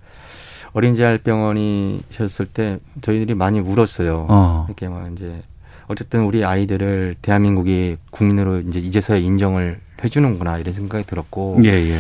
어린이재활병원이셨을 0.73 2.45
때 2.47 2.79
저희들이 3.01 3.35
많이 3.35 3.59
울었어요. 3.59 4.27
어. 4.29 4.65
이렇게 4.67 4.89
막 4.89 5.11
이제 5.11 5.41
어쨌든 5.87 6.23
우리 6.23 6.43
아이들을 6.43 7.15
대한민국이 7.21 7.97
국민으로 8.11 8.59
이제 8.61 8.79
이제서야 8.79 9.17
인정을 9.17 9.79
해주는구나 10.03 10.57
이런 10.57 10.73
생각이 10.73 11.05
들었고. 11.05 11.61
예, 11.63 11.69
예. 11.69 11.99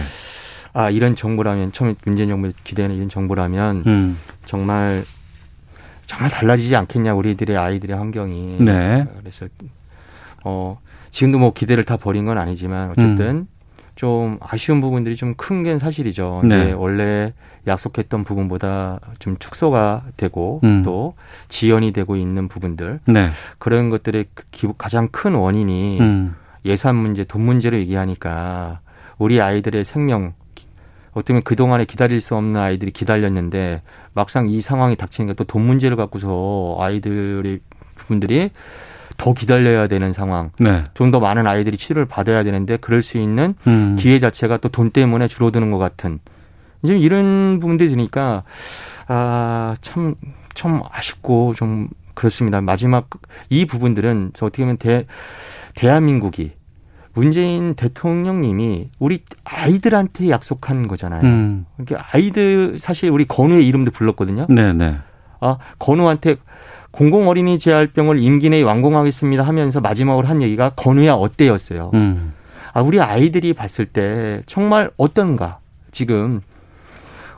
아 0.73 0.89
이런 0.89 1.15
정부라면 1.15 1.71
처음에 1.71 1.95
문재인 2.03 2.29
정부 2.29 2.51
기대하는 2.63 2.95
이런 2.95 3.07
정부라면 3.09 3.83
음. 3.85 4.17
정말 4.45 5.05
정말 6.07 6.31
달라지지 6.31 6.75
않겠냐 6.75 7.13
우리들의 7.13 7.55
아이들의 7.55 7.95
환경이. 7.95 8.57
네. 8.59 9.05
그래서 9.19 9.47
어 10.43 10.79
지금도 11.11 11.37
뭐 11.37 11.53
기대를 11.53 11.83
다 11.83 11.97
버린 11.97 12.25
건 12.25 12.39
아니지만 12.39 12.89
어쨌든 12.89 13.27
음. 13.29 13.47
좀 13.95 14.37
아쉬운 14.41 14.81
부분들이 14.81 15.15
좀 15.15 15.33
큰 15.37 15.63
게 15.63 15.77
사실이죠. 15.79 16.41
네. 16.45 16.71
원래 16.71 17.33
약속했던 17.67 18.23
부분보다 18.23 18.99
좀 19.19 19.37
축소가 19.37 20.03
되고 20.17 20.59
음. 20.63 20.81
또 20.83 21.13
지연이 21.47 21.93
되고 21.93 22.15
있는 22.15 22.47
부분들 22.47 22.99
네. 23.05 23.29
그런 23.59 23.89
것들의 23.89 24.25
그 24.33 24.73
가장 24.77 25.07
큰 25.11 25.35
원인이 25.35 25.99
음. 26.01 26.35
예산 26.65 26.95
문제, 26.95 27.23
돈 27.23 27.41
문제를 27.43 27.79
얘기하니까 27.81 28.79
우리 29.17 29.39
아이들의 29.41 29.83
생명 29.85 30.33
어떻게 31.13 31.33
보면 31.33 31.43
그동안에 31.43 31.85
기다릴 31.85 32.19
수 32.21 32.35
없는 32.35 32.59
아이들이 32.59 32.91
기다렸는데 32.91 33.81
막상 34.13 34.49
이 34.49 34.59
상황이 34.61 34.95
닥치니까 34.95 35.33
또 35.33 35.43
돈 35.43 35.61
문제를 35.63 35.95
갖고서 35.95 36.77
아이들의 36.79 37.59
부분들이 37.95 38.49
더 39.23 39.33
기다려야 39.33 39.87
되는 39.87 40.11
상황. 40.11 40.49
네. 40.59 40.83
좀더 40.95 41.21
많은 41.21 41.47
아이들이 41.47 41.77
치료를 41.77 42.05
받아야 42.05 42.43
되는데 42.43 42.75
그럴 42.75 43.01
수 43.01 43.17
있는 43.17 43.55
음. 43.67 43.95
기회 43.97 44.19
자체가 44.19 44.57
또 44.57 44.67
돈 44.67 44.89
때문에 44.89 45.29
줄어드는 45.29 45.71
것 45.71 45.77
같은 45.77 46.19
이제 46.83 46.97
이런 46.97 47.59
부분들이 47.61 47.89
되니까 47.89 48.43
아, 49.07 49.77
참, 49.79 50.15
참 50.53 50.81
아쉽고 50.91 51.53
좀 51.55 51.87
그렇습니다. 52.15 52.59
마지막 52.59 53.09
이 53.49 53.65
부분들은 53.65 54.31
어떻게 54.41 54.63
보면 54.63 54.75
대, 54.77 55.05
대한민국이 55.75 56.51
문재인 57.13 57.75
대통령님이 57.75 58.89
우리 58.99 59.23
아이들한테 59.45 60.29
약속한 60.31 60.89
거잖아요. 60.89 61.21
음. 61.21 61.65
그러니까 61.77 62.09
아이들 62.11 62.77
사실 62.77 63.09
우리 63.09 63.23
건우의 63.23 63.65
이름도 63.67 63.91
불렀거든요. 63.91 64.47
네네. 64.49 64.73
네. 64.73 64.97
아 65.39 65.57
건우한테 65.79 66.35
공공 66.93 67.27
어린이 67.27 67.57
재활병을 67.57 68.21
임기 68.21 68.51
내에 68.51 68.61
완공하겠습니다 68.61 69.43
하면서 69.43 69.81
마지막으로 69.81 70.27
한 70.27 70.43
얘기가 70.43 70.73
건우야 70.75 71.13
어때였어요. 71.13 71.89
음. 71.95 72.33
아 72.71 72.81
우리 72.81 73.01
아이들이 73.01 73.53
봤을 73.53 73.87
때 73.87 74.41
정말 74.45 74.91
어떤가 74.97 75.57
지금 75.91 76.41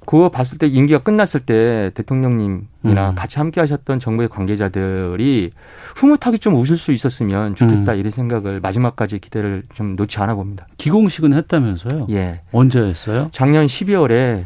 그거 0.06 0.30
봤을 0.30 0.58
때 0.58 0.68
임기가 0.68 1.00
끝났을 1.00 1.40
때 1.40 1.90
대통령님이나 1.96 2.66
음. 2.84 3.16
같이 3.16 3.40
함께 3.40 3.62
하셨던 3.62 4.00
정부의 4.00 4.28
관계자들이 4.28 5.52
흐뭇하게 5.96 6.38
좀 6.38 6.56
웃을 6.56 6.76
수 6.76 6.92
있었으면 6.92 7.56
좋겠다 7.56 7.94
음. 7.94 7.98
이런 7.98 8.12
생각을 8.12 8.60
마지막까지 8.60 9.20
기대를 9.20 9.64
좀 9.74 9.96
놓지 9.96 10.20
않아 10.20 10.36
봅니다. 10.36 10.68
기공식은 10.78 11.34
했다면서요? 11.34 12.08
예. 12.12 12.42
언제 12.52 12.82
했어요? 12.82 13.30
작년 13.32 13.66
12월에 13.68 14.44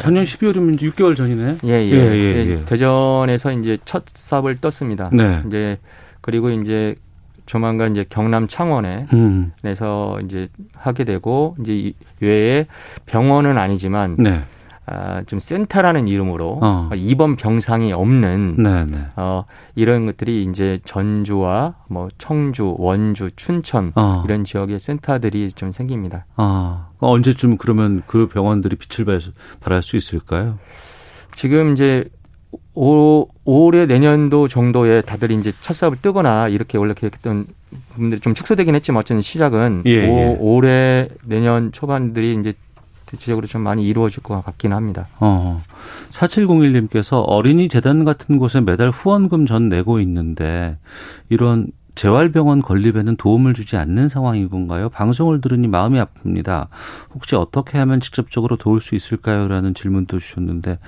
작년 0.00 0.24
12월이면 0.24 0.74
이제 0.74 0.88
6개월 0.88 1.16
전이네. 1.16 1.58
예, 1.64 1.68
예. 1.68 1.90
예, 1.90 2.12
예, 2.12 2.46
예. 2.46 2.64
대전에서 2.64 3.52
이제 3.52 3.78
첫 3.84 4.04
삽을 4.08 4.58
떴습니다. 4.58 5.10
네. 5.12 5.42
이제 5.46 5.78
그리고 6.20 6.50
이제 6.50 6.94
조만간 7.46 7.92
이제 7.92 8.04
경남 8.08 8.46
창원에 8.46 9.06
음. 9.12 9.52
내서 9.62 10.20
이제 10.24 10.48
하게 10.74 11.04
되고 11.04 11.56
이제 11.60 11.92
외에 12.20 12.66
병원은 13.06 13.58
아니지만 13.58 14.16
네. 14.18 14.40
아, 14.86 15.22
좀 15.26 15.38
센터라는 15.38 16.08
이름으로 16.08 16.58
어. 16.62 16.90
입원 16.96 17.36
병상이 17.36 17.92
없는 17.92 18.56
네네. 18.56 18.84
네. 18.86 19.06
어, 19.16 19.44
이런 19.76 20.06
것들이 20.06 20.44
이제 20.44 20.80
전주와 20.84 21.74
뭐 21.88 22.08
청주, 22.18 22.74
원주, 22.78 23.30
춘천 23.36 23.92
어. 23.94 24.22
이런 24.24 24.44
지역의 24.44 24.80
센터들이 24.80 25.52
좀 25.52 25.70
생깁니다. 25.70 26.26
아, 26.36 26.88
언제쯤 26.98 27.56
그러면 27.56 28.02
그 28.06 28.26
병원들이 28.26 28.76
빛을 28.76 29.20
발할 29.60 29.82
수 29.82 29.96
있을까요? 29.96 30.56
지금 31.34 31.72
이제 31.72 32.08
올, 32.74 33.26
올해 33.44 33.86
내년도 33.86 34.48
정도에 34.48 35.02
다들 35.02 35.30
이제 35.30 35.52
첫 35.60 35.74
사업을 35.74 35.98
뜨거나 36.00 36.48
이렇게 36.48 36.78
원래 36.78 36.94
계획했던 36.94 37.46
부분들이 37.90 38.20
좀 38.20 38.34
축소되긴 38.34 38.74
했지만 38.74 38.98
어쨌든 38.98 39.20
시작은 39.20 39.82
예, 39.86 39.90
예. 39.90 40.36
올해 40.40 41.08
내년 41.24 41.72
초반들이 41.72 42.36
이제 42.40 42.54
대체적으로 43.10 43.46
좀 43.46 43.62
많이 43.62 43.84
이루어질 43.84 44.22
것 44.22 44.44
같긴 44.44 44.72
합니다. 44.72 45.08
어. 45.18 45.60
4701님께서 46.10 47.24
어린이 47.26 47.68
재단 47.68 48.04
같은 48.04 48.38
곳에 48.38 48.60
매달 48.60 48.90
후원금 48.90 49.46
전 49.46 49.68
내고 49.68 49.98
있는데 50.00 50.78
이런 51.28 51.68
재활병원 51.96 52.62
건립에는 52.62 53.16
도움을 53.16 53.52
주지 53.52 53.76
않는 53.76 54.08
상황인 54.08 54.48
건가요? 54.48 54.88
방송을 54.90 55.40
들으니 55.40 55.66
마음이 55.66 55.98
아픕니다. 56.00 56.68
혹시 57.12 57.34
어떻게 57.34 57.78
하면 57.78 58.00
직접적으로 58.00 58.56
도울 58.56 58.80
수 58.80 58.94
있을까요? 58.94 59.48
라는 59.48 59.74
질문도 59.74 60.20
주셨는데 60.20 60.78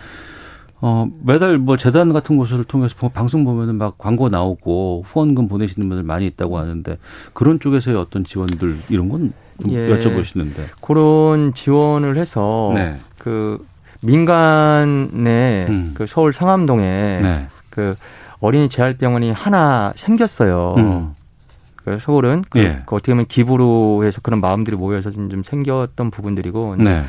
어, 0.81 1.09
매달 1.23 1.59
뭐 1.59 1.77
재단 1.77 2.12
같은 2.12 2.37
곳을 2.37 2.64
통해서 2.64 3.09
방송 3.09 3.45
보면은 3.45 3.77
막 3.77 3.99
광고 3.99 4.29
나오고 4.29 5.05
후원금 5.07 5.49
보내시는 5.49 5.89
분들 5.89 6.05
많이 6.05 6.27
있다고 6.27 6.59
하는데 6.59 6.99
그런 7.33 7.61
쪽에서의 7.61 7.97
어떤 7.97 8.25
지원들 8.25 8.79
이런 8.89 9.09
건 9.09 9.33
예, 9.70 9.88
여쭤보시는데 9.88 10.80
그런 10.80 11.54
지원을 11.54 12.16
해서 12.16 12.72
네. 12.74 12.96
그 13.18 13.64
민간의 14.02 15.66
음. 15.68 15.90
그 15.94 16.06
서울 16.06 16.32
상암동에 16.32 17.20
네. 17.22 17.46
그 17.70 17.96
어린이 18.40 18.68
재활병원이 18.68 19.32
하나 19.32 19.92
생겼어요. 19.96 20.74
음. 20.78 21.14
그 21.76 21.98
서울은 21.98 22.44
그, 22.48 22.58
예. 22.58 22.82
그 22.86 22.94
어떻게 22.94 23.12
보면 23.12 23.26
기부로 23.26 24.04
해서 24.04 24.20
그런 24.20 24.40
마음들이 24.40 24.76
모여서 24.76 25.10
좀 25.10 25.42
생겼던 25.42 26.10
부분들이고 26.10 26.76
네. 26.78 27.04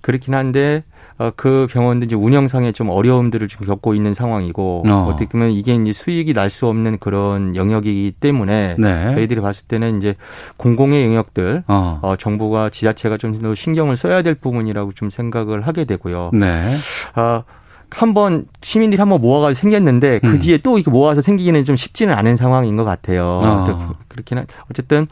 그렇긴 0.00 0.34
한데 0.34 0.84
어, 0.86 0.95
그 1.36 1.66
병원도 1.70 2.04
이제 2.06 2.14
운영상에 2.16 2.72
좀 2.72 2.90
어려움들을 2.90 3.48
좀 3.48 3.66
겪고 3.66 3.94
있는 3.94 4.12
상황이고 4.14 4.84
어. 4.88 5.08
떻게 5.12 5.26
보면 5.26 5.50
이게 5.52 5.74
이제 5.74 5.92
수익이 5.92 6.32
날 6.32 6.50
수 6.50 6.66
없는 6.68 6.98
그런 6.98 7.56
영역이기 7.56 8.14
때문에 8.20 8.76
네. 8.78 9.12
저희들이 9.14 9.40
봤을 9.40 9.66
때는 9.66 9.98
이제 9.98 10.14
공공의 10.56 11.04
영역들 11.04 11.64
어. 11.68 11.98
어 12.02 12.16
정부가 12.16 12.70
지자체가 12.70 13.16
좀 13.18 13.32
더 13.42 13.54
신경을 13.54 13.96
써야 13.96 14.22
될 14.22 14.34
부분이라고 14.34 14.92
좀 14.92 15.10
생각을 15.10 15.66
하게 15.66 15.84
되고요. 15.84 16.30
네. 16.32 16.74
아 17.14 17.42
한번 17.90 18.46
시민들이 18.62 19.00
한번 19.00 19.20
모아가 19.20 19.54
생겼는데 19.54 20.18
그 20.18 20.26
음. 20.26 20.38
뒤에 20.38 20.58
또 20.58 20.76
이렇게 20.76 20.90
모아서 20.90 21.20
생기기는 21.20 21.62
좀 21.64 21.76
쉽지는 21.76 22.14
않은 22.14 22.36
상황인 22.36 22.76
것 22.76 22.84
같아요. 22.84 23.40
어. 23.42 23.94
그렇긴 24.08 24.38
한 24.38 24.46
어쨌든 24.70 25.06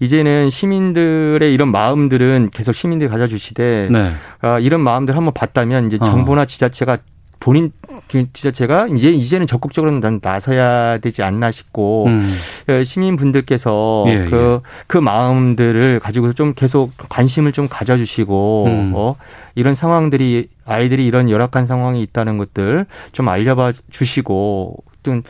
이제는 0.00 0.50
시민들의 0.50 1.52
이런 1.52 1.70
마음들은 1.70 2.50
계속 2.52 2.72
시민들이 2.72 3.08
가져주시되 3.08 3.88
네. 3.90 4.12
아, 4.40 4.58
이런 4.58 4.80
마음들 4.80 5.16
한번 5.16 5.34
봤다면 5.34 5.86
이제 5.86 5.98
어. 6.00 6.04
정부나 6.04 6.46
지자체가 6.46 6.98
본인 7.46 7.70
그 8.08 8.26
지자체가 8.32 8.88
이제 8.88 9.08
이제는 9.12 9.46
적극적으로 9.46 9.92
난 10.00 10.18
나서야 10.20 10.98
되지 10.98 11.22
않나 11.22 11.52
싶고 11.52 12.06
음. 12.06 12.36
어, 12.68 12.82
시민분들께서 12.82 14.04
예, 14.08 14.24
그, 14.24 14.60
예. 14.64 14.68
그 14.88 14.98
마음들을 14.98 16.00
가지고서 16.00 16.32
좀 16.32 16.54
계속 16.54 16.90
관심을 17.08 17.52
좀 17.52 17.68
가져주시고 17.68 18.64
음. 18.66 18.92
어, 18.96 19.14
이런 19.54 19.76
상황들이 19.76 20.48
아이들이 20.64 21.06
이런 21.06 21.30
열악한 21.30 21.68
상황이 21.68 22.02
있다는 22.02 22.36
것들 22.36 22.86
좀 23.12 23.28
알려봐 23.28 23.74
주시고 23.90 24.78
좀 25.04 25.22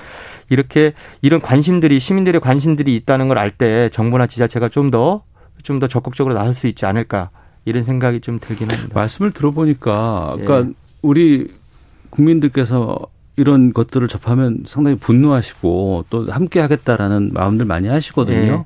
이렇게 0.49 0.95
이런 1.21 1.43
관심들이 1.43 2.01
시민들의 2.01 2.41
관심들이 2.41 2.97
있다는 2.97 3.29
걸 3.29 3.37
알 3.37 3.51
때 3.51 3.91
정부나 3.91 4.27
지자체가 4.27 4.71
좀 4.71 4.91
더 4.91 5.21
좀 5.65 5.81
더 5.81 5.87
적극적으로 5.87 6.33
나설 6.33 6.55
수 6.55 6.67
있지 6.67 6.87
않을까 6.87 7.29
이런 7.67 7.83
생각이 7.83 8.23
좀 8.23 8.39
들긴 8.41 8.71
합니다. 8.71 8.93
말씀을 8.95 9.33
들어보니까 9.33 10.37
그러니까 10.39 10.71
예. 10.71 10.75
우리 11.03 11.49
국민들께서 12.11 13.07
이런 13.37 13.73
것들을 13.73 14.09
접하면 14.09 14.65
상당히 14.67 14.97
분노하시고 14.97 16.07
또 16.09 16.27
함께 16.27 16.61
하겠다라는 16.61 17.31
마음들 17.35 17.67
많이 17.67 17.89
하시거든요. 17.89 18.53
네. 18.53 18.65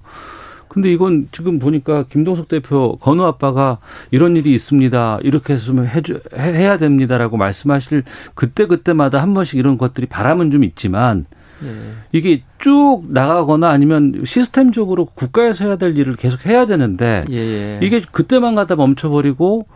근데 0.68 0.92
이건 0.92 1.28
지금 1.32 1.58
보니까 1.58 2.04
김동석 2.04 2.46
대표 2.46 2.96
건우 2.98 3.24
아빠가 3.24 3.78
이런 4.12 4.36
일이 4.36 4.52
있습니다. 4.52 5.18
이렇게 5.24 5.52
했으면 5.52 5.86
해주, 5.86 6.20
해야 6.36 6.78
됩니다라고 6.78 7.36
말씀하실 7.36 8.04
그때 8.34 8.66
그때마다 8.66 9.20
한 9.20 9.34
번씩 9.34 9.58
이런 9.58 9.76
것들이 9.76 10.06
바람은 10.06 10.52
좀 10.52 10.62
있지만 10.62 11.24
네. 11.58 11.70
이게 12.12 12.42
쭉 12.58 13.02
나가거나 13.08 13.68
아니면 13.68 14.22
시스템적으로 14.24 15.06
국가에서 15.06 15.64
해야 15.64 15.76
될 15.76 15.98
일을 15.98 16.14
계속 16.14 16.46
해야 16.46 16.66
되는데 16.66 17.24
예. 17.30 17.80
이게 17.82 18.00
그때만 18.00 18.54
가다 18.54 18.76
멈춰버리고 18.76 19.66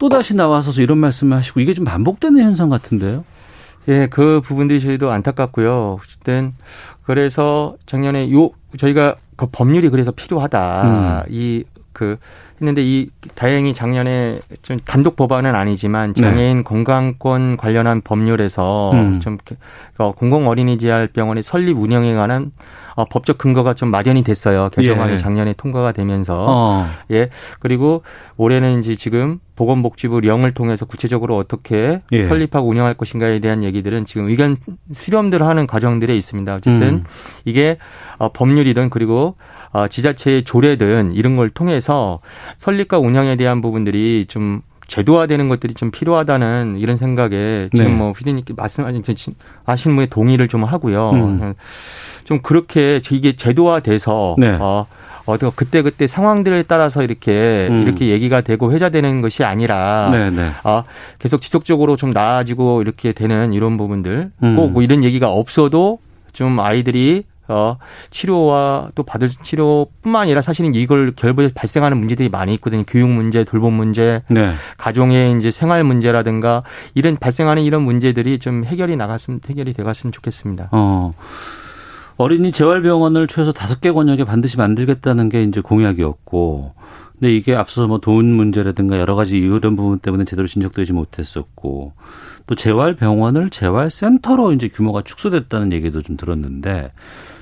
또 0.00 0.08
다시 0.08 0.34
나와서 0.34 0.72
이런 0.80 0.96
말씀을 0.98 1.36
하시고 1.36 1.60
이게 1.60 1.74
좀 1.74 1.84
반복되는 1.84 2.42
현상 2.42 2.70
같은데요. 2.70 3.22
예, 3.88 4.08
그 4.08 4.40
부분들이 4.42 4.80
저희도 4.80 5.10
안타깝고요. 5.10 5.98
어쨌든 6.02 6.54
그래서 7.04 7.74
작년에 7.84 8.32
요 8.32 8.50
저희가 8.78 9.16
그 9.36 9.46
법률이 9.52 9.90
그래서 9.90 10.10
필요하다. 10.10 11.24
음. 11.28 11.32
이그 11.32 12.16
했는데 12.60 12.82
이 12.84 13.08
다행히 13.34 13.72
작년에 13.72 14.40
좀 14.62 14.78
단독 14.78 15.16
법안은 15.16 15.54
아니지만 15.54 16.12
네. 16.12 16.22
장애인 16.22 16.58
네. 16.58 16.62
건강권 16.62 17.56
관련한 17.56 18.02
법률에서 18.02 18.92
음. 18.92 19.20
좀 19.20 19.38
어, 19.98 20.12
공공 20.12 20.48
어린이 20.48 20.78
재활병원의 20.78 21.42
설립 21.42 21.78
운영에 21.78 22.14
관한 22.14 22.52
어, 22.96 23.04
법적 23.06 23.38
근거가 23.38 23.74
좀 23.74 23.90
마련이 23.90 24.22
됐어요. 24.24 24.68
개정안이 24.70 25.14
예. 25.14 25.18
작년에 25.18 25.54
통과가 25.54 25.92
되면서 25.92 26.46
어. 26.48 26.86
예 27.10 27.30
그리고 27.58 28.02
올해는 28.36 28.80
이제 28.80 28.94
지금 28.94 29.38
보건복지부 29.56 30.20
령을 30.20 30.52
통해서 30.52 30.84
구체적으로 30.84 31.36
어떻게 31.36 32.02
예. 32.12 32.24
설립하고 32.24 32.68
운영할 32.68 32.94
것인가에 32.94 33.38
대한 33.38 33.64
얘기들은 33.64 34.04
지금 34.04 34.28
의견 34.28 34.56
수렴들 34.92 35.42
하는 35.42 35.66
과정들에 35.66 36.14
있습니다. 36.16 36.54
어쨌든 36.56 36.88
음. 36.88 37.04
이게 37.44 37.78
어, 38.18 38.32
법률이든 38.32 38.90
그리고 38.90 39.36
어, 39.72 39.88
지자체의 39.88 40.44
조례든 40.44 41.12
이런 41.14 41.36
걸 41.36 41.50
통해서 41.50 42.20
설립과 42.56 42.98
운영에 42.98 43.36
대한 43.36 43.60
부분들이 43.60 44.26
좀 44.26 44.62
제도화되는 44.88 45.48
것들이 45.48 45.74
좀 45.74 45.92
필요하다는 45.92 46.76
이런 46.78 46.96
생각에 46.96 47.68
지금 47.72 47.86
네. 47.86 47.94
뭐 47.94 48.12
피디님께 48.12 48.54
말씀하신 48.56 49.94
분에 49.94 50.06
동의를 50.06 50.48
좀 50.48 50.64
하고요. 50.64 51.10
음. 51.10 51.54
좀 52.24 52.40
그렇게 52.42 53.00
이게 53.12 53.36
제도화돼서 53.36 54.34
네. 54.38 54.56
어, 54.60 54.86
어떤 55.26 55.52
그때 55.54 55.82
그때 55.82 56.08
상황들에 56.08 56.64
따라서 56.64 57.04
이렇게 57.04 57.68
음. 57.70 57.82
이렇게 57.82 58.08
얘기가 58.08 58.40
되고 58.40 58.72
회자되는 58.72 59.22
것이 59.22 59.44
아니라 59.44 60.10
네, 60.12 60.30
네. 60.30 60.50
어, 60.64 60.82
계속 61.20 61.40
지속적으로 61.40 61.96
좀 61.96 62.10
나아지고 62.10 62.82
이렇게 62.82 63.12
되는 63.12 63.52
이런 63.52 63.76
부분들 63.76 64.32
음. 64.42 64.56
꼭뭐 64.56 64.82
이런 64.82 65.04
얘기가 65.04 65.30
없어도 65.30 66.00
좀 66.32 66.58
아이들이 66.58 67.24
어, 67.50 67.78
치료와 68.10 68.90
또 68.94 69.02
받을 69.02 69.28
치료뿐만 69.28 70.22
아니라 70.22 70.40
사실은 70.40 70.74
이걸 70.74 71.12
결부해 71.16 71.50
발생하는 71.54 71.98
문제들이 71.98 72.28
많이 72.28 72.54
있거든요. 72.54 72.84
교육 72.86 73.08
문제, 73.08 73.42
돌봄 73.42 73.74
문제, 73.74 74.22
네. 74.28 74.52
가정의 74.78 75.36
이제 75.36 75.50
생활 75.50 75.82
문제라든가 75.82 76.62
이런 76.94 77.16
발생하는 77.16 77.62
이런 77.62 77.82
문제들이 77.82 78.38
좀 78.38 78.64
해결이 78.64 78.96
나갔으면 78.96 79.40
해결이 79.48 79.74
돼갔으면 79.74 80.12
좋겠습니다. 80.12 80.68
어. 80.70 81.12
어린이 82.16 82.52
재활병원을 82.52 83.26
최소 83.28 83.52
다섯 83.52 83.80
개 83.80 83.90
권역에 83.90 84.24
반드시 84.24 84.56
만들겠다는 84.58 85.30
게 85.30 85.42
이제 85.42 85.60
공약이었고 85.60 86.74
근데 87.18 87.34
이게 87.34 87.54
앞서서 87.54 87.86
뭐 87.86 87.98
돈 87.98 88.26
문제라든가 88.26 88.98
여러 88.98 89.14
가지 89.14 89.38
이런 89.38 89.74
부분 89.74 89.98
때문에 89.98 90.24
제대로 90.24 90.46
진척되지 90.46 90.92
못했었고 90.92 91.92
또 92.46 92.54
재활병원을 92.54 93.50
재활센터로 93.50 94.52
이제 94.52 94.68
규모가 94.68 95.02
축소됐다는 95.02 95.72
얘기도 95.72 96.02
좀 96.02 96.16
들었는데 96.16 96.92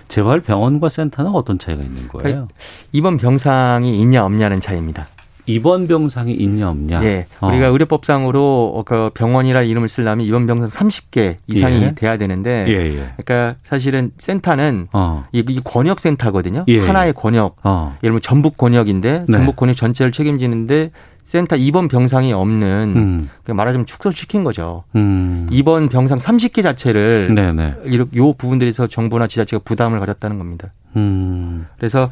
재활 0.08 0.40
병원과 0.40 0.88
센터는 0.88 1.30
어떤 1.32 1.58
차이가 1.58 1.82
있는 1.82 2.08
거예요? 2.08 2.48
입원 2.92 3.16
병상이 3.16 4.00
있냐 4.00 4.24
없냐는 4.24 4.60
차이입니다. 4.60 5.06
입원 5.48 5.88
병상이 5.88 6.34
있냐 6.34 6.68
없냐. 6.68 7.02
예. 7.04 7.26
어. 7.40 7.48
우리가 7.48 7.68
의료법상으로 7.68 8.84
그 8.86 9.10
병원이라 9.14 9.62
이름을 9.62 9.88
쓰려면 9.88 10.26
입원 10.26 10.46
병상 10.46 10.68
30개 10.68 11.36
이상이 11.46 11.82
예. 11.82 11.94
돼야 11.94 12.18
되는데 12.18 12.66
예, 12.68 12.72
예. 12.72 13.12
그러니까 13.16 13.58
사실은 13.64 14.12
센터는 14.18 14.88
어. 14.92 15.24
이게 15.32 15.58
권역 15.64 16.00
센터거든요. 16.00 16.66
예, 16.68 16.74
예. 16.74 16.80
하나의 16.80 17.14
권역. 17.14 17.56
어. 17.64 17.96
예를 18.02 18.10
들면 18.12 18.20
전북 18.20 18.58
권역인데 18.58 19.24
네. 19.26 19.32
전북 19.32 19.56
권역 19.56 19.74
전체를 19.74 20.12
책임지는데 20.12 20.90
센터 21.28 21.56
입원 21.56 21.88
병상이 21.88 22.32
없는 22.32 22.94
음. 22.96 23.28
말하자면 23.54 23.84
축소시킨 23.84 24.44
거죠. 24.44 24.84
음. 24.96 25.46
입원 25.50 25.90
병상 25.90 26.16
30개 26.16 26.62
자체를 26.62 27.34
네네. 27.34 27.74
요 28.16 28.32
부분들에서 28.32 28.86
정부나 28.86 29.26
지자체가 29.26 29.60
부담을 29.62 30.00
가졌다는 30.00 30.38
겁니다. 30.38 30.72
음. 30.96 31.66
그래서 31.76 32.10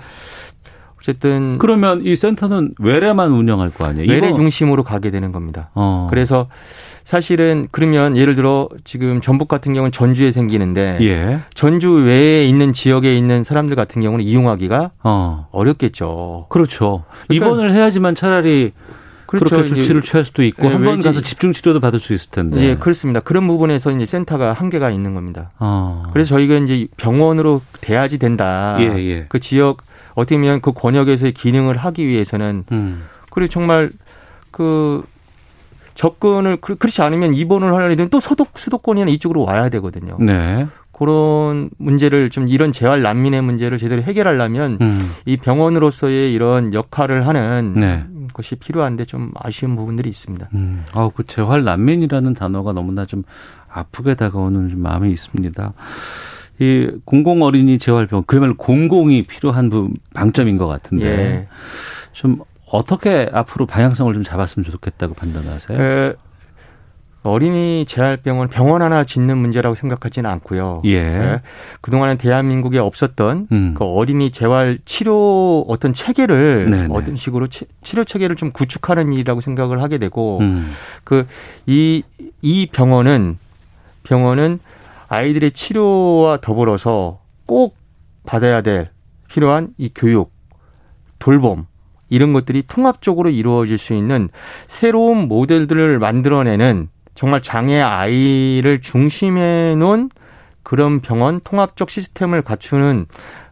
어쨌든 0.98 1.56
그러면 1.56 2.02
이 2.04 2.14
센터는 2.14 2.74
외래만 2.78 3.30
운영할 3.30 3.70
거 3.70 3.86
아니에요? 3.86 4.10
외래 4.12 4.34
중심으로 4.34 4.82
가게 4.82 5.10
되는 5.10 5.32
겁니다. 5.32 5.70
어. 5.74 6.08
그래서 6.10 6.48
사실은 7.02 7.68
그러면 7.70 8.18
예를 8.18 8.34
들어 8.34 8.68
지금 8.84 9.22
전북 9.22 9.48
같은 9.48 9.72
경우는 9.72 9.92
전주에 9.92 10.30
생기는데 10.30 10.98
예. 11.00 11.40
전주 11.54 11.92
외에 11.92 12.44
있는 12.44 12.74
지역에 12.74 13.16
있는 13.16 13.44
사람들 13.44 13.76
같은 13.76 14.02
경우는 14.02 14.26
이용하기가 14.26 14.90
어. 15.04 15.48
렵겠죠 15.54 16.46
그렇죠. 16.50 17.04
그러니까 17.28 17.46
입원을 17.46 17.72
해야지만 17.72 18.14
차라리 18.14 18.72
그렇죠. 19.27 19.57
그렇게 19.57 19.68
조치를 19.68 20.03
취할 20.03 20.24
수도 20.24 20.43
있고 20.45 20.68
예, 20.68 20.72
한번 20.72 21.01
가서 21.01 21.20
집중 21.20 21.53
치료도 21.53 21.81
받을 21.81 21.99
수 21.99 22.12
있을 22.12 22.31
텐데. 22.31 22.61
예, 22.61 22.74
그렇습니다. 22.74 23.20
그런 23.20 23.47
부분에서 23.47 23.91
이제 23.91 24.07
센터가 24.07 24.53
한계가 24.53 24.91
있는 24.91 25.14
겁니다. 25.14 25.51
어. 25.59 26.05
그래서 26.12 26.37
저희가 26.37 26.57
이제 26.59 26.87
병원으로 26.97 27.61
돼야지 27.81 28.18
된다. 28.18 28.77
예, 28.81 28.85
예. 28.85 29.27
그 29.29 29.41
지역 29.41 29.83
어떻게 30.14 30.37
보면 30.37 30.61
그 30.61 30.72
권역에서의 30.72 31.33
기능을 31.33 31.77
하기 31.77 32.07
위해서는 32.07 32.64
음. 32.72 33.03
그리고 33.31 33.49
정말 33.49 33.91
그 34.51 35.05
접근을 35.95 36.59
그, 36.61 36.77
그렇지 36.77 37.03
않으면 37.03 37.35
입원을 37.35 37.74
하려면 37.74 38.09
또 38.11 38.20
서독 38.20 38.59
수도권이나 38.59 39.11
이쪽으로 39.11 39.45
와야 39.45 39.68
되거든요. 39.68 40.16
네. 40.20 40.66
그런 40.93 41.68
문제를 41.77 42.31
좀 42.31 42.49
이런 42.49 42.72
재활 42.72 43.03
난민의 43.03 43.43
문제를 43.43 43.77
제대로 43.77 44.01
해결하려면 44.01 44.79
음. 44.81 45.11
이 45.27 45.37
병원으로서의 45.37 46.33
이런 46.33 46.72
역할을 46.72 47.27
하는 47.27 47.74
네. 47.74 48.05
것이 48.29 48.57
필요한데 48.57 49.05
좀 49.05 49.33
아쉬운 49.35 49.77
부분들이 49.77 50.09
있습니다. 50.09 50.49
음. 50.55 50.85
아, 50.93 51.11
그 51.14 51.24
재활 51.27 51.64
난민이라는 51.64 52.35
단어가 52.35 52.72
너무나 52.72 53.07
좀 53.07 53.22
아프게 53.68 54.14
다가오는 54.14 54.70
좀 54.70 54.81
마음이 54.81 55.11
있습니다. 55.11 55.72
이 56.59 56.91
공공 57.05 57.43
어린이 57.43 57.79
재활병 57.79 58.24
그야말로 58.27 58.57
공공이 58.57 59.24
필요한 59.24 59.68
부, 59.68 59.91
방점인 60.14 60.57
것 60.57 60.66
같은데 60.66 61.07
예. 61.07 61.49
좀 62.12 62.41
어떻게 62.66 63.29
앞으로 63.33 63.66
방향성을 63.66 64.12
좀 64.14 64.24
잡았으면 64.24 64.64
좋겠다고 64.64 65.14
판단하세요? 65.14 65.77
그 65.77 66.16
어린이 67.27 67.85
재활병원 67.87 68.49
병원 68.49 68.83
하나 68.83 69.05
짓는 69.05 69.37
문제라고 69.39 69.74
생각하지는 69.74 70.31
않고요. 70.31 70.83
예. 70.85 71.03
네. 71.03 71.41
그동안에 71.81 72.16
대한민국에 72.16 72.79
없었던 72.79 73.49
음. 73.51 73.74
그 73.77 73.85
어린이 73.85 74.31
재활 74.31 74.79
치료 74.85 75.64
어떤 75.68 75.93
체계를 75.93 76.70
네네. 76.70 76.95
어떤 76.95 77.16
식으로 77.16 77.49
치, 77.49 77.66
료 77.95 78.05
체계를 78.05 78.37
좀 78.37 78.51
구축하는 78.53 79.12
일이라고 79.12 79.41
생각을 79.41 79.83
하게 79.83 79.99
되고 79.99 80.39
음. 80.41 80.72
그이이 81.05 82.03
이 82.43 82.66
병원은 82.72 83.39
병원은 84.05 84.61
아이들의 85.09 85.53
치료와 85.53 86.39
더불어서 86.41 87.20
꼭 87.47 87.77
받아야 88.24 88.61
될 88.61 88.91
필요한 89.29 89.68
이 89.79 89.91
교육, 89.95 90.33
돌봄 91.18 91.66
이런 92.09 92.33
것들이 92.33 92.62
통합적으로 92.66 93.31
이루어질 93.31 93.79
수 93.79 93.95
있는 93.95 94.29
새로운 94.66 95.29
모델들을 95.29 95.99
만들어내는 95.99 96.89
정말 97.16 97.42
장애 97.42 97.80
아이를 97.80 98.80
중심에 98.80 99.74
놓은 99.74 100.10
그런 100.62 101.00
병원 101.00 101.40
통합적 101.40 101.90
시스템을 101.90 102.42
갖추는 102.42 103.06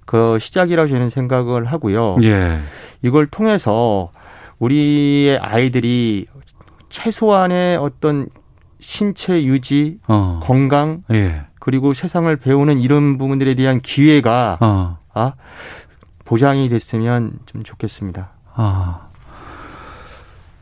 그 0.04 0.38
시작이라고 0.38 0.88
저는 0.88 1.10
생각을 1.10 1.64
하고요. 1.64 2.18
예. 2.22 2.60
이걸 3.02 3.26
통해서 3.26 4.12
우리의 4.58 5.38
아이들이 5.38 6.26
최소한의 6.90 7.78
어떤 7.78 8.28
신체 8.80 9.42
유지, 9.42 9.98
어. 10.06 10.40
건강, 10.42 11.02
예. 11.12 11.44
그리고 11.58 11.94
세상을 11.94 12.36
배우는 12.36 12.78
이런 12.80 13.16
부분들에 13.16 13.54
대한 13.54 13.80
기회가 13.80 14.58
어. 14.60 14.98
아, 15.14 15.32
보장이 16.26 16.68
됐으면 16.68 17.38
좀 17.46 17.62
좋겠습니다. 17.62 18.30
아. 18.54 19.08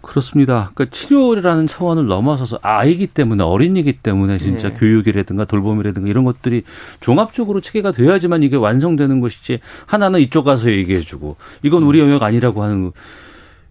그렇습니다. 0.02 0.70
그러니까 0.74 0.94
치료라는 0.96 1.66
차원을 1.68 2.06
넘어서서 2.06 2.58
아이기 2.62 3.06
때문에 3.06 3.42
어린이기 3.44 3.94
때문에 4.02 4.38
진짜 4.38 4.68
네. 4.68 4.74
교육이라든가 4.74 5.44
돌봄이라든가 5.44 6.08
이런 6.08 6.24
것들이 6.24 6.64
종합적으로 7.00 7.60
체계가 7.60 7.92
돼야지만 7.92 8.42
이게 8.42 8.56
완성되는 8.56 9.20
것이지 9.20 9.60
하나는 9.86 10.20
이쪽 10.20 10.42
가서 10.44 10.70
얘기해주고 10.70 11.36
이건 11.62 11.84
우리 11.84 12.00
영역 12.00 12.22
아니라고 12.22 12.62
하는 12.62 12.84
거 12.84 12.92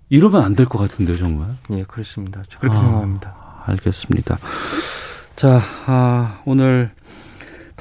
이러면 0.10 0.42
안 0.42 0.56
될 0.56 0.66
것 0.66 0.78
같은데요, 0.80 1.18
정말. 1.18 1.50
예, 1.72 1.84
그렇습니다. 1.88 2.42
그렇게 2.60 2.78
아, 2.78 2.80
생각합니다. 2.82 3.36
알겠습니다. 3.66 4.40
자, 5.36 5.62
아, 5.86 6.40
오늘 6.46 6.92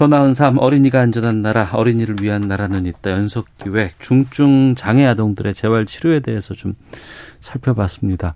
더 0.00 0.06
나은 0.06 0.32
삶, 0.32 0.56
어린이가 0.56 0.98
안전한 0.98 1.42
나라, 1.42 1.68
어린이를 1.74 2.16
위한 2.22 2.40
나라는 2.40 2.86
있다. 2.86 3.10
연속 3.10 3.48
기획, 3.58 4.00
중증 4.00 4.74
장애 4.74 5.04
아동들의 5.04 5.52
재활 5.52 5.84
치료에 5.84 6.20
대해서 6.20 6.54
좀 6.54 6.72
살펴봤습니다. 7.40 8.32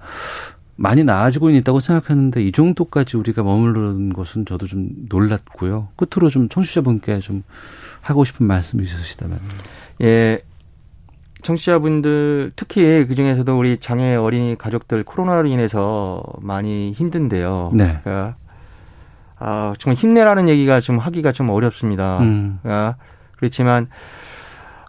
많이 0.77 1.05
나아지고 1.05 1.49
있다고 1.49 1.81
생각했는데 1.81 2.43
이 2.43 2.53
정도까지 2.53 3.17
우리가 3.17 3.43
머무르는 3.43 4.13
것은 4.13 4.45
저도 4.45 4.67
좀 4.67 4.91
놀랐고요. 5.09 5.89
끝으로 5.97 6.29
좀 6.29 6.51
청취자분께 6.51 7.21
좀 7.21 7.45
하고 8.03 8.27
싶은 8.27 8.45
말씀이 8.45 8.85
있으시다면. 8.85 9.41
예. 10.03 10.43
청취자분들 11.41 12.53
특히 12.57 13.07
그 13.07 13.15
중에서도 13.15 13.59
우리 13.59 13.79
장애 13.79 14.15
어린이 14.17 14.59
가족들 14.59 15.03
코로나로 15.05 15.49
인해서 15.49 16.23
많이 16.43 16.93
힘든데요. 16.93 17.71
네. 17.73 18.01
그러니까 18.05 18.37
아, 19.39 19.75
정말 19.79 19.97
힘내라는 19.97 20.49
얘기가 20.49 20.81
좀 20.81 20.99
하기가 20.99 21.33
좀 21.33 21.51
어렵습니다. 21.51 22.19
음. 22.21 22.61
아, 22.65 22.95
그렇지만 23.37 23.89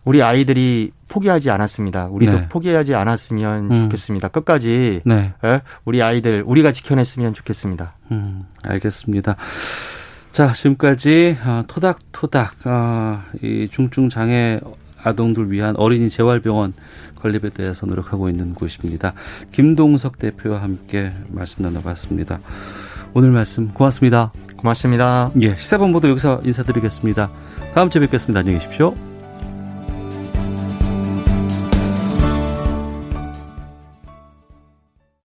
우리 0.03 0.21
아이들이 0.21 0.91
포기하지 1.07 1.49
않았습니다. 1.49 2.07
우리도 2.07 2.33
네. 2.33 2.47
포기하지 2.47 2.93
않았으면 2.95 3.71
음. 3.71 3.83
좋겠습니다. 3.83 4.27
끝까지 4.29 5.01
네. 5.03 5.33
예? 5.43 5.61
우리 5.83 6.01
아이들 6.01 6.43
우리가 6.45 6.71
지켜냈으면 6.71 7.33
좋겠습니다. 7.33 7.95
음, 8.11 8.43
알겠습니다. 8.63 9.35
자, 10.31 10.53
지금까지 10.53 11.37
어, 11.43 11.63
토닥토닥 11.67 12.55
어, 12.65 13.21
이 13.41 13.67
중증 13.71 14.09
장애 14.09 14.59
아동들 15.01 15.51
위한 15.51 15.75
어린이 15.77 16.09
재활병원 16.09 16.73
건립에 17.15 17.49
대해서 17.49 17.85
노력하고 17.85 18.29
있는 18.29 18.53
곳입니다. 18.53 19.13
김동석 19.51 20.19
대표와 20.19 20.61
함께 20.61 21.13
말씀 21.29 21.63
나눠봤습니다. 21.63 22.39
오늘 23.15 23.31
말씀 23.31 23.69
고맙습니다. 23.69 24.33
고맙습니다. 24.57 25.31
예, 25.41 25.55
시사본부도 25.55 26.09
여기서 26.09 26.41
인사드리겠습니다. 26.43 27.29
다음 27.73 27.89
주에 27.89 28.01
뵙겠습니다. 28.01 28.41
안녕히 28.41 28.59
계십시오. 28.59 28.93